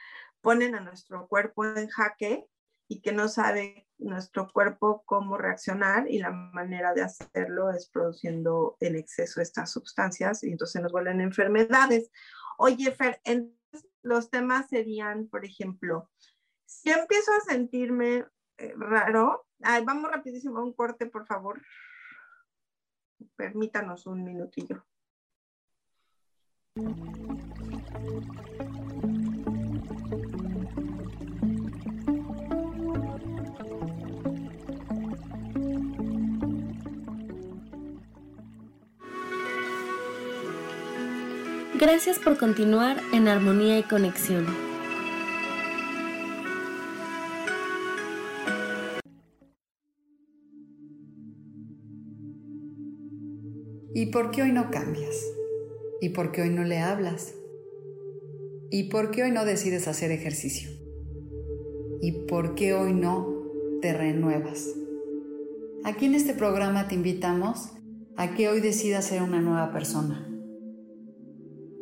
ponen 0.41 0.74
a 0.74 0.80
nuestro 0.80 1.28
cuerpo 1.28 1.66
en 1.66 1.88
jaque 1.88 2.49
y 2.88 3.03
que 3.03 3.12
no 3.12 3.28
sabe 3.28 3.86
nuestro 4.01 4.49
cuerpo 4.51 5.03
cómo 5.07 5.37
reaccionar 5.37 6.11
y 6.11 6.19
la 6.19 6.31
manera 6.31 6.93
de 6.95 7.03
hacerlo 7.03 7.71
es 7.71 7.89
produciendo 7.89 8.77
en 8.81 8.97
exceso 8.97 9.41
estas 9.41 9.71
sustancias 9.71 10.43
y 10.43 10.51
entonces 10.51 10.83
nos 10.83 10.93
vuelven 10.93 11.21
enfermedades. 11.21 12.11
Oye, 12.59 12.91
Fer, 12.93 13.21
los 14.03 14.31
temas 14.31 14.69
serían, 14.69 15.29
por 15.29 15.45
ejemplo, 15.45 16.11
si 16.65 16.91
empiezo 16.91 17.33
a 17.33 17.53
sentirme 17.53 18.27
eh, 18.59 18.75
raro, 18.77 19.47
vamos 19.85 20.11
rapidísimo 20.11 20.59
a 20.59 20.65
un 20.65 20.73
corte, 20.73 21.07
por 21.07 21.27
favor. 21.27 21.61
Permítanos 23.37 24.07
un 24.07 24.25
minutillo. 24.25 24.85
Gracias 41.81 42.18
por 42.18 42.37
continuar 42.37 42.99
en 43.14 43.26
armonía 43.26 43.78
y 43.78 43.83
conexión. 43.83 44.45
¿Y 53.95 54.07
por 54.12 54.31
qué 54.31 54.43
hoy 54.43 54.53
no 54.53 54.70
cambias? 54.70 55.16
¿Y 56.03 56.11
por 56.11 56.33
qué 56.33 56.43
hoy 56.43 56.51
no 56.51 56.64
le 56.64 56.81
hablas? 56.81 57.35
¿Y 58.70 58.91
por 58.91 59.11
qué 59.11 59.22
hoy 59.22 59.31
no 59.31 59.47
decides 59.47 59.89
hacer 59.89 60.11
ejercicio? 60.11 60.68
¿Y 62.03 62.26
por 62.26 62.55
qué 62.57 62.74
hoy 62.74 62.93
no 62.93 63.26
te 63.81 63.95
renuevas? 63.95 64.68
Aquí 65.85 66.05
en 66.05 66.14
este 66.14 66.35
programa 66.35 66.89
te 66.89 66.95
invitamos 66.95 67.70
a 68.18 68.35
que 68.35 68.51
hoy 68.51 68.61
decidas 68.61 69.07
ser 69.07 69.22
una 69.22 69.41
nueva 69.41 69.72
persona. 69.72 70.30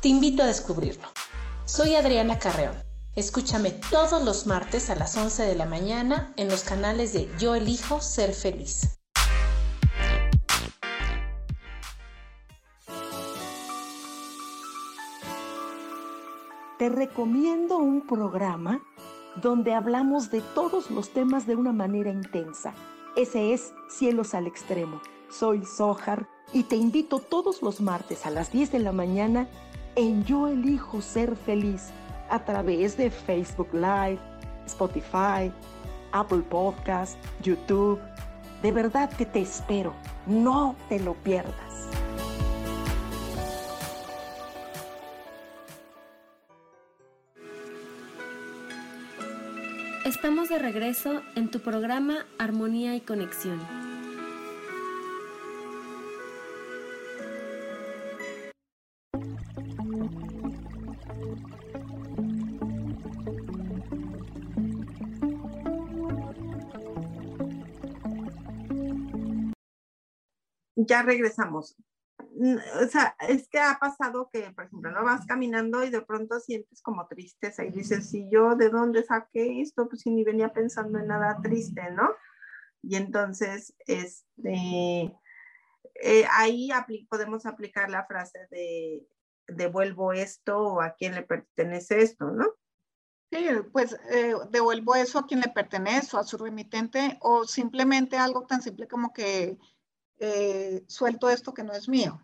Te 0.00 0.08
invito 0.08 0.42
a 0.42 0.46
descubrirlo. 0.46 1.08
Soy 1.64 1.94
Adriana 1.94 2.38
Carreón. 2.38 2.76
Escúchame 3.14 3.70
todos 3.90 4.22
los 4.22 4.46
martes 4.46 4.90
a 4.90 4.94
las 4.94 5.16
11 5.16 5.44
de 5.44 5.54
la 5.54 5.64
mañana 5.64 6.34
en 6.36 6.48
los 6.48 6.64
canales 6.64 7.14
de 7.14 7.30
Yo 7.38 7.54
elijo 7.54 8.00
ser 8.02 8.34
feliz. 8.34 8.98
Te 16.78 16.90
recomiendo 16.90 17.78
un 17.78 18.06
programa 18.06 18.82
donde 19.42 19.72
hablamos 19.72 20.30
de 20.30 20.42
todos 20.54 20.90
los 20.90 21.08
temas 21.14 21.46
de 21.46 21.56
una 21.56 21.72
manera 21.72 22.10
intensa. 22.10 22.74
Ese 23.16 23.54
es 23.54 23.72
Cielos 23.88 24.34
al 24.34 24.46
Extremo 24.46 25.00
soy 25.28 25.64
Sohar 25.64 26.28
y 26.52 26.64
te 26.64 26.76
invito 26.76 27.18
todos 27.18 27.62
los 27.62 27.80
martes 27.80 28.26
a 28.26 28.30
las 28.30 28.52
10 28.52 28.72
de 28.72 28.78
la 28.78 28.92
mañana 28.92 29.48
en 29.96 30.24
Yo 30.24 30.48
Elijo 30.48 31.00
Ser 31.00 31.36
Feliz 31.36 31.90
a 32.28 32.44
través 32.44 32.96
de 32.96 33.10
Facebook 33.10 33.68
Live, 33.72 34.18
Spotify, 34.66 35.52
Apple 36.12 36.42
Podcast, 36.48 37.16
YouTube. 37.42 38.00
De 38.62 38.72
verdad 38.72 39.10
que 39.10 39.26
te 39.26 39.40
espero. 39.40 39.94
No 40.26 40.76
te 40.88 40.98
lo 40.98 41.14
pierdas. 41.14 41.54
Estamos 50.04 50.48
de 50.48 50.58
regreso 50.58 51.20
en 51.34 51.50
tu 51.50 51.60
programa 51.60 52.26
Armonía 52.38 52.94
y 52.94 53.00
Conexión. 53.00 53.85
Ya 70.86 71.02
regresamos. 71.02 71.76
O 72.18 72.86
sea, 72.86 73.14
es 73.28 73.48
que 73.48 73.58
ha 73.58 73.78
pasado 73.78 74.30
que, 74.32 74.50
por 74.52 74.64
ejemplo, 74.64 74.90
no 74.90 75.04
vas 75.04 75.26
caminando 75.26 75.84
y 75.84 75.90
de 75.90 76.02
pronto 76.02 76.40
sientes 76.40 76.80
como 76.82 77.06
tristeza 77.06 77.64
y 77.64 77.70
dices, 77.70 78.10
si 78.10 78.28
yo 78.30 78.56
de 78.56 78.70
dónde 78.70 79.02
saqué 79.02 79.60
esto, 79.60 79.88
pues 79.88 80.02
si 80.02 80.10
ni 80.10 80.24
venía 80.24 80.52
pensando 80.52 80.98
en 80.98 81.08
nada 81.08 81.38
triste, 81.42 81.90
¿no? 81.92 82.10
Y 82.82 82.96
entonces, 82.96 83.74
este, 83.86 85.12
eh, 86.02 86.24
ahí 86.32 86.70
podemos 87.08 87.46
aplicar 87.46 87.90
la 87.90 88.06
frase 88.06 88.46
de 88.50 89.06
devuelvo 89.48 90.12
esto 90.12 90.58
o 90.58 90.80
a 90.80 90.94
quién 90.94 91.14
le 91.14 91.22
pertenece 91.22 92.02
esto, 92.02 92.30
¿no? 92.30 92.46
Sí, 93.30 93.48
pues 93.72 93.96
eh, 94.10 94.34
devuelvo 94.50 94.94
eso 94.94 95.18
a 95.18 95.26
quien 95.26 95.40
le 95.40 95.48
pertenece 95.48 96.16
o 96.16 96.20
a 96.20 96.24
su 96.24 96.36
remitente 96.36 97.18
o 97.20 97.44
simplemente 97.44 98.16
algo 98.16 98.46
tan 98.46 98.62
simple 98.62 98.86
como 98.86 99.12
que 99.12 99.58
eh, 100.18 100.84
suelto 100.88 101.30
esto 101.30 101.52
que 101.54 101.64
no 101.64 101.72
es 101.72 101.88
mío. 101.88 102.20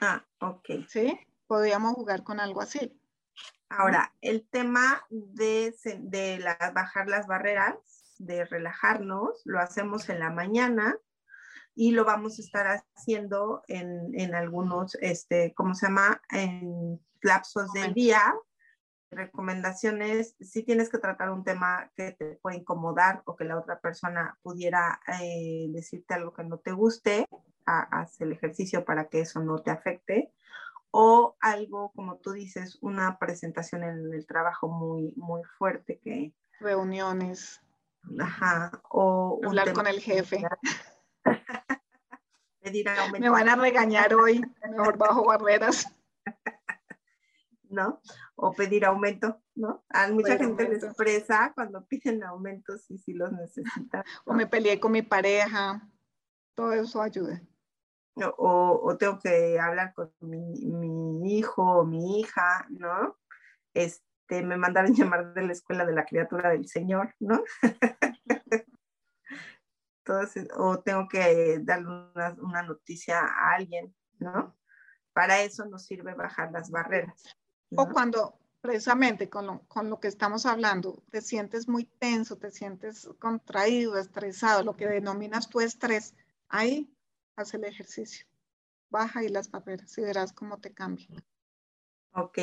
Ah, 0.00 0.24
ok. 0.40 0.68
¿Sí? 0.88 1.18
Podríamos 1.46 1.94
jugar 1.94 2.22
con 2.22 2.40
algo 2.40 2.60
así. 2.60 2.96
Ahora, 3.68 4.14
el 4.20 4.48
tema 4.48 5.06
de, 5.10 5.74
de 6.00 6.44
bajar 6.74 7.08
las 7.08 7.26
barreras, 7.26 7.76
de 8.18 8.44
relajarnos, 8.44 9.42
lo 9.44 9.60
hacemos 9.60 10.08
en 10.08 10.18
la 10.18 10.30
mañana 10.30 10.98
y 11.74 11.92
lo 11.92 12.04
vamos 12.04 12.38
a 12.38 12.42
estar 12.42 12.66
haciendo 12.66 13.62
en, 13.68 14.10
en 14.18 14.34
algunos, 14.34 14.96
este, 15.00 15.54
¿cómo 15.54 15.74
se 15.74 15.86
llama? 15.86 16.20
En 16.30 17.00
lapsos 17.22 17.72
del 17.72 17.94
día, 17.94 18.34
recomendaciones, 19.10 20.36
si 20.40 20.62
tienes 20.62 20.88
que 20.88 20.98
tratar 20.98 21.30
un 21.30 21.44
tema 21.44 21.90
que 21.96 22.12
te 22.12 22.36
puede 22.36 22.58
incomodar 22.58 23.22
o 23.24 23.36
que 23.36 23.44
la 23.44 23.58
otra 23.58 23.80
persona 23.80 24.38
pudiera 24.42 25.00
eh, 25.20 25.66
decirte 25.70 26.14
algo 26.14 26.32
que 26.32 26.44
no 26.44 26.58
te 26.58 26.72
guste, 26.72 27.26
haz 27.66 28.20
el 28.20 28.32
ejercicio 28.32 28.84
para 28.84 29.08
que 29.08 29.20
eso 29.20 29.40
no 29.40 29.58
te 29.58 29.70
afecte. 29.70 30.32
O 30.92 31.36
algo, 31.40 31.92
como 31.94 32.16
tú 32.16 32.32
dices, 32.32 32.78
una 32.80 33.18
presentación 33.18 33.84
en 33.84 34.12
el 34.12 34.26
trabajo 34.26 34.68
muy, 34.68 35.12
muy 35.16 35.42
fuerte 35.44 36.00
que... 36.02 36.32
Reuniones. 36.58 37.62
Ajá. 38.18 38.82
O 38.88 39.40
Hablar 39.44 39.72
con 39.72 39.86
el 39.86 40.00
jefe. 40.00 40.42
Pedir 42.60 42.86
Me 43.18 43.30
van 43.30 43.48
a 43.48 43.56
regañar 43.56 44.14
hoy, 44.14 44.44
mejor 44.68 44.98
bajo 44.98 45.24
barreras. 45.24 45.86
¿no? 47.70 48.00
O 48.34 48.52
pedir 48.52 48.84
aumento, 48.84 49.40
¿no? 49.54 49.84
A 49.88 50.08
mucha 50.08 50.36
gente 50.36 50.68
les 50.68 50.82
expresa 50.82 51.52
cuando 51.54 51.86
piden 51.86 52.22
aumentos 52.24 52.90
y 52.90 52.98
si 52.98 53.14
los 53.14 53.32
necesitan. 53.32 54.04
O 54.24 54.34
me 54.34 54.46
peleé 54.46 54.78
con 54.80 54.92
mi 54.92 55.02
pareja, 55.02 55.88
todo 56.54 56.72
eso 56.72 57.00
ayuda. 57.00 57.40
O, 58.36 58.80
o 58.82 58.96
tengo 58.98 59.18
que 59.18 59.58
hablar 59.58 59.94
con 59.94 60.12
mi, 60.20 60.66
mi, 60.66 61.38
hijo 61.38 61.62
o 61.62 61.84
mi 61.86 62.20
hija, 62.20 62.66
¿no? 62.68 63.16
Este, 63.72 64.42
me 64.42 64.56
mandaron 64.56 64.92
llamar 64.94 65.32
de 65.32 65.42
la 65.42 65.52
escuela 65.52 65.86
de 65.86 65.92
la 65.92 66.04
criatura 66.04 66.50
del 66.50 66.66
Señor, 66.66 67.14
¿no? 67.18 67.42
Entonces, 70.04 70.48
o 70.56 70.80
tengo 70.80 71.06
que 71.08 71.60
darle 71.62 71.88
una, 71.88 72.34
una 72.40 72.62
noticia 72.62 73.20
a 73.20 73.54
alguien, 73.54 73.94
¿no? 74.18 74.56
Para 75.12 75.40
eso 75.42 75.64
nos 75.66 75.86
sirve 75.86 76.14
bajar 76.14 76.50
las 76.52 76.70
barreras. 76.70 77.22
O 77.76 77.88
cuando 77.88 78.40
precisamente 78.60 79.30
con 79.30 79.46
lo, 79.46 79.60
con 79.68 79.88
lo 79.88 80.00
que 80.00 80.08
estamos 80.08 80.44
hablando, 80.46 81.02
te 81.10 81.22
sientes 81.22 81.68
muy 81.68 81.84
tenso, 81.84 82.36
te 82.36 82.50
sientes 82.50 83.08
contraído, 83.18 83.98
estresado, 83.98 84.62
lo 84.62 84.76
que 84.76 84.86
denominas 84.86 85.48
tu 85.48 85.60
estrés, 85.60 86.14
ahí 86.48 86.92
haz 87.36 87.54
el 87.54 87.64
ejercicio. 87.64 88.26
Baja 88.90 89.22
y 89.22 89.28
las 89.28 89.48
paperas 89.48 89.96
y 89.98 90.02
verás 90.02 90.32
cómo 90.32 90.58
te 90.58 90.74
cambia. 90.74 91.08
Ok. 92.12 92.38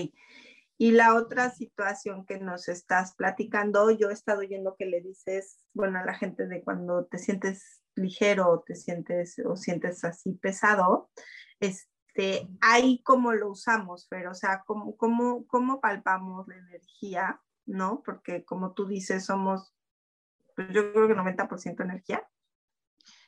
Y 0.80 0.92
la 0.92 1.16
otra 1.16 1.50
situación 1.50 2.26
que 2.26 2.40
nos 2.40 2.70
estás 2.70 3.16
platicando, 3.16 3.90
yo 3.92 4.10
he 4.10 4.14
estado 4.14 4.40
oyendo 4.40 4.76
que 4.78 4.86
le 4.86 5.02
dices, 5.02 5.60
bueno, 5.74 6.00
a 6.00 6.06
la 6.06 6.14
gente 6.14 6.48
de 6.48 6.64
cuando 6.64 7.06
te 7.06 7.18
sientes 7.18 7.84
ligero 7.96 8.50
o 8.50 8.62
te 8.62 8.76
sientes 8.76 9.40
o 9.44 9.56
sientes 9.56 10.04
así 10.04 10.34
pesado, 10.34 11.10
es 11.60 11.90
este, 12.18 12.50
ahí 12.62 13.02
cómo 13.04 13.32
lo 13.34 13.52
usamos, 13.52 14.08
pero, 14.10 14.32
o 14.32 14.36
sea, 14.36 14.64
cómo, 14.66 14.98
cómo, 14.98 15.46
cómo 15.46 15.80
palpamos 15.80 16.48
la 16.48 16.56
energía, 16.56 17.40
¿no? 17.66 18.02
Porque 18.04 18.44
como 18.44 18.74
tú 18.74 18.88
dices, 18.88 19.26
somos, 19.26 19.76
pues 20.56 20.70
yo 20.74 20.92
creo 20.94 21.08
que 21.08 21.14
90% 21.14 21.84
energía. 21.84 22.28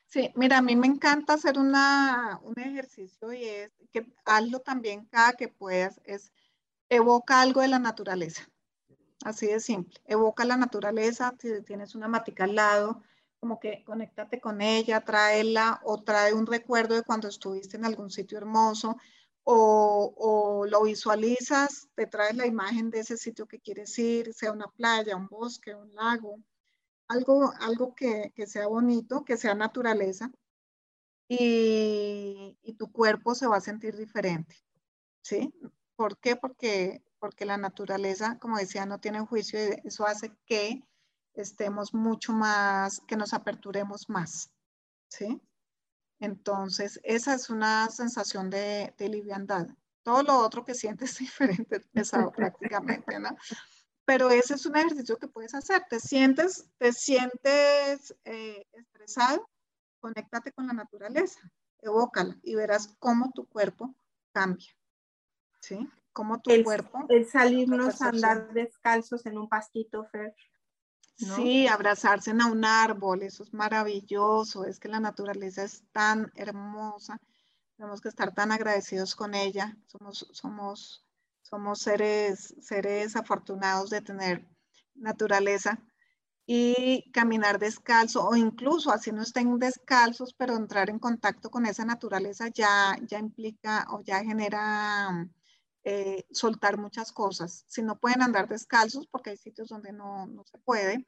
Sí, 0.08 0.34
mira, 0.36 0.58
a 0.58 0.62
mí 0.64 0.76
me 0.76 0.88
encanta 0.88 1.34
hacer 1.34 1.60
una, 1.60 2.40
un 2.42 2.60
ejercicio 2.60 3.32
y 3.32 3.44
es 3.44 3.72
que 3.92 4.12
hazlo 4.26 4.60
también 4.62 5.06
cada 5.06 5.34
que 5.34 5.50
puedas, 5.50 6.02
es 6.04 6.34
evoca 6.90 7.42
algo 7.42 7.62
de 7.62 7.68
la 7.68 7.78
naturaleza. 7.78 8.50
Así 9.24 9.46
de 9.46 9.60
simple. 9.60 10.02
Evoca 10.06 10.46
la 10.46 10.58
naturaleza, 10.58 11.36
si 11.38 11.62
tienes 11.62 11.94
una 11.94 12.08
matica 12.08 12.46
al 12.46 12.56
lado, 12.56 13.04
como 13.40 13.60
que 13.60 13.84
conéctate 13.84 14.40
con 14.40 14.62
ella, 14.62 15.02
tráela 15.02 15.80
o 15.84 16.02
trae 16.04 16.34
un 16.34 16.46
recuerdo 16.46 16.96
de 16.96 17.04
cuando 17.04 17.28
estuviste 17.28 17.78
en 17.78 17.86
algún 17.86 18.12
sitio 18.12 18.38
hermoso 18.38 18.98
o, 19.44 20.14
o, 20.18 20.66
lo 20.66 20.84
visualizas, 20.84 21.90
te 21.96 22.06
traes 22.06 22.36
la 22.36 22.46
imagen 22.46 22.90
de 22.92 23.00
ese 23.00 23.18
sitio 23.18 23.48
que 23.48 23.60
quieres 23.60 23.98
ir, 23.98 24.34
sea 24.34 24.52
una 24.52 24.68
playa, 24.68 25.16
un 25.16 25.28
bosque, 25.28 25.74
un 25.74 25.94
lago, 25.96 26.40
algo, 27.08 27.52
algo 27.60 27.96
que, 27.96 28.32
que 28.36 28.46
sea 28.46 28.68
bonito, 28.68 29.24
que 29.26 29.38
sea 29.38 29.56
naturaleza 29.56 30.32
y, 31.28 32.58
y, 32.62 32.74
tu 32.74 32.92
cuerpo 32.92 33.34
se 33.36 33.48
va 33.48 33.58
a 33.58 33.62
sentir 33.62 33.96
diferente. 33.96 34.56
¿sí? 35.22 35.54
¿Por 35.96 36.18
qué? 36.20 36.36
Porque, 36.36 37.04
porque 37.20 37.46
la 37.46 37.58
naturaleza, 37.58 38.38
como 38.40 38.58
decía, 38.58 38.86
no 38.86 39.00
tiene 39.00 39.26
juicio 39.26 39.60
y 39.60 39.88
eso 39.88 40.06
hace 40.06 40.32
que 40.46 40.84
estemos 41.34 41.94
mucho 41.94 42.34
más, 42.34 43.02
que 43.08 43.16
nos 43.16 43.34
aperturemos 43.34 44.10
más, 44.10 44.52
¿sí? 45.10 45.42
Entonces, 46.20 47.00
esa 47.04 47.34
es 47.34 47.50
una 47.50 47.90
sensación 47.90 48.50
de, 48.50 48.94
de 48.98 49.10
liviandad. 49.10 49.68
Todo 50.04 50.24
lo 50.24 50.38
otro 50.40 50.66
que 50.66 50.76
sientes 50.76 51.12
es 51.14 51.20
diferente, 51.20 51.80
pesado 51.94 52.32
prácticamente, 52.32 53.20
¿no? 53.20 53.36
Pero 54.06 54.32
ese 54.32 54.56
es 54.56 54.66
un 54.66 54.76
ejercicio 54.76 55.18
que 55.18 55.28
puedes 55.28 55.54
hacer. 55.54 55.86
Te 55.88 56.00
sientes, 56.00 56.68
te 56.80 56.92
sientes 56.94 58.16
eh, 58.26 58.66
estresado, 58.74 59.48
conéctate 60.00 60.52
con 60.52 60.66
la 60.66 60.74
naturaleza, 60.74 61.40
evócala 61.80 62.36
y 62.42 62.56
verás 62.56 62.96
cómo 62.98 63.32
tu 63.36 63.48
cuerpo 63.48 63.94
cambia. 64.32 64.68
¿Sí? 65.62 65.88
Cómo 66.12 66.42
tu 66.42 66.52
cuerpo. 66.64 67.06
El 67.08 67.28
salirnos 67.28 68.02
a 68.02 68.10
andar 68.10 68.52
descalzos 68.52 69.28
en 69.28 69.38
un 69.38 69.48
pastito, 69.48 70.06
Fer. 70.06 70.34
Sí, 71.20 71.67
abrazarse 71.67 72.32
en 72.32 72.41
un 72.41 72.63
árbol, 72.63 73.24
eso 73.24 73.43
es 73.43 73.53
maravilloso, 73.53 74.63
es 74.63 74.80
que 74.80 74.88
la 74.88 75.01
naturaleza 75.01 75.63
es 75.63 75.84
tan 75.91 76.32
hermosa, 76.34 77.20
tenemos 77.76 77.99
que 77.99 78.07
estar 78.07 78.34
tan 78.34 78.53
agradecidos 78.53 79.15
con 79.15 79.36
ella, 79.36 79.78
somos, 79.86 80.30
somos, 80.32 81.05
somos 81.41 81.80
seres, 81.80 82.55
seres 82.61 83.17
afortunados 83.17 83.89
de 83.89 84.01
tener 84.01 84.47
naturaleza 84.95 85.78
y 86.45 87.11
caminar 87.11 87.59
descalzo 87.59 88.26
o 88.26 88.36
incluso 88.38 88.89
así 88.89 89.11
no 89.11 89.22
estén 89.22 89.59
descalzos, 89.59 90.34
pero 90.34 90.55
entrar 90.55 90.89
en 90.89 90.99
contacto 90.99 91.49
con 91.49 91.65
esa 91.65 91.84
naturaleza 91.84 92.47
ya, 92.47 92.97
ya 93.05 93.20
implica 93.20 93.86
o 93.89 94.01
ya 94.01 94.24
genera 94.24 95.30
eh, 95.84 96.26
soltar 96.32 96.78
muchas 96.78 97.12
cosas. 97.12 97.64
Si 97.68 97.82
no 97.82 98.00
pueden 98.00 98.22
andar 98.22 98.48
descalzos, 98.48 99.08
porque 99.08 99.32
hay 99.32 99.38
sitios 99.38 99.70
donde 99.70 99.94
no, 99.94 100.28
no, 100.28 100.44
se 100.46 100.58
puede, 100.60 101.08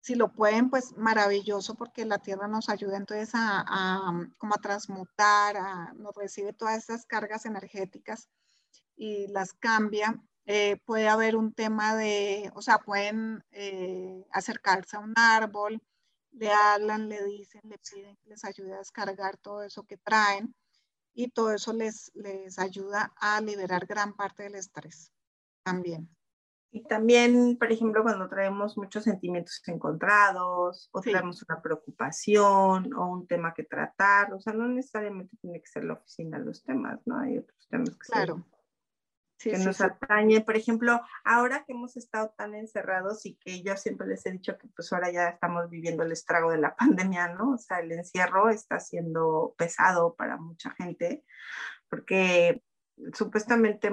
si 0.00 0.14
lo 0.14 0.32
pueden, 0.32 0.70
pues 0.70 0.96
maravilloso, 0.96 1.74
porque 1.74 2.04
la 2.04 2.18
tierra 2.18 2.46
nos 2.48 2.68
ayuda 2.68 2.96
entonces 2.96 3.34
a, 3.34 3.64
a 3.66 4.28
como 4.38 4.54
a 4.54 4.60
transmutar, 4.60 5.56
a, 5.56 5.92
nos 5.94 6.14
recibe 6.14 6.52
todas 6.52 6.84
esas 6.84 7.06
cargas 7.06 7.46
energéticas 7.46 8.28
y 8.96 9.26
las 9.28 9.52
cambia. 9.54 10.22
Eh, 10.46 10.76
puede 10.84 11.08
haber 11.08 11.34
un 11.36 11.52
tema 11.52 11.96
de, 11.96 12.52
o 12.54 12.62
sea, 12.62 12.78
pueden 12.78 13.44
eh, 13.50 14.24
acercarse 14.30 14.96
a 14.96 15.00
un 15.00 15.14
árbol, 15.16 15.82
le 16.30 16.52
hablan, 16.52 17.08
le 17.08 17.24
dicen, 17.24 17.62
le 17.64 17.78
piden 17.78 18.16
que 18.16 18.28
les 18.28 18.44
ayude 18.44 18.74
a 18.74 18.78
descargar 18.78 19.36
todo 19.38 19.62
eso 19.64 19.84
que 19.84 19.96
traen 19.96 20.54
y 21.16 21.30
todo 21.30 21.50
eso 21.50 21.72
les, 21.72 22.12
les 22.14 22.58
ayuda 22.58 23.12
a 23.16 23.40
liberar 23.40 23.86
gran 23.86 24.14
parte 24.14 24.44
del 24.44 24.54
estrés 24.54 25.10
también. 25.64 26.08
Y 26.70 26.82
también, 26.82 27.56
por 27.58 27.72
ejemplo, 27.72 28.02
cuando 28.02 28.28
traemos 28.28 28.76
muchos 28.76 29.04
sentimientos 29.04 29.62
encontrados 29.66 30.90
o 30.92 31.00
traemos 31.00 31.42
una 31.48 31.62
preocupación 31.62 32.92
o 32.92 33.06
un 33.06 33.26
tema 33.26 33.54
que 33.54 33.64
tratar, 33.64 34.34
o 34.34 34.40
sea, 34.40 34.52
no 34.52 34.68
necesariamente 34.68 35.36
tiene 35.40 35.60
que 35.60 35.66
ser 35.66 35.84
la 35.84 35.94
oficina 35.94 36.38
los 36.38 36.62
temas, 36.62 37.00
¿no? 37.06 37.18
Hay 37.18 37.38
otros 37.38 37.66
temas 37.68 37.90
que 37.90 38.12
claro 38.12 38.44
que 39.38 39.58
nos 39.58 39.80
atañe. 39.80 40.40
Por 40.40 40.56
ejemplo, 40.56 41.00
ahora 41.24 41.64
que 41.64 41.72
hemos 41.72 41.96
estado 41.96 42.32
tan 42.36 42.54
encerrados 42.54 43.26
y 43.26 43.36
que 43.36 43.62
yo 43.62 43.76
siempre 43.76 44.06
les 44.06 44.24
he 44.26 44.32
dicho 44.32 44.56
que 44.58 44.68
pues 44.68 44.92
ahora 44.92 45.10
ya 45.10 45.28
estamos 45.28 45.68
viviendo 45.70 46.02
el 46.02 46.12
estrago 46.12 46.50
de 46.50 46.58
la 46.58 46.74
pandemia, 46.76 47.28
¿no? 47.28 47.52
O 47.52 47.58
sea, 47.58 47.80
el 47.80 47.92
encierro 47.92 48.50
está 48.50 48.80
siendo 48.80 49.54
pesado 49.56 50.14
para 50.14 50.36
mucha 50.36 50.70
gente 50.72 51.24
porque 51.88 52.62
supuestamente 53.12 53.90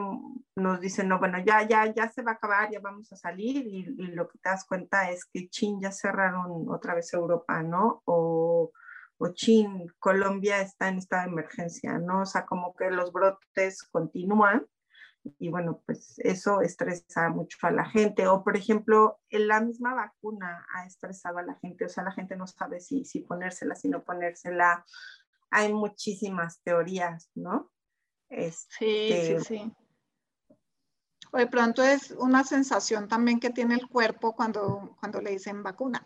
nos 0.55 0.79
dicen, 0.79 1.09
no, 1.09 1.19
bueno, 1.19 1.37
ya, 1.45 1.67
ya, 1.67 1.93
ya 1.93 2.09
se 2.09 2.21
va 2.21 2.31
a 2.31 2.35
acabar, 2.35 2.71
ya 2.71 2.79
vamos 2.79 3.11
a 3.11 3.17
salir 3.17 3.67
y, 3.67 3.79
y 3.97 4.07
lo 4.07 4.27
que 4.29 4.39
te 4.39 4.49
das 4.49 4.65
cuenta 4.65 5.11
es 5.11 5.25
que 5.25 5.49
Chin 5.49 5.81
ya 5.81 5.91
cerraron 5.91 6.69
otra 6.69 6.95
vez 6.95 7.13
Europa, 7.13 7.61
¿no? 7.63 8.01
O, 8.05 8.71
o 9.17 9.27
Chin, 9.33 9.87
Colombia 9.99 10.61
está 10.61 10.87
en 10.87 10.97
estado 10.97 11.23
de 11.23 11.29
emergencia, 11.29 11.97
¿no? 11.97 12.21
O 12.21 12.25
sea, 12.25 12.45
como 12.45 12.73
que 12.75 12.89
los 12.91 13.11
brotes 13.11 13.83
continúan 13.83 14.65
y 15.24 15.49
bueno, 15.49 15.82
pues 15.86 16.19
eso 16.19 16.61
estresa 16.61 17.30
mucho 17.30 17.57
a 17.61 17.71
la 17.71 17.86
gente. 17.86 18.28
O 18.28 18.43
por 18.43 18.57
ejemplo, 18.57 19.19
la 19.30 19.61
misma 19.61 19.93
vacuna 19.93 20.65
ha 20.74 20.86
estresado 20.86 21.38
a 21.38 21.43
la 21.43 21.55
gente, 21.55 21.86
o 21.86 21.89
sea, 21.89 22.03
la 22.03 22.11
gente 22.11 22.36
no 22.36 22.47
sabe 22.47 22.80
si, 22.80 23.05
si 23.05 23.21
ponérsela, 23.21 23.76
si 23.76 23.89
no 23.89 24.03
ponérsela. 24.03 24.86
Hay 25.49 25.71
muchísimas 25.71 26.61
teorías, 26.61 27.30
¿no? 27.36 27.71
Este... 28.30 28.76
Sí, 28.80 29.38
sí, 29.38 29.45
sí. 29.45 29.74
O 31.32 31.38
de 31.38 31.47
pronto 31.47 31.84
es 31.84 32.11
una 32.11 32.43
sensación 32.43 33.07
también 33.07 33.39
que 33.39 33.49
tiene 33.49 33.76
el 33.76 33.88
cuerpo 33.88 34.36
cuando, 34.36 34.95
cuando 34.99 35.21
le 35.21 35.32
dicen 35.32 35.63
vacuna. 35.63 36.05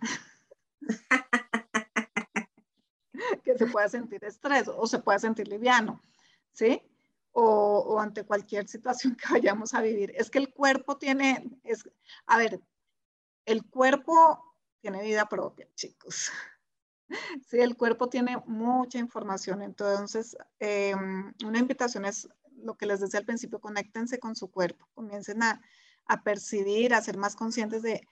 que 3.43 3.57
se 3.57 3.67
pueda 3.67 3.89
sentir 3.89 4.23
estrés 4.23 4.67
o 4.67 4.85
se 4.87 4.99
pueda 4.99 5.19
sentir 5.19 5.47
liviano, 5.47 6.01
¿sí? 6.53 6.81
O, 7.39 7.99
ante 7.99 8.25
cualquier 8.25 8.67
situación 8.67 9.15
que 9.15 9.31
vayamos 9.31 9.75
a 9.75 9.81
vivir. 9.81 10.11
Es 10.15 10.31
que 10.31 10.39
el 10.39 10.51
cuerpo 10.51 10.97
tiene, 10.97 11.59
es, 11.63 11.87
a 12.25 12.39
ver, 12.39 12.59
el 13.45 13.63
cuerpo 13.69 14.55
tiene 14.81 15.03
vida 15.03 15.27
propia, 15.29 15.67
chicos. 15.75 16.31
Sí, 17.47 17.61
el 17.61 17.77
cuerpo 17.77 18.09
tiene 18.09 18.35
mucha 18.47 18.97
información, 18.97 19.61
entonces 19.61 20.35
em, 20.59 21.33
una 21.45 21.57
invitación 21.57 22.03
es 22.03 22.27
lo 22.57 22.75
que 22.75 22.85
les 22.85 22.99
decía 22.99 23.21
al 23.21 23.25
principio, 23.25 23.61
conéctense 23.61 24.19
con 24.19 24.35
su 24.35 24.51
cuerpo, 24.51 24.89
comiencen 24.93 25.41
a, 25.41 25.61
a 26.05 26.23
percibir, 26.23 26.93
a 26.93 27.01
ser 27.01 27.15
más 27.15 27.37
conscientes 27.37 27.81
de, 27.81 28.05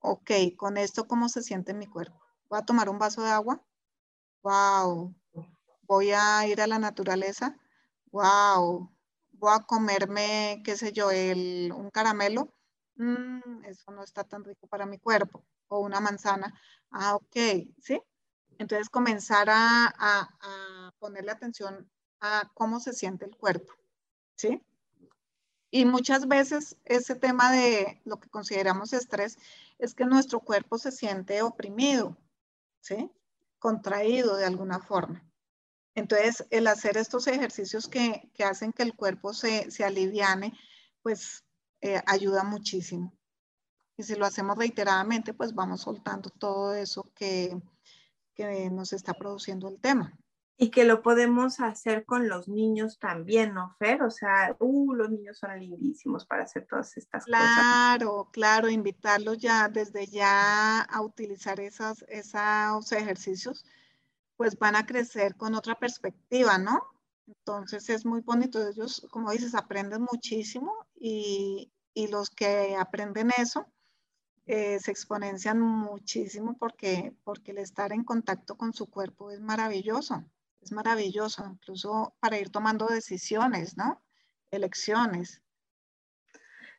ok, 0.00 0.30
con 0.58 0.76
esto, 0.76 1.08
¿cómo 1.08 1.30
se 1.30 1.42
siente 1.42 1.72
mi 1.72 1.86
cuerpo? 1.86 2.20
Voy 2.50 2.58
a 2.58 2.66
tomar 2.66 2.90
un 2.90 2.98
vaso 2.98 3.22
de 3.22 3.30
agua, 3.30 3.64
wow, 4.42 5.14
voy 5.86 6.10
a 6.10 6.46
ir 6.46 6.60
a 6.60 6.66
la 6.66 6.78
naturaleza, 6.78 7.58
wow, 8.14 8.88
voy 9.32 9.52
a 9.52 9.60
comerme, 9.66 10.62
qué 10.64 10.76
sé 10.76 10.92
yo, 10.92 11.10
el, 11.10 11.72
un 11.74 11.90
caramelo, 11.90 12.54
mm, 12.96 13.64
eso 13.64 13.90
no 13.92 14.04
está 14.04 14.22
tan 14.24 14.44
rico 14.44 14.68
para 14.68 14.86
mi 14.86 14.98
cuerpo, 14.98 15.44
o 15.68 15.80
una 15.80 15.98
manzana, 16.00 16.54
ah, 16.92 17.16
ok, 17.16 17.36
¿sí? 17.80 18.00
Entonces 18.58 18.88
comenzar 18.88 19.50
a, 19.50 19.86
a, 19.86 20.28
a 20.40 20.92
ponerle 21.00 21.32
atención 21.32 21.90
a 22.20 22.50
cómo 22.54 22.78
se 22.78 22.92
siente 22.92 23.24
el 23.26 23.36
cuerpo, 23.36 23.74
¿sí? 24.36 24.62
Y 25.72 25.84
muchas 25.86 26.28
veces 26.28 26.76
ese 26.84 27.16
tema 27.16 27.50
de 27.50 28.00
lo 28.04 28.20
que 28.20 28.30
consideramos 28.30 28.92
estrés 28.92 29.38
es 29.78 29.92
que 29.94 30.06
nuestro 30.06 30.38
cuerpo 30.38 30.78
se 30.78 30.92
siente 30.92 31.42
oprimido, 31.42 32.16
¿sí? 32.80 33.10
Contraído 33.58 34.36
de 34.36 34.46
alguna 34.46 34.78
forma. 34.78 35.24
Entonces, 35.94 36.44
el 36.50 36.66
hacer 36.66 36.96
estos 36.96 37.26
ejercicios 37.26 37.88
que, 37.88 38.30
hacen 38.44 38.72
que 38.72 38.82
el 38.82 38.94
cuerpo 38.94 39.32
se, 39.32 39.70
se 39.70 39.84
aliviane, 39.84 40.52
pues 41.02 41.44
eh, 41.80 42.02
ayuda 42.06 42.42
muchísimo. 42.42 43.12
Y 43.96 44.02
si 44.02 44.16
lo 44.16 44.26
hacemos 44.26 44.58
reiteradamente, 44.58 45.34
pues 45.34 45.54
vamos 45.54 45.82
soltando 45.82 46.30
todo 46.30 46.74
eso 46.74 47.12
que, 47.14 47.56
que 48.34 48.70
nos 48.70 48.92
está 48.92 49.14
produciendo 49.14 49.68
el 49.68 49.80
tema. 49.80 50.18
Y 50.56 50.70
que 50.70 50.84
lo 50.84 51.02
podemos 51.02 51.58
hacer 51.60 52.04
con 52.04 52.28
los 52.28 52.48
niños 52.48 52.98
también, 52.98 53.54
¿no, 53.54 53.74
Fer? 53.78 54.02
O 54.02 54.10
sea, 54.10 54.56
uh, 54.60 54.94
los 54.94 55.10
niños 55.10 55.38
son 55.38 55.58
lindísimos 55.58 56.26
para 56.26 56.44
hacer 56.44 56.66
todas 56.66 56.96
estas 56.96 57.24
cosas. 57.24 57.40
Claro, 57.40 58.28
claro, 58.32 58.68
invitarlos 58.68 59.38
ya 59.38 59.68
desde 59.68 60.06
ya 60.06 60.80
a 60.80 61.02
utilizar 61.02 61.58
esas, 61.58 62.04
esos 62.08 62.92
ejercicios 62.92 63.64
pues 64.36 64.58
van 64.58 64.76
a 64.76 64.86
crecer 64.86 65.36
con 65.36 65.54
otra 65.54 65.78
perspectiva, 65.78 66.58
¿no? 66.58 66.82
Entonces 67.26 67.88
es 67.88 68.04
muy 68.04 68.20
bonito. 68.20 68.66
Ellos, 68.66 69.06
como 69.10 69.30
dices, 69.30 69.54
aprenden 69.54 70.02
muchísimo 70.02 70.72
y, 70.94 71.70
los 72.10 72.28
que 72.30 72.76
aprenden 72.76 73.30
eso 73.38 73.66
eh, 74.46 74.80
se 74.80 74.90
exponencian 74.90 75.60
muchísimo 75.60 76.56
porque, 76.58 77.14
porque 77.22 77.52
el 77.52 77.58
estar 77.58 77.92
en 77.92 78.02
contacto 78.02 78.56
con 78.56 78.72
su 78.72 78.90
cuerpo 78.90 79.30
es 79.30 79.40
maravilloso. 79.40 80.24
Es 80.60 80.72
maravilloso, 80.72 81.44
incluso 81.46 82.14
para 82.20 82.38
ir 82.38 82.50
tomando 82.50 82.86
decisiones, 82.86 83.76
¿no? 83.76 84.02
Elecciones. 84.50 85.42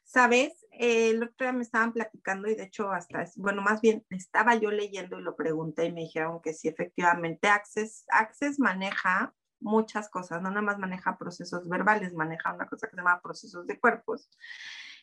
Sabes, 0.04 0.65
el 0.80 1.24
otro 1.24 1.46
día 1.46 1.54
me 1.54 1.64
estaban 1.64 1.94
platicando 1.94 2.48
y 2.48 2.56
de 2.56 2.64
hecho 2.64 2.92
hasta, 2.92 3.26
bueno, 3.38 3.62
más 3.62 3.82
bien 3.82 4.06
estaba 4.10 4.56
yo 4.56 4.72
leyendo 4.72 5.20
y 5.20 5.24
lo 5.24 5.36
pregunté 5.36 5.86
y 5.86 5.92
me 5.92 6.02
dijeron 6.02 6.42
que 6.42 6.54
sí, 6.54 6.68
efectivamente, 6.68 7.48
Access, 7.48 8.06
Access 8.10 8.60
maneja 8.60 9.34
muchas 9.60 10.10
cosas, 10.10 10.42
no 10.42 10.50
nada 10.50 10.62
más 10.62 10.78
maneja 10.78 11.18
procesos 11.18 11.68
verbales, 11.68 12.14
maneja 12.14 12.54
una 12.54 12.68
cosa 12.68 12.88
que 12.88 12.92
se 12.92 12.98
llama 12.98 13.22
procesos 13.22 13.66
de 13.68 13.80
cuerpos 13.80 14.30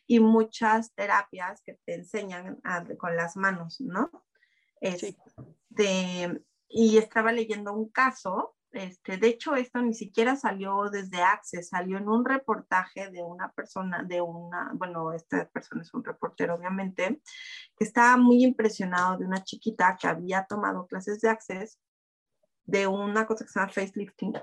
y 0.05 0.19
muchas 0.19 0.93
terapias 0.93 1.61
que 1.61 1.79
te 1.85 1.95
enseñan 1.95 2.61
con 2.97 3.15
las 3.15 3.35
manos, 3.35 3.79
¿no? 3.81 4.11
Este, 4.81 5.17
y 6.67 6.97
estaba 6.97 7.31
leyendo 7.31 7.73
un 7.73 7.89
caso 7.89 8.55
este, 8.73 9.17
de 9.17 9.27
hecho, 9.27 9.55
esto 9.55 9.81
ni 9.81 9.93
siquiera 9.93 10.35
salió 10.35 10.89
desde 10.89 11.21
Access, 11.21 11.69
salió 11.69 11.97
en 11.97 12.09
un 12.09 12.25
reportaje 12.25 13.11
de 13.11 13.21
una 13.21 13.51
persona, 13.51 14.03
de 14.03 14.19
una, 14.19 14.71
bueno, 14.73 15.13
esta 15.13 15.47
persona 15.49 15.83
es 15.83 15.93
un 15.93 16.03
reportero, 16.03 16.55
obviamente, 16.55 17.21
que 17.77 17.83
estaba 17.83 18.17
muy 18.17 18.43
impresionado 18.43 19.17
de 19.17 19.25
una 19.25 19.43
chiquita 19.43 19.95
que 19.99 20.07
había 20.07 20.45
tomado 20.45 20.87
clases 20.87 21.21
de 21.21 21.29
Access 21.29 21.79
de 22.65 22.87
una 22.87 23.27
cosa 23.27 23.45
que 23.45 23.51
se 23.51 23.59
llama 23.59 23.71
facelifting, 23.71 24.33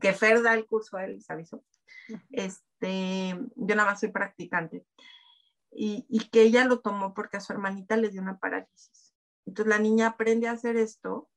que 0.00 0.12
Fer 0.12 0.42
da 0.42 0.54
el 0.54 0.66
curso 0.66 0.98
él, 0.98 1.14
les 1.14 1.30
aviso. 1.30 1.64
Este, 2.30 3.30
yo 3.54 3.76
nada 3.76 3.90
más 3.90 4.00
soy 4.00 4.10
practicante. 4.10 4.84
Y, 5.72 6.04
y 6.08 6.28
que 6.30 6.42
ella 6.42 6.64
lo 6.64 6.80
tomó 6.80 7.14
porque 7.14 7.36
a 7.36 7.40
su 7.40 7.52
hermanita 7.52 7.96
le 7.96 8.10
dio 8.10 8.20
una 8.20 8.38
parálisis. 8.38 9.14
Entonces 9.46 9.70
la 9.70 9.78
niña 9.78 10.08
aprende 10.08 10.48
a 10.48 10.52
hacer 10.52 10.76
esto 10.76 11.30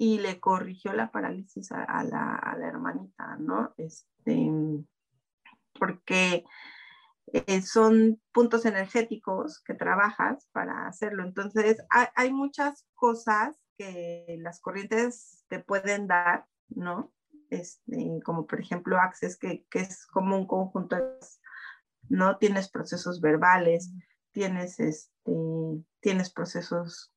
y 0.00 0.16
le 0.16 0.40
corrigió 0.40 0.94
la 0.94 1.10
parálisis 1.10 1.70
a, 1.72 2.02
la, 2.04 2.56
hermanita, 2.66 3.36
¿no? 3.38 3.74
Este, 3.76 4.50
porque 5.78 6.42
eh, 7.26 7.60
son 7.60 8.18
puntos 8.32 8.64
energéticos 8.64 9.60
que 9.60 9.74
trabajas 9.74 10.48
para 10.52 10.86
hacerlo. 10.86 11.22
Entonces, 11.22 11.82
hay, 12.16 12.32
muchas 12.32 12.86
cosas 12.94 13.60
que 13.76 14.38
las 14.38 14.58
corrientes 14.60 15.44
te 15.48 15.58
pueden 15.58 16.06
dar, 16.06 16.46
¿no? 16.70 17.12
Este, 17.50 18.20
como 18.24 18.46
por 18.46 18.58
ejemplo 18.58 18.98
Access, 18.98 19.36
que, 19.36 19.66
que 19.68 19.80
es 19.80 20.06
como 20.06 20.34
un 20.34 20.46
conjunto, 20.46 20.96
¿no? 22.08 22.38
Tienes 22.38 22.70
procesos 22.70 23.20
verbales, 23.20 23.92
tienes, 24.32 24.80
este, 24.80 25.30
tienes 26.00 26.32
procesos 26.32 27.12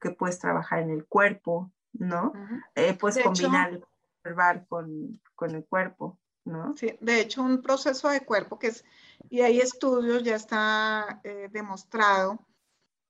que 0.00 0.10
puedes 0.12 0.38
trabajar 0.38 0.78
en 0.78 0.90
el 0.90 1.04
cuerpo, 1.04 1.72
¿no? 1.92 2.32
Eh, 2.74 2.94
puedes 2.94 3.22
combinar 3.22 3.72
el 3.72 3.84
verbal 4.22 4.66
con, 4.68 5.20
con, 5.34 5.54
el 5.54 5.64
cuerpo, 5.64 6.18
¿no? 6.44 6.76
Sí, 6.76 6.96
de 7.00 7.20
hecho, 7.20 7.42
un 7.42 7.62
proceso 7.62 8.08
de 8.08 8.24
cuerpo 8.24 8.58
que 8.58 8.68
es, 8.68 8.84
y 9.28 9.40
hay 9.40 9.60
estudios, 9.60 10.22
ya 10.22 10.36
está 10.36 11.20
eh, 11.24 11.48
demostrado, 11.50 12.38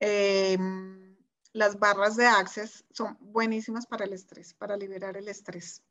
em, 0.01 1.16
las 1.53 1.78
barras 1.78 2.16
de 2.16 2.26
Access 2.26 2.85
son 2.91 3.16
buenísimas 3.20 3.87
para 3.87 4.05
el 4.05 4.12
estrés, 4.12 4.55
para 4.55 4.76
liberar 4.76 5.16
el 5.16 5.28
estrés. 5.28 5.83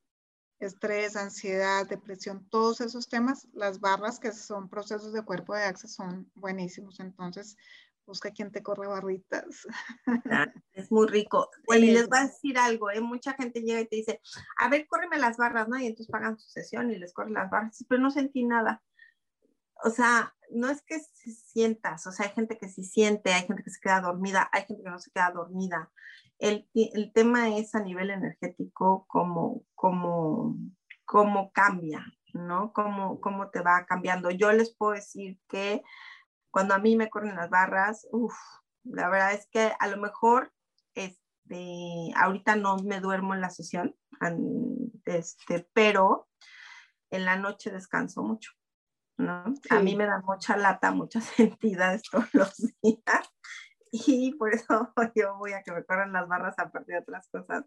Estrés, 0.60 1.16
ansiedad, 1.16 1.88
depresión, 1.88 2.48
todos 2.50 2.82
esos 2.82 3.08
temas, 3.08 3.48
las 3.54 3.80
barras 3.80 4.20
que 4.20 4.32
son 4.32 4.70
procesos 4.70 5.12
de 5.12 5.24
cuerpo 5.24 5.56
de 5.56 5.64
Access 5.64 5.94
son 5.94 6.32
buenísimos. 6.36 7.00
Entonces, 7.00 7.58
busca 8.12 8.32
quien 8.32 8.52
te 8.52 8.62
corre 8.62 8.88
barritas. 8.88 9.66
Es 10.74 10.92
muy 10.92 11.08
rico. 11.08 11.50
Y 11.78 11.92
les 11.92 12.10
voy 12.10 12.20
a 12.20 12.24
decir 12.24 12.58
algo, 12.58 12.92
¿eh? 12.92 13.00
mucha 13.00 13.34
gente 13.34 13.62
llega 13.62 13.80
y 13.80 13.88
te 13.88 13.96
dice, 13.96 14.22
a 14.58 14.68
ver, 14.68 14.86
córreme 14.88 15.18
las 15.18 15.38
barras, 15.38 15.70
¿no? 15.70 15.78
Y 15.80 15.86
entonces 15.86 16.12
pagan 16.12 16.38
su 16.38 16.50
sesión 16.50 16.92
y 16.92 16.98
les 16.98 17.14
corren 17.14 17.34
las 17.34 17.50
barras, 17.50 17.86
pero 17.88 18.02
no 18.02 18.12
sentí 18.12 18.44
nada. 18.44 18.84
O 19.84 19.90
sea, 19.90 20.36
no 20.52 20.70
es 20.70 20.82
que 20.82 21.00
sientas, 21.00 22.06
o 22.06 22.12
sea, 22.12 22.28
hay 22.28 22.34
gente 22.34 22.58
que 22.58 22.68
sí 22.68 22.84
siente, 22.84 23.32
hay 23.32 23.48
gente 23.48 23.64
que 23.64 23.70
se 23.70 23.80
queda 23.80 24.02
dormida, 24.02 24.50
hay 24.52 24.66
gente 24.66 24.84
que 24.84 24.90
no 24.90 25.00
se 25.00 25.12
queda 25.12 25.32
dormida. 25.32 25.90
El, 26.38 26.68
el 26.74 27.12
tema 27.14 27.58
es 27.58 27.74
a 27.74 27.80
nivel 27.80 28.10
energético, 28.10 29.06
cómo, 29.08 29.64
cómo, 29.74 30.58
cómo 31.06 31.52
cambia, 31.52 32.06
¿no? 32.34 32.74
Cómo, 32.74 33.22
cómo 33.22 33.50
te 33.50 33.62
va 33.62 33.86
cambiando. 33.86 34.30
Yo 34.30 34.52
les 34.52 34.76
puedo 34.76 34.94
decir 34.94 35.40
que 35.48 35.82
cuando 36.52 36.74
a 36.74 36.80
mí 36.80 36.96
me 36.96 37.10
corren 37.10 37.36
las 37.36 37.50
barras, 37.50 38.08
uff, 38.12 38.36
la 38.84 39.10
verdad 39.10 39.34
es 39.34 39.48
que 39.48 39.72
a 39.80 39.88
lo 39.88 39.98
mejor, 39.98 40.54
este, 40.96 42.12
ahorita 42.16 42.56
no 42.56 42.78
me 42.78 43.00
duermo 43.00 43.34
en 43.34 43.42
la 43.42 43.50
sesión, 43.50 43.96
este, 45.06 45.68
pero 45.74 46.30
en 47.10 47.26
la 47.26 47.38
noche 47.38 47.72
descanso 47.72 48.22
mucho, 48.22 48.52
¿no? 49.18 49.54
A 49.70 49.80
mí 49.80 49.96
me 49.96 50.06
da 50.06 50.22
mucha 50.26 50.58
lata, 50.58 50.92
muchas 50.92 51.28
entidades 51.40 52.04
todos 52.04 52.34
los 52.34 52.58
días 52.82 53.30
y 53.92 54.34
por 54.36 54.54
eso 54.54 54.94
yo 55.16 55.38
voy 55.38 55.54
a 55.54 55.64
que 55.64 55.72
me 55.72 55.84
corran 55.86 56.14
las 56.14 56.28
barras 56.28 56.58
aparte 56.58 56.94
de 56.94 57.00
otras 57.00 57.28
cosas, 57.30 57.66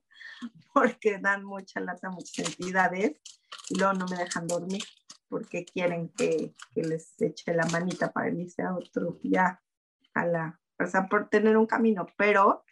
porque 0.72 1.18
dan 1.18 1.44
mucha 1.44 1.80
lata, 1.80 2.10
muchas 2.10 2.46
entidades 2.46 3.20
y 3.68 3.78
luego 3.78 3.94
no 3.94 4.06
me 4.06 4.16
dejan 4.16 4.46
dormir 4.46 4.82
porque 5.28 5.64
quieren 5.64 6.08
que, 6.10 6.54
que 6.72 6.82
les 6.82 7.20
eche 7.20 7.54
la 7.54 7.66
manita 7.66 8.12
para 8.12 8.30
irse 8.30 8.62
a 8.62 8.74
otro, 8.74 9.20
ya, 9.22 9.62
a 10.14 10.26
la, 10.26 10.60
o 10.78 10.86
sea, 10.86 11.08
por 11.08 11.28
tener 11.28 11.56
un 11.56 11.66
camino, 11.66 12.06
pero 12.16 12.64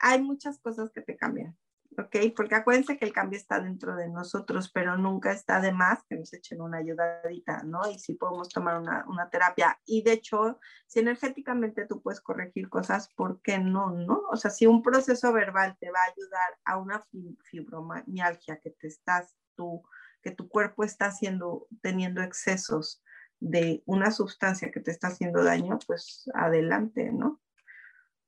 hay 0.00 0.22
muchas 0.22 0.58
cosas 0.58 0.90
que 0.90 1.02
te 1.02 1.16
cambian, 1.16 1.56
¿ok? 1.98 2.16
Porque 2.34 2.54
acuérdense 2.54 2.96
que 2.96 3.04
el 3.04 3.12
cambio 3.12 3.38
está 3.38 3.60
dentro 3.60 3.96
de 3.96 4.08
nosotros, 4.08 4.70
pero 4.72 4.96
nunca 4.96 5.32
está 5.32 5.60
de 5.60 5.72
más 5.72 6.02
que 6.08 6.16
nos 6.16 6.32
echen 6.32 6.60
una 6.60 6.78
ayudadita, 6.78 7.62
¿no? 7.64 7.88
Y 7.90 7.98
si 7.98 8.14
podemos 8.14 8.48
tomar 8.48 8.80
una, 8.80 9.04
una 9.08 9.28
terapia. 9.28 9.78
Y 9.84 10.02
de 10.02 10.12
hecho, 10.12 10.58
si 10.86 11.00
energéticamente 11.00 11.86
tú 11.86 12.00
puedes 12.02 12.20
corregir 12.20 12.68
cosas, 12.68 13.08
¿por 13.14 13.40
qué 13.42 13.58
no, 13.58 13.90
no? 13.90 14.22
O 14.30 14.36
sea, 14.36 14.50
si 14.50 14.66
un 14.66 14.82
proceso 14.82 15.32
verbal 15.32 15.76
te 15.78 15.90
va 15.90 16.00
a 16.00 16.12
ayudar 16.12 16.58
a 16.64 16.78
una 16.78 17.04
fibromialgia 17.50 18.58
que 18.60 18.70
te 18.70 18.88
estás 18.88 19.36
tú 19.54 19.82
que 20.22 20.30
tu 20.30 20.48
cuerpo 20.48 20.84
está 20.84 21.06
haciendo, 21.06 21.66
teniendo 21.82 22.22
excesos 22.22 23.02
de 23.38 23.82
una 23.86 24.10
sustancia 24.10 24.70
que 24.70 24.80
te 24.80 24.90
está 24.90 25.08
haciendo 25.08 25.42
daño, 25.42 25.78
pues 25.86 26.30
adelante, 26.34 27.10
¿no? 27.10 27.40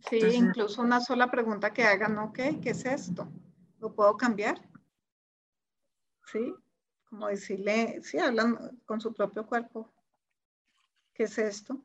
Sí, 0.09 0.18
incluso 0.32 0.82
una 0.82 1.01
sola 1.01 1.30
pregunta 1.30 1.72
que 1.72 1.84
hagan, 1.84 2.18
ok, 2.18 2.38
¿qué 2.62 2.70
es 2.70 2.84
esto? 2.84 3.30
¿Lo 3.78 3.95
puedo 3.95 4.16
cambiar? 4.16 4.61
Sí, 6.26 6.55
como 7.05 7.28
decirle, 7.28 8.01
sí, 8.03 8.18
hablan 8.18 8.80
con 8.86 9.01
su 9.01 9.12
propio 9.12 9.47
cuerpo. 9.47 9.93
¿Qué 11.12 11.24
es 11.24 11.36
esto? 11.38 11.84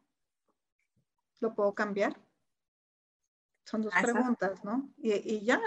¿Lo 1.41 1.53
puedo 1.53 1.75
cambiar? 1.75 2.17
Son 3.65 3.81
dos 3.81 3.93
preguntas, 4.01 4.63
¿no? 4.63 4.89
Y, 4.97 5.11
y 5.11 5.43
ya, 5.43 5.59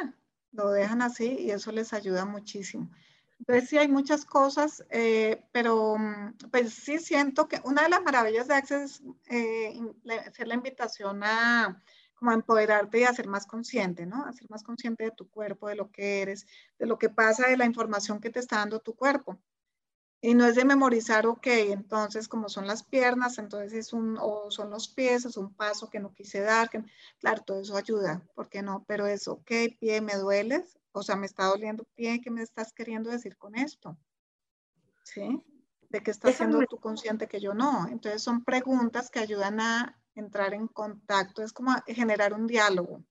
lo 0.53 0.71
dejan 0.71 1.03
así 1.03 1.37
y 1.39 1.51
eso 1.51 1.71
les 1.71 1.93
ayuda 1.93 2.25
muchísimo. 2.25 2.91
Entonces 3.41 3.71
sí 3.71 3.79
hay 3.79 3.89
muchas 3.89 4.25
cosas, 4.27 4.85
eh, 4.91 5.43
pero 5.51 5.97
mm, 5.99 6.37
pues 6.51 6.75
sí 6.75 6.99
siento 6.99 7.49
que 7.49 7.61
una 7.65 7.83
de 7.83 7.89
las 7.89 8.03
maravillas 8.03 8.49
de 8.49 8.55
Access 8.55 9.01
es 9.01 9.03
eh, 9.29 9.81
hacer 10.27 10.47
la 10.47 10.55
invitación 10.55 11.23
a 11.25 11.83
como 12.15 12.33
a 12.33 12.35
empoderarte 12.35 13.01
y 13.01 13.05
a 13.05 13.15
ser 13.15 13.29
más 13.29 13.47
consciente, 13.47 14.05
¿no? 14.05 14.27
A 14.27 14.33
ser 14.35 14.49
más 14.51 14.63
consciente 14.63 15.05
de 15.05 15.11
tu 15.11 15.31
cuerpo, 15.31 15.69
de 15.69 15.75
lo 15.75 15.91
que 15.91 16.21
eres, 16.21 16.47
de 16.79 16.85
lo 16.87 16.99
que 16.99 17.09
pasa, 17.09 17.49
de 17.49 17.57
la 17.57 17.65
información 17.65 18.21
que 18.21 18.29
te 18.29 18.41
está 18.41 18.57
dando 18.57 18.81
tu 18.81 18.95
cuerpo. 18.95 19.39
Y 20.23 20.35
no 20.35 20.47
es 20.47 20.57
de 20.57 20.67
memorizar, 20.67 21.27
ok, 21.27 21.47
entonces 21.47 22.29
como 22.29 22.49
son 22.51 22.67
las 22.67 22.83
piernas, 22.83 23.39
entonces 23.39 23.73
es 23.73 23.93
un, 23.95 24.19
o 24.21 24.51
son 24.51 24.71
los 24.71 24.89
pies, 24.89 25.25
es 25.25 25.37
un 25.39 25.55
paso 25.55 25.91
que 25.91 26.01
no 26.01 26.13
quise 26.15 26.41
dar, 26.41 26.71
que, 26.71 26.85
claro, 27.21 27.43
todo 27.43 27.61
eso 27.61 27.77
ayuda, 27.77 28.23
¿por 28.35 28.51
qué 28.51 28.63
no? 28.63 28.85
Pero 28.89 29.07
es, 29.07 29.29
ok, 29.29 29.51
pie, 29.81 30.03
me 30.03 30.17
dueles, 30.17 30.80
o 30.93 31.03
sea, 31.03 31.17
me 31.17 31.27
está 31.27 31.47
doliendo 31.47 31.85
pie, 31.95 32.21
¿qué 32.21 32.31
me 32.31 32.43
estás 32.43 32.73
queriendo 32.73 33.11
decir 33.11 33.37
con 33.37 33.55
esto? 33.55 33.99
¿Sí? 35.05 35.43
¿De 35.89 36.03
qué 36.03 36.11
estás 36.11 36.37
siendo 36.37 36.61
tú 36.67 36.79
consciente 36.79 37.27
que 37.27 37.41
yo 37.41 37.55
no? 37.55 37.89
Entonces 37.89 38.23
son 38.23 38.45
preguntas 38.45 39.11
que 39.11 39.19
ayudan 39.19 39.61
a 39.61 40.01
entrar 40.15 40.55
en 40.55 40.69
contacto, 40.69 41.43
es 41.43 41.53
como 41.53 41.73
generar 41.87 42.33
un 42.33 42.47
diálogo. 42.47 43.05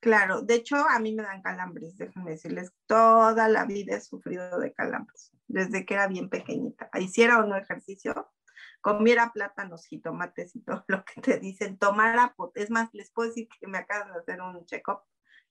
Claro, 0.00 0.40
de 0.40 0.54
hecho 0.54 0.76
a 0.76 0.98
mí 0.98 1.14
me 1.14 1.22
dan 1.22 1.42
calambres, 1.42 1.98
déjenme 1.98 2.30
decirles, 2.30 2.72
toda 2.86 3.48
la 3.48 3.66
vida 3.66 3.96
he 3.96 4.00
sufrido 4.00 4.58
de 4.58 4.72
calambres, 4.72 5.30
desde 5.46 5.84
que 5.84 5.92
era 5.92 6.06
bien 6.06 6.30
pequeñita. 6.30 6.88
Hiciera 6.94 7.38
o 7.38 7.46
no 7.46 7.54
ejercicio, 7.56 8.32
comiera 8.80 9.30
plátanos, 9.30 9.84
jitomates 9.84 10.56
y 10.56 10.60
todo 10.60 10.84
lo 10.88 11.04
que 11.04 11.20
te 11.20 11.38
dicen, 11.38 11.76
tomara, 11.76 12.34
es 12.54 12.70
más, 12.70 12.88
les 12.94 13.10
puedo 13.10 13.28
decir 13.28 13.46
que 13.60 13.66
me 13.66 13.76
acaban 13.76 14.12
de 14.12 14.20
hacer 14.20 14.40
un 14.40 14.64
check-up 14.64 15.00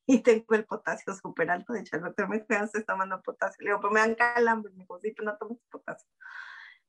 y 0.10 0.24
tengo 0.24 0.56
el 0.56 0.66
potasio 0.66 1.14
súper 1.14 1.52
alto. 1.52 1.72
De 1.72 1.82
hecho, 1.82 1.98
el 1.98 2.02
doctor 2.02 2.28
me 2.28 2.38
estás 2.38 2.72
tomando 2.88 3.22
potasio. 3.22 3.64
Le 3.64 3.70
digo, 3.70 3.80
pero 3.80 3.94
me 3.94 4.00
dan 4.00 4.16
calambre. 4.16 4.72
Me 4.72 4.80
dijo, 4.80 5.00
sí, 5.00 5.14
pero 5.16 5.32
no 5.32 5.38
tomes 5.38 5.60
potasio. 5.70 6.10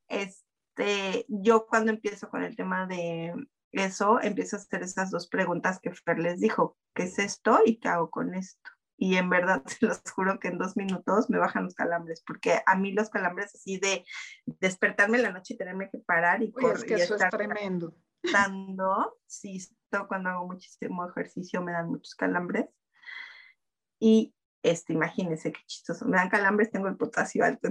Este, 0.09 1.27
yo 1.29 1.67
cuando 1.67 1.91
empiezo 1.91 2.31
con 2.31 2.43
el 2.43 2.57
tema 2.57 2.87
de 2.87 3.35
eso, 3.73 4.23
empiezo 4.23 4.57
a 4.57 4.61
hacer 4.61 4.83
esas 4.83 5.11
dos 5.11 5.29
preguntas 5.29 5.81
que 5.83 5.93
Fer 5.93 6.19
les 6.19 6.41
dijo, 6.41 6.79
¿qué 6.95 7.03
es 7.03 7.19
esto 7.19 7.61
y 7.67 7.79
qué 7.79 7.89
hago 7.89 8.09
con 8.09 8.35
esto? 8.35 8.71
Y 8.97 9.17
en 9.17 9.29
verdad, 9.29 9.63
se 9.67 9.85
los 9.85 10.01
juro 10.11 10.41
que 10.41 10.49
en 10.49 10.57
dos 10.57 10.79
minutos 10.79 11.29
me 11.29 11.37
bajan 11.37 11.65
los 11.65 11.75
calambres, 11.75 12.23
porque 12.27 12.63
a 12.65 12.75
mí 12.75 12.93
los 12.93 13.11
calambres 13.11 13.55
así 13.55 13.79
de 13.79 14.03
despertarme 14.47 15.19
en 15.19 15.25
la 15.25 15.33
noche 15.33 15.53
y 15.53 15.59
tenerme 15.59 15.91
que 15.91 15.99
parar 15.99 16.43
y 16.43 16.53
correr. 16.53 16.79
Es 16.79 16.85
que 16.85 16.95
eso 16.95 17.17
es 17.17 17.29
tremendo. 17.29 17.95
Dando, 18.33 19.19
sí, 19.27 19.59
cuando 20.09 20.31
hago 20.31 20.47
muchísimo 20.47 21.07
ejercicio 21.07 21.61
me 21.61 21.73
dan 21.73 21.91
muchos 21.91 22.15
calambres. 22.15 22.65
Y 24.01 24.35
este, 24.63 24.93
imagínense 24.93 25.53
qué 25.53 25.61
chistoso. 25.67 26.05
Me 26.07 26.17
dan 26.17 26.29
calambres, 26.29 26.71
tengo 26.71 26.89
el 26.89 26.97
potasio 26.97 27.45
alto. 27.45 27.69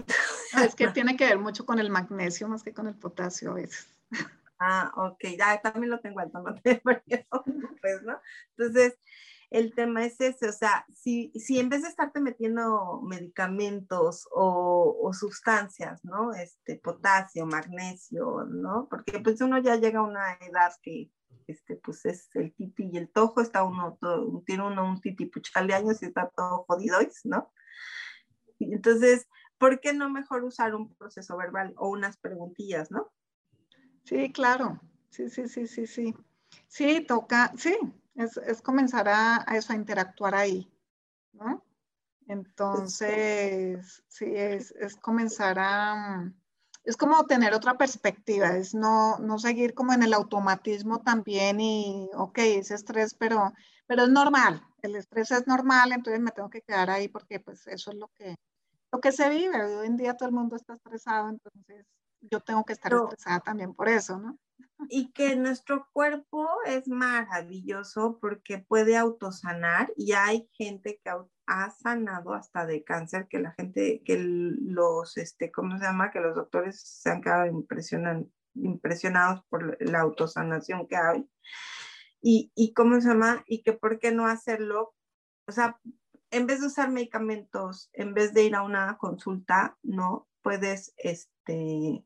Ah, 0.54 0.64
es 0.66 0.76
que 0.76 0.88
tiene 0.90 1.18
que 1.18 1.26
ver 1.26 1.40
mucho 1.40 1.66
con 1.66 1.80
el 1.80 1.90
magnesio 1.90 2.48
más 2.48 2.64
que 2.64 2.74
con 2.74 2.88
el 2.88 2.96
potasio 2.96 3.52
a 3.52 3.56
veces. 3.56 3.96
Ah, 4.62 4.92
ok, 4.98 5.38
ya 5.38 5.62
también 5.62 5.90
lo 5.90 6.02
tengo 6.02 6.20
alto, 6.20 6.42
no 6.42 6.54
te 6.54 6.82
pues, 7.82 8.04
¿no? 8.04 8.20
Entonces, 8.58 9.00
el 9.52 9.74
tema 9.74 10.06
es 10.06 10.20
ese, 10.20 10.50
o 10.50 10.52
sea, 10.52 10.86
si, 10.94 11.32
si 11.34 11.60
en 11.60 11.70
vez 11.70 11.84
de 11.84 11.88
estarte 11.88 12.20
metiendo 12.20 13.02
medicamentos 13.02 14.28
o, 14.34 15.00
o, 15.02 15.14
sustancias, 15.14 16.04
¿no? 16.04 16.34
Este, 16.34 16.76
potasio, 16.76 17.46
magnesio, 17.46 18.44
¿no? 18.50 18.90
Porque 18.90 19.22
pues 19.22 19.40
uno 19.40 19.60
ya 19.60 19.78
llega 19.78 20.00
a 20.00 20.04
una 20.04 20.34
edad 20.34 20.74
que, 20.84 21.10
este, 21.50 21.76
pues 21.76 22.06
es 22.06 22.30
el 22.36 22.54
titi 22.54 22.89
y 22.91 22.97
el 22.97 23.10
tojo, 23.10 23.41
está 23.41 23.64
uno, 23.64 23.97
todo, 24.00 24.43
tiene 24.45 24.64
uno 24.64 24.88
un 24.88 25.02
titi 25.02 25.26
puchal 25.26 25.68
de 25.68 25.74
años 25.74 26.02
y 26.02 26.06
está 26.06 26.30
todo 26.36 26.66
jodido, 26.68 27.00
¿no? 27.24 27.52
Entonces, 28.60 29.28
¿por 29.58 29.80
qué 29.80 29.93
no 29.93 30.10
mejor 30.10 30.43
usar 30.43 30.76
un 30.76 30.93
proceso 30.95 31.38
verbal 31.38 31.74
o 31.78 31.89
unas 31.89 32.18
preguntillas, 32.18 32.91
¿no? 32.91 33.12
Sí, 34.04 34.32
claro, 34.32 34.80
sí, 35.10 35.30
sí, 35.30 35.47
sí, 35.47 35.68
sí, 35.68 35.88
sí. 35.88 36.16
Sí, 36.68 37.02
toca, 37.02 37.52
sí, 37.58 37.78
es, 38.16 38.62
comenzar 38.62 39.08
a, 39.08 39.45
eso, 39.54 39.74
a 39.74 39.76
interactuar 39.76 40.36
ahí, 40.36 40.72
¿no? 41.34 41.64
Entonces, 42.28 44.04
sí, 44.08 44.26
es, 44.36 44.74
comenzar 45.02 45.58
a, 45.60 46.32
es 46.90 46.98
como 46.98 47.24
tener 47.28 47.54
otra 47.54 47.78
perspectiva, 47.78 48.58
es 48.58 48.74
no, 48.74 49.20
no 49.20 49.38
seguir 49.38 49.76
como 49.76 49.94
en 49.94 50.02
el 50.02 50.12
automatismo 50.12 51.02
también 51.02 51.62
y, 51.62 52.10
ok, 52.16 52.40
es 52.40 52.72
estrés, 52.72 53.14
pero, 53.14 53.54
pero 53.86 54.06
es 54.06 54.10
normal, 54.10 54.66
el 54.82 54.96
estrés 54.96 55.30
es 55.30 55.46
normal, 55.46 55.92
entonces 55.92 56.20
me 56.20 56.32
tengo 56.32 56.50
que 56.50 56.64
quedar 56.64 56.90
ahí 56.90 57.08
porque 57.08 57.40
pues 57.40 57.68
eso 57.68 57.92
es 57.92 57.98
lo 57.98 58.08
que, 58.16 58.36
lo 58.92 59.00
que 59.00 59.12
se 59.12 59.30
vive. 59.30 59.62
Hoy 59.64 59.86
en 59.86 59.98
día 59.98 60.18
todo 60.18 60.30
el 60.30 60.34
mundo 60.34 60.56
está 60.56 60.74
estresado, 60.74 61.30
entonces 61.30 61.86
yo 62.22 62.40
tengo 62.40 62.64
que 62.66 62.74
estar 62.74 62.92
estresada 62.92 63.40
también 63.42 63.76
por 63.76 63.88
eso, 63.88 64.18
¿no? 64.18 64.36
Y 64.88 65.12
que 65.12 65.36
nuestro 65.36 65.88
cuerpo 65.92 66.48
es 66.66 66.88
maravilloso 66.88 68.18
porque 68.22 68.60
puede 68.60 68.96
autosanar 68.96 69.92
y 69.98 70.14
hay 70.14 70.48
gente 70.54 71.00
que 71.04 71.12
ha 71.48 71.72
sanado 71.72 72.34
hasta 72.34 72.66
de 72.66 72.84
cáncer, 72.84 73.28
que 73.28 73.40
la 73.40 73.52
gente, 73.54 74.02
que 74.06 74.18
los, 74.20 75.18
este, 75.18 75.52
¿cómo 75.52 75.78
se 75.78 75.84
llama? 75.84 76.12
Que 76.12 76.22
los 76.22 76.36
doctores 76.36 76.80
se 76.80 77.10
han 77.10 77.22
quedado 77.22 77.48
impresionados 78.56 79.44
por 79.50 79.78
la 79.82 80.00
autosanación 80.00 80.88
que 80.88 80.96
hay. 80.96 81.30
Y, 82.22 82.52
y 82.56 82.74
cómo 82.74 83.00
se 83.02 83.08
llama, 83.08 83.44
y 83.48 83.64
que 83.64 83.74
por 83.74 84.00
qué 84.00 84.12
no 84.12 84.28
hacerlo, 84.28 84.94
o 85.48 85.52
sea, 85.52 85.80
en 86.32 86.46
vez 86.46 86.62
de 86.62 86.68
usar 86.68 86.92
medicamentos, 86.92 87.90
en 87.94 88.14
vez 88.14 88.34
de 88.34 88.44
ir 88.44 88.56
a 88.56 88.62
una 88.62 88.98
consulta, 88.98 89.78
¿no? 89.82 90.28
Puedes, 90.42 90.94
este, 90.98 92.04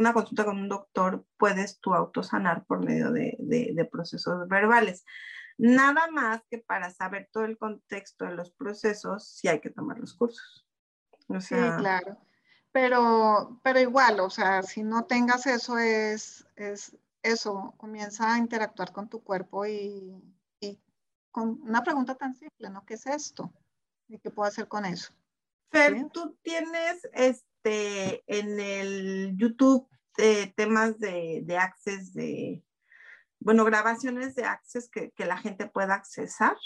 una 0.00 0.12
consulta 0.12 0.44
con 0.44 0.58
un 0.58 0.68
doctor 0.68 1.24
puedes 1.36 1.80
tú 1.80 1.94
autosanar 1.94 2.64
por 2.64 2.84
medio 2.84 3.10
de, 3.10 3.36
de, 3.38 3.84
procesos 3.84 4.48
verbales. 4.48 5.04
Nada 5.58 6.08
más 6.10 6.42
que 6.50 6.58
para 6.58 6.90
saber 6.90 7.28
todo 7.32 7.44
el 7.44 7.58
contexto 7.58 8.24
de 8.24 8.34
los 8.34 8.50
procesos, 8.52 9.28
sí 9.28 9.48
hay 9.48 9.60
que 9.60 9.70
tomar 9.70 9.98
los 9.98 10.14
cursos. 10.14 10.66
sí, 11.40 11.54
claro. 11.78 12.18
Pero, 12.72 13.60
pero 13.62 13.80
igual, 13.80 14.20
o 14.20 14.30
sea, 14.30 14.62
si 14.62 14.82
no 14.82 15.04
tengas 15.04 15.46
eso, 15.46 15.78
es, 15.78 16.46
es 16.56 16.96
eso, 17.22 17.74
comienza 17.76 18.32
a 18.32 18.38
interactuar 18.38 18.92
con 18.92 19.10
tu 19.10 19.22
cuerpo 19.22 19.66
y, 19.66 20.22
y 20.58 20.80
con 21.30 21.60
una 21.62 21.84
pregunta 21.84 22.14
tan 22.14 22.34
simple, 22.34 22.70
¿no? 22.70 22.86
¿Qué 22.86 22.94
es 22.94 23.06
esto? 23.06 23.52
¿Y 24.08 24.18
qué 24.18 24.30
puedo 24.30 24.48
hacer 24.48 24.68
con 24.68 24.86
eso? 24.86 25.12
Fer, 25.70 26.08
tú 26.12 26.34
tienes 26.42 27.06
este 27.12 27.51
este, 27.62 28.24
en 28.26 28.60
el 28.60 29.36
YouTube 29.36 29.88
temas 30.56 30.98
de, 30.98 31.40
de 31.44 31.56
access, 31.56 32.12
de, 32.12 32.62
bueno, 33.40 33.64
grabaciones 33.64 34.34
de 34.34 34.44
access 34.44 34.88
que, 34.88 35.10
que 35.12 35.24
la 35.24 35.38
gente 35.38 35.66
pueda 35.66 35.94
accesar? 35.94 36.56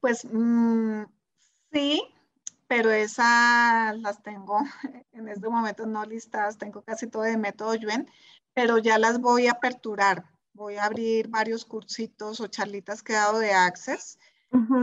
Pues 0.00 0.24
mm, 0.24 1.04
sí, 1.72 2.02
pero 2.66 2.90
esas 2.90 3.96
las 3.98 4.22
tengo 4.22 4.58
en 5.12 5.28
este 5.28 5.48
momento 5.48 5.86
no 5.86 6.04
listadas, 6.04 6.58
tengo 6.58 6.82
casi 6.82 7.06
todo 7.06 7.22
de 7.22 7.36
método 7.36 7.74
Yuen, 7.74 8.10
pero 8.52 8.78
ya 8.78 8.98
las 8.98 9.20
voy 9.20 9.46
a 9.46 9.52
aperturar. 9.52 10.24
Voy 10.52 10.76
a 10.76 10.84
abrir 10.84 11.28
varios 11.28 11.64
cursitos 11.64 12.40
o 12.40 12.48
charlitas 12.48 13.02
que 13.02 13.12
he 13.12 13.16
dado 13.16 13.38
de 13.38 13.52
Access 13.52 14.18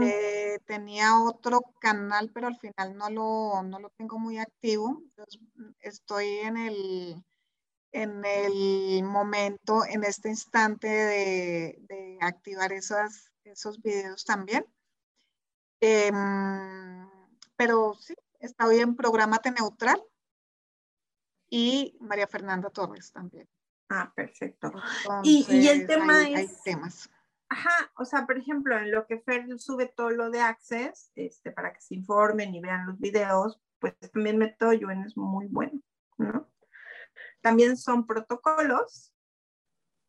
eh, 0.02 0.58
tenía 0.64 1.20
otro 1.20 1.62
canal, 1.80 2.30
pero 2.32 2.46
al 2.46 2.56
final 2.56 2.96
no 2.96 3.10
lo, 3.10 3.62
no 3.62 3.78
lo 3.78 3.90
tengo 3.90 4.18
muy 4.18 4.38
activo. 4.38 5.02
estoy 5.80 6.26
en 6.38 6.56
el, 6.56 7.24
en 7.92 8.24
el 8.24 9.02
momento, 9.04 9.84
en 9.84 10.04
este 10.04 10.30
instante 10.30 10.88
de, 10.88 11.78
de 11.88 12.18
activar 12.20 12.72
esas, 12.72 13.30
esos 13.44 13.82
videos 13.82 14.24
también. 14.24 14.64
Em, 15.80 17.08
pero 17.56 17.94
sí, 17.94 18.14
está 18.40 18.68
bien, 18.68 18.96
Programate 18.96 19.50
Neutral 19.50 20.02
y 21.50 21.96
María 22.00 22.26
Fernanda 22.26 22.70
Torres 22.70 23.12
también. 23.12 23.48
Ah, 23.90 24.12
perfecto. 24.14 24.72
y, 25.22 25.46
y, 25.48 25.68
el 25.68 25.86
tema 25.86 26.28
es... 26.28 26.36
Hay 26.36 26.48
temas. 26.64 27.10
Ajá, 27.50 27.90
o 27.96 28.04
sea, 28.04 28.26
por 28.26 28.36
ejemplo, 28.36 28.76
en 28.76 28.90
lo 28.90 29.06
que 29.06 29.20
Fer 29.20 29.46
sube 29.58 29.86
todo 29.86 30.10
lo 30.10 30.30
de 30.30 30.40
Access, 30.40 31.12
este, 31.14 31.50
para 31.50 31.72
que 31.72 31.80
se 31.80 31.94
informen 31.94 32.54
y 32.54 32.60
vean 32.60 32.86
los 32.86 32.98
videos, 32.98 33.60
pues 33.78 33.94
también 34.12 34.38
Método 34.38 34.74
Yuen 34.74 35.02
es 35.04 35.16
muy 35.16 35.46
bueno, 35.46 35.80
¿no? 36.18 36.50
También 37.40 37.76
son 37.78 38.06
protocolos, 38.06 39.14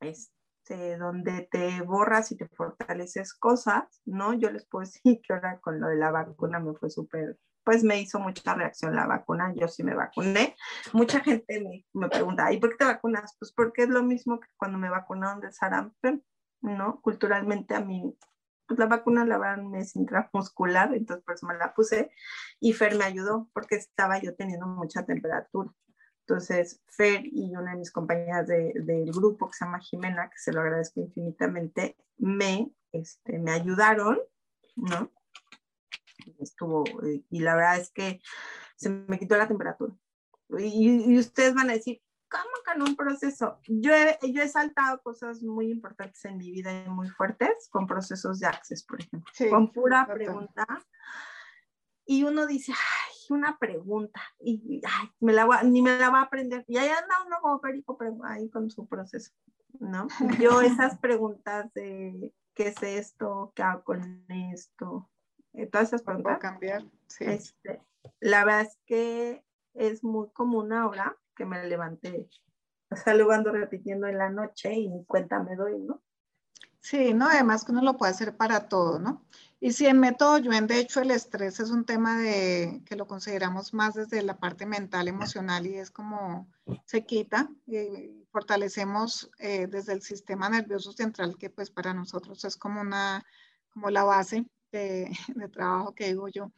este, 0.02 0.98
donde 0.98 1.48
te 1.50 1.82
borras 1.82 2.32
y 2.32 2.38
te 2.38 2.48
fortaleces 2.50 3.34
cosas, 3.34 4.02
¿no? 4.06 4.34
Yo 4.34 4.52
les 4.52 4.66
puedo 4.66 4.82
decir 4.86 5.22
que 5.22 5.34
ahora 5.34 5.60
con 5.62 5.80
lo 5.80 5.88
de 5.88 5.96
la 5.96 6.12
vacuna 6.12 6.60
me 6.60 6.74
fue 6.74 6.90
súper, 6.90 7.40
pues 7.64 7.86
me 7.86 8.02
hizo 8.02 8.20
mucha 8.20 8.54
reacción 8.54 8.96
la 8.96 9.08
vacuna, 9.08 9.54
yo 9.56 9.70
sí 9.70 9.84
me 9.84 9.96
vacuné. 9.96 10.58
Mucha 10.92 11.22
gente 11.22 11.62
me, 11.62 11.86
me 11.94 12.10
pregunta, 12.10 12.52
¿y 12.52 12.60
por 12.60 12.72
qué 12.72 12.78
te 12.78 12.86
vacunas? 12.86 13.38
Pues 13.40 13.54
porque 13.54 13.84
es 13.84 13.90
lo 13.90 14.04
mismo 14.04 14.42
que 14.42 14.48
cuando 14.58 14.78
me 14.78 14.90
vacunaron 14.90 15.40
de 15.40 15.54
sarampión 15.54 16.22
¿no? 16.62 17.02
Culturalmente 17.02 17.76
a 17.76 17.82
mí, 17.82 18.16
pues 18.68 18.80
la 18.80 18.86
vacuna 18.86 19.26
la 19.26 19.38
verdad 19.38 19.76
es 19.76 19.96
intramuscular, 19.96 20.94
entonces 20.94 21.26
por 21.26 21.36
eso 21.36 21.48
me 21.48 21.58
la 21.58 21.74
puse 21.74 22.12
y 22.60 22.74
Fer 22.74 22.96
me 22.96 23.06
ayudó 23.06 23.50
porque 23.54 23.76
estaba 23.76 24.20
yo 24.22 24.36
teniendo 24.36 24.68
mucha 24.68 25.06
temperatura. 25.06 25.72
Entonces, 26.22 26.80
Fer 26.88 27.24
y 27.26 27.56
una 27.56 27.72
de 27.72 27.78
mis 27.78 27.92
compañeras 27.92 28.46
de, 28.46 28.72
del 28.76 29.12
grupo 29.12 29.48
que 29.48 29.58
se 29.58 29.66
llama 29.66 29.80
Jimena, 29.80 30.30
que 30.30 30.38
se 30.38 30.54
lo 30.54 30.62
agradezco 30.62 31.02
infinitamente, 31.02 31.98
me, 32.18 32.72
este, 32.92 33.40
me 33.40 33.52
ayudaron, 33.52 34.20
¿no? 34.76 35.12
Estuvo, 36.38 36.84
y 37.32 37.40
la 37.40 37.56
verdad 37.56 37.80
es 37.80 37.90
que 37.90 38.22
se 38.76 38.90
me 38.92 39.18
quitó 39.18 39.36
la 39.38 39.48
temperatura. 39.48 39.96
Y 40.60 41.18
ustedes 41.18 41.56
van 41.56 41.72
a 41.72 41.74
decir, 41.74 42.00
¿cómo 42.30 42.60
en 42.76 42.82
un 42.84 42.96
proceso? 42.96 43.60
Yo 43.68 43.94
he, 43.94 44.18
yo 44.32 44.42
he 44.42 44.48
saltado 44.48 45.02
cosas 45.02 45.42
muy 45.42 45.70
importantes 45.70 46.24
en 46.26 46.38
mi 46.38 46.52
vida 46.52 46.84
y 46.86 46.90
muy 46.90 47.10
fuertes 47.10 47.68
con 47.70 47.88
procesos 47.88 48.40
de 48.40 48.48
access, 48.48 48.84
por 48.84 49.02
ejemplo, 49.02 49.32
con 49.50 49.72
pura 49.72 50.08
pregunta. 50.08 50.66
Y 52.06 52.24
uno 52.24 52.48
dice, 52.48 52.72
ay, 52.72 53.16
una 53.30 53.58
pregunta, 53.58 54.22
y 54.40 54.82
ay, 54.84 55.10
me 55.20 55.34
la 55.34 55.62
ni 55.64 55.82
me 55.82 55.98
la 55.98 56.10
va 56.10 56.20
a 56.20 56.24
aprender. 56.24 56.66
Y 56.68 56.78
ahí 56.78 56.90
anda 56.90 57.24
uno 57.26 57.38
como 57.42 57.62
perico 57.62 57.98
ahí 58.24 58.50
con 58.50 58.70
su 58.72 58.88
proceso, 58.88 59.32
¿no? 59.80 60.08
Yo 60.40 60.62
esas 60.62 60.98
preguntas 61.00 61.72
de 61.74 62.34
qué 62.56 62.70
es 62.70 62.82
esto, 62.82 63.54
qué 63.56 63.64
hago 63.64 63.84
con 63.84 64.26
esto, 64.30 65.10
eh, 65.54 65.68
todas 65.68 65.90
esas 65.90 66.02
preguntas. 66.02 66.40
cambiar, 66.40 66.84
sí. 67.08 67.26
Este, 67.26 67.82
la 68.20 68.44
verdad 68.44 68.62
es 68.62 68.80
que 68.86 69.44
es 69.76 70.04
muy 70.04 70.30
común 70.32 70.74
ahora 70.74 71.16
que 71.40 71.46
me 71.46 71.66
levanté. 71.66 72.28
O 72.92 73.32
ando 73.32 73.52
repitiendo 73.52 74.08
en 74.08 74.18
la 74.18 74.30
noche 74.30 74.74
y 74.74 74.90
ni 74.90 75.06
cuenta 75.06 75.42
me 75.42 75.56
doy, 75.56 75.80
¿no? 75.80 76.02
Sí, 76.82 77.14
no, 77.14 77.28
además 77.28 77.64
que 77.64 77.72
uno 77.72 77.82
lo 77.82 77.98
puede 77.98 78.12
hacer 78.12 78.36
para 78.36 78.68
todo, 78.68 79.00
¿no? 79.00 79.26
Y 79.62 79.72
si 79.74 79.86
en 79.86 80.00
método 80.00 80.38
Yuen, 80.38 80.68
de 80.68 80.80
hecho, 80.80 81.02
el 81.02 81.12
estrés 81.12 81.60
es 81.60 81.70
un 81.70 81.86
tema 81.86 82.18
de 82.18 82.82
que 82.86 82.96
lo 82.96 83.08
consideramos 83.08 83.74
más 83.74 83.94
desde 83.94 84.22
la 84.24 84.38
parte 84.38 84.66
mental, 84.66 85.08
emocional 85.08 85.68
y 85.68 85.76
es 85.76 85.92
como 85.92 86.50
se 86.86 87.06
quita, 87.06 87.50
y 87.68 88.26
fortalecemos 88.32 89.30
eh, 89.38 89.68
desde 89.68 89.94
el 89.94 90.02
sistema 90.02 90.50
nervioso 90.50 90.92
central, 90.92 91.38
que 91.38 91.50
pues 91.50 91.70
para 91.70 91.94
nosotros 91.94 92.44
es 92.44 92.58
como 92.58 92.82
una, 92.82 93.24
como 93.70 93.90
la 93.90 94.04
base 94.04 94.46
de, 94.72 95.10
de 95.36 95.48
trabajo 95.48 95.94
que 95.94 96.08
digo 96.08 96.28
yo. 96.28 96.52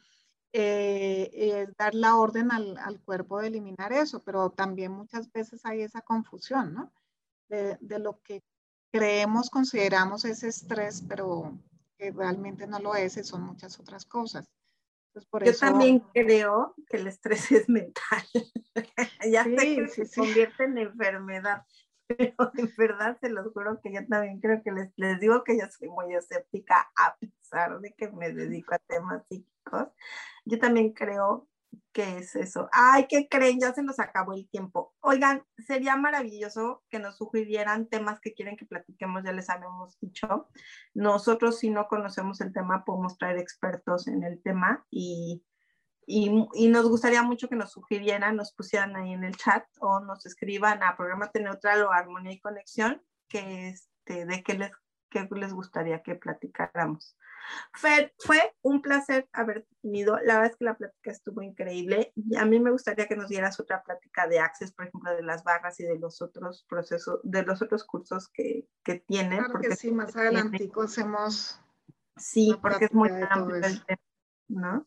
Eh, 0.54 1.66
dar 1.78 1.94
la 1.94 2.16
orden 2.16 2.52
al, 2.52 2.76
al, 2.76 3.00
cuerpo 3.00 3.40
de 3.40 3.48
eliminar 3.48 3.92
eso, 3.92 4.22
pero 4.22 4.50
también 4.50 4.92
muchas 4.92 5.32
veces 5.32 5.64
hay 5.64 5.80
esa 5.80 6.02
confusión, 6.02 6.74
¿no? 6.74 6.92
De, 7.48 7.78
de 7.80 7.98
lo 7.98 8.20
que 8.20 8.42
creemos, 8.92 9.48
consideramos 9.48 10.24
ese 10.24 10.48
estrés, 10.48 11.02
pero 11.08 11.58
que 11.98 12.10
realmente 12.10 12.66
no 12.66 12.78
lo 12.78 12.94
es 12.94 13.16
y 13.16 13.24
son 13.24 13.42
muchas 13.42 13.80
otras 13.80 14.04
cosas. 14.04 14.46
por 15.30 15.44
Yo 15.44 15.56
también 15.56 16.00
creo 16.12 16.74
que 16.88 16.98
el 16.98 17.06
estrés 17.06 17.50
es 17.52 17.68
mental. 17.68 18.22
ya 19.32 19.44
sé 19.44 19.56
que 19.56 19.88
se 19.88 20.10
convierte 20.14 20.64
en 20.64 20.78
enfermedad, 20.78 21.64
pero 22.06 22.52
en 22.54 22.72
verdad 22.76 23.16
se 23.20 23.30
los 23.30 23.52
juro 23.52 23.80
que 23.80 23.92
yo 23.92 24.06
también 24.06 24.40
creo 24.40 24.62
que 24.62 24.72
les, 24.72 24.92
les 24.96 25.18
digo 25.18 25.42
que 25.44 25.58
yo 25.58 25.64
soy 25.70 25.88
muy 25.88 26.14
escéptica 26.14 26.92
a 26.96 27.16
pesar 27.16 27.80
de 27.80 27.94
que 27.94 28.10
me 28.10 28.32
dedico 28.32 28.74
a 28.74 28.78
temas 28.78 29.22
Yo 30.44 30.58
también 30.58 30.92
creo 30.92 31.48
que 31.92 32.18
es 32.18 32.36
eso. 32.36 32.68
Ay, 32.72 33.06
¿qué 33.08 33.28
creen? 33.28 33.60
Ya 33.60 33.72
se 33.72 33.82
nos 33.82 33.98
acabó 33.98 34.34
el 34.34 34.48
tiempo. 34.48 34.94
Oigan, 35.00 35.44
sería 35.58 35.96
maravilloso 35.96 36.82
que 36.88 36.98
nos 36.98 37.16
sugirieran 37.16 37.88
temas 37.88 38.20
que 38.20 38.34
quieren 38.34 38.56
que 38.56 38.66
platiquemos, 38.66 39.24
ya 39.24 39.32
les 39.32 39.48
habíamos 39.48 39.98
dicho. 40.00 40.48
Nosotros 40.94 41.58
si 41.58 41.70
no 41.70 41.88
conocemos 41.88 42.40
el 42.40 42.52
tema, 42.52 42.84
podemos 42.84 43.16
traer 43.16 43.38
expertos 43.38 44.08
en 44.08 44.22
el 44.22 44.42
tema 44.42 44.86
y 44.90 45.42
y, 46.06 46.68
nos 46.68 46.88
gustaría 46.88 47.22
mucho 47.22 47.48
que 47.48 47.56
nos 47.56 47.72
sugirieran, 47.72 48.36
nos 48.36 48.52
pusieran 48.52 48.96
ahí 48.96 49.12
en 49.12 49.24
el 49.24 49.36
chat 49.36 49.64
o 49.80 50.00
nos 50.00 50.26
escriban 50.26 50.82
a 50.82 50.96
Programa 50.96 51.30
Neutral 51.34 51.84
o 51.84 51.92
Armonía 51.92 52.32
y 52.32 52.40
Conexión 52.40 53.02
que 53.28 53.68
este, 53.68 54.26
de 54.26 54.42
qué 54.42 54.54
les, 54.54 54.72
qué 55.12 55.28
les 55.36 55.52
gustaría 55.52 56.02
que 56.02 56.14
platicáramos. 56.14 57.16
Fer, 57.74 58.14
fue 58.18 58.54
un 58.62 58.82
placer 58.82 59.28
haber 59.32 59.66
tenido. 59.82 60.18
La 60.24 60.34
verdad 60.34 60.52
es 60.52 60.56
que 60.56 60.64
la 60.64 60.76
plática 60.76 61.10
estuvo 61.10 61.42
increíble. 61.42 62.12
Y 62.16 62.36
a 62.36 62.44
mí 62.44 62.58
me 62.60 62.70
gustaría 62.70 63.06
que 63.06 63.16
nos 63.16 63.28
dieras 63.28 63.60
otra 63.60 63.82
plática 63.82 64.26
de 64.26 64.40
Access, 64.40 64.72
por 64.72 64.86
ejemplo, 64.86 65.14
de 65.14 65.22
las 65.22 65.44
barras 65.44 65.78
y 65.80 65.84
de 65.84 65.98
los 65.98 66.22
otros 66.22 66.64
procesos, 66.68 67.20
de 67.22 67.42
los 67.42 67.62
otros 67.62 67.84
cursos 67.84 68.28
que, 68.28 68.66
que 68.82 69.00
tienen. 69.00 69.38
Claro 69.38 69.52
porque 69.52 69.76
sí, 69.76 69.92
más 69.92 70.16
adelante 70.16 70.70
hacemos. 70.82 71.60
Sí, 72.16 72.56
porque 72.60 72.86
es 72.86 72.92
muy 72.92 73.10
amplio 73.28 73.56
el 73.56 73.84
tema, 73.84 74.02
¿no? 74.48 74.86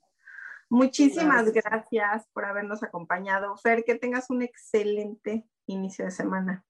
Muchísimas 0.70 1.52
gracias. 1.52 2.28
por 2.34 2.46
habernos 2.46 2.84
acompañado. 2.84 3.56
Fer, 3.58 3.84
que 3.84 3.96
tengas 3.96 4.30
un 4.30 4.42
excelente 4.42 5.48
inicio 5.68 6.06
de 6.06 6.12
semana. 6.12 6.66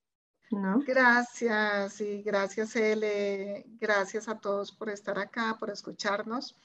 ¿No? 0.52 0.80
Gracias 0.86 2.02
y 2.02 2.22
gracias, 2.22 2.76
Ele. 2.76 3.66
Gracias 3.80 4.28
a 4.28 4.40
todos 4.40 4.72
por 4.72 4.90
estar 4.90 5.18
acá, 5.20 5.58
por 5.60 5.70
escucharnos. 5.70 6.56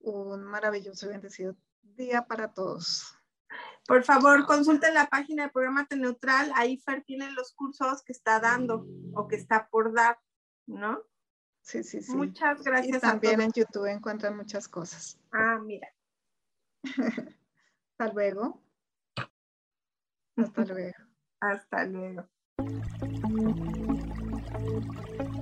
Un 0.00 0.42
maravilloso 0.44 1.06
y 1.06 1.10
bendecido 1.10 1.56
día 1.82 2.26
para 2.26 2.52
todos. 2.52 3.16
Por 3.86 4.04
favor, 4.04 4.46
consulten 4.46 4.94
la 4.94 5.08
página 5.08 5.44
de 5.44 5.50
Programa 5.50 5.86
Neutral. 5.96 6.52
Ahí 6.54 6.78
Fer 6.78 7.02
tiene 7.04 7.30
los 7.32 7.52
cursos 7.52 8.02
que 8.02 8.12
está 8.12 8.38
dando 8.38 8.86
o 9.14 9.26
que 9.26 9.36
está 9.36 9.68
por 9.68 9.92
dar, 9.92 10.18
¿no? 10.66 11.02
Sí, 11.62 11.82
sí, 11.82 12.02
sí. 12.02 12.14
Muchas 12.14 12.62
gracias. 12.62 12.96
Y 12.96 13.00
también 13.00 13.40
en 13.40 13.52
YouTube 13.52 13.86
encuentran 13.86 14.36
muchas 14.36 14.68
cosas. 14.68 15.18
Ah, 15.32 15.58
mira. 15.62 15.88
Hasta 17.98 18.12
luego. 18.12 18.62
Hasta 20.36 20.64
luego. 20.64 20.98
Hasta 21.40 21.84
luego. 21.86 22.28
Thank 23.02 23.16
you. 25.20 25.41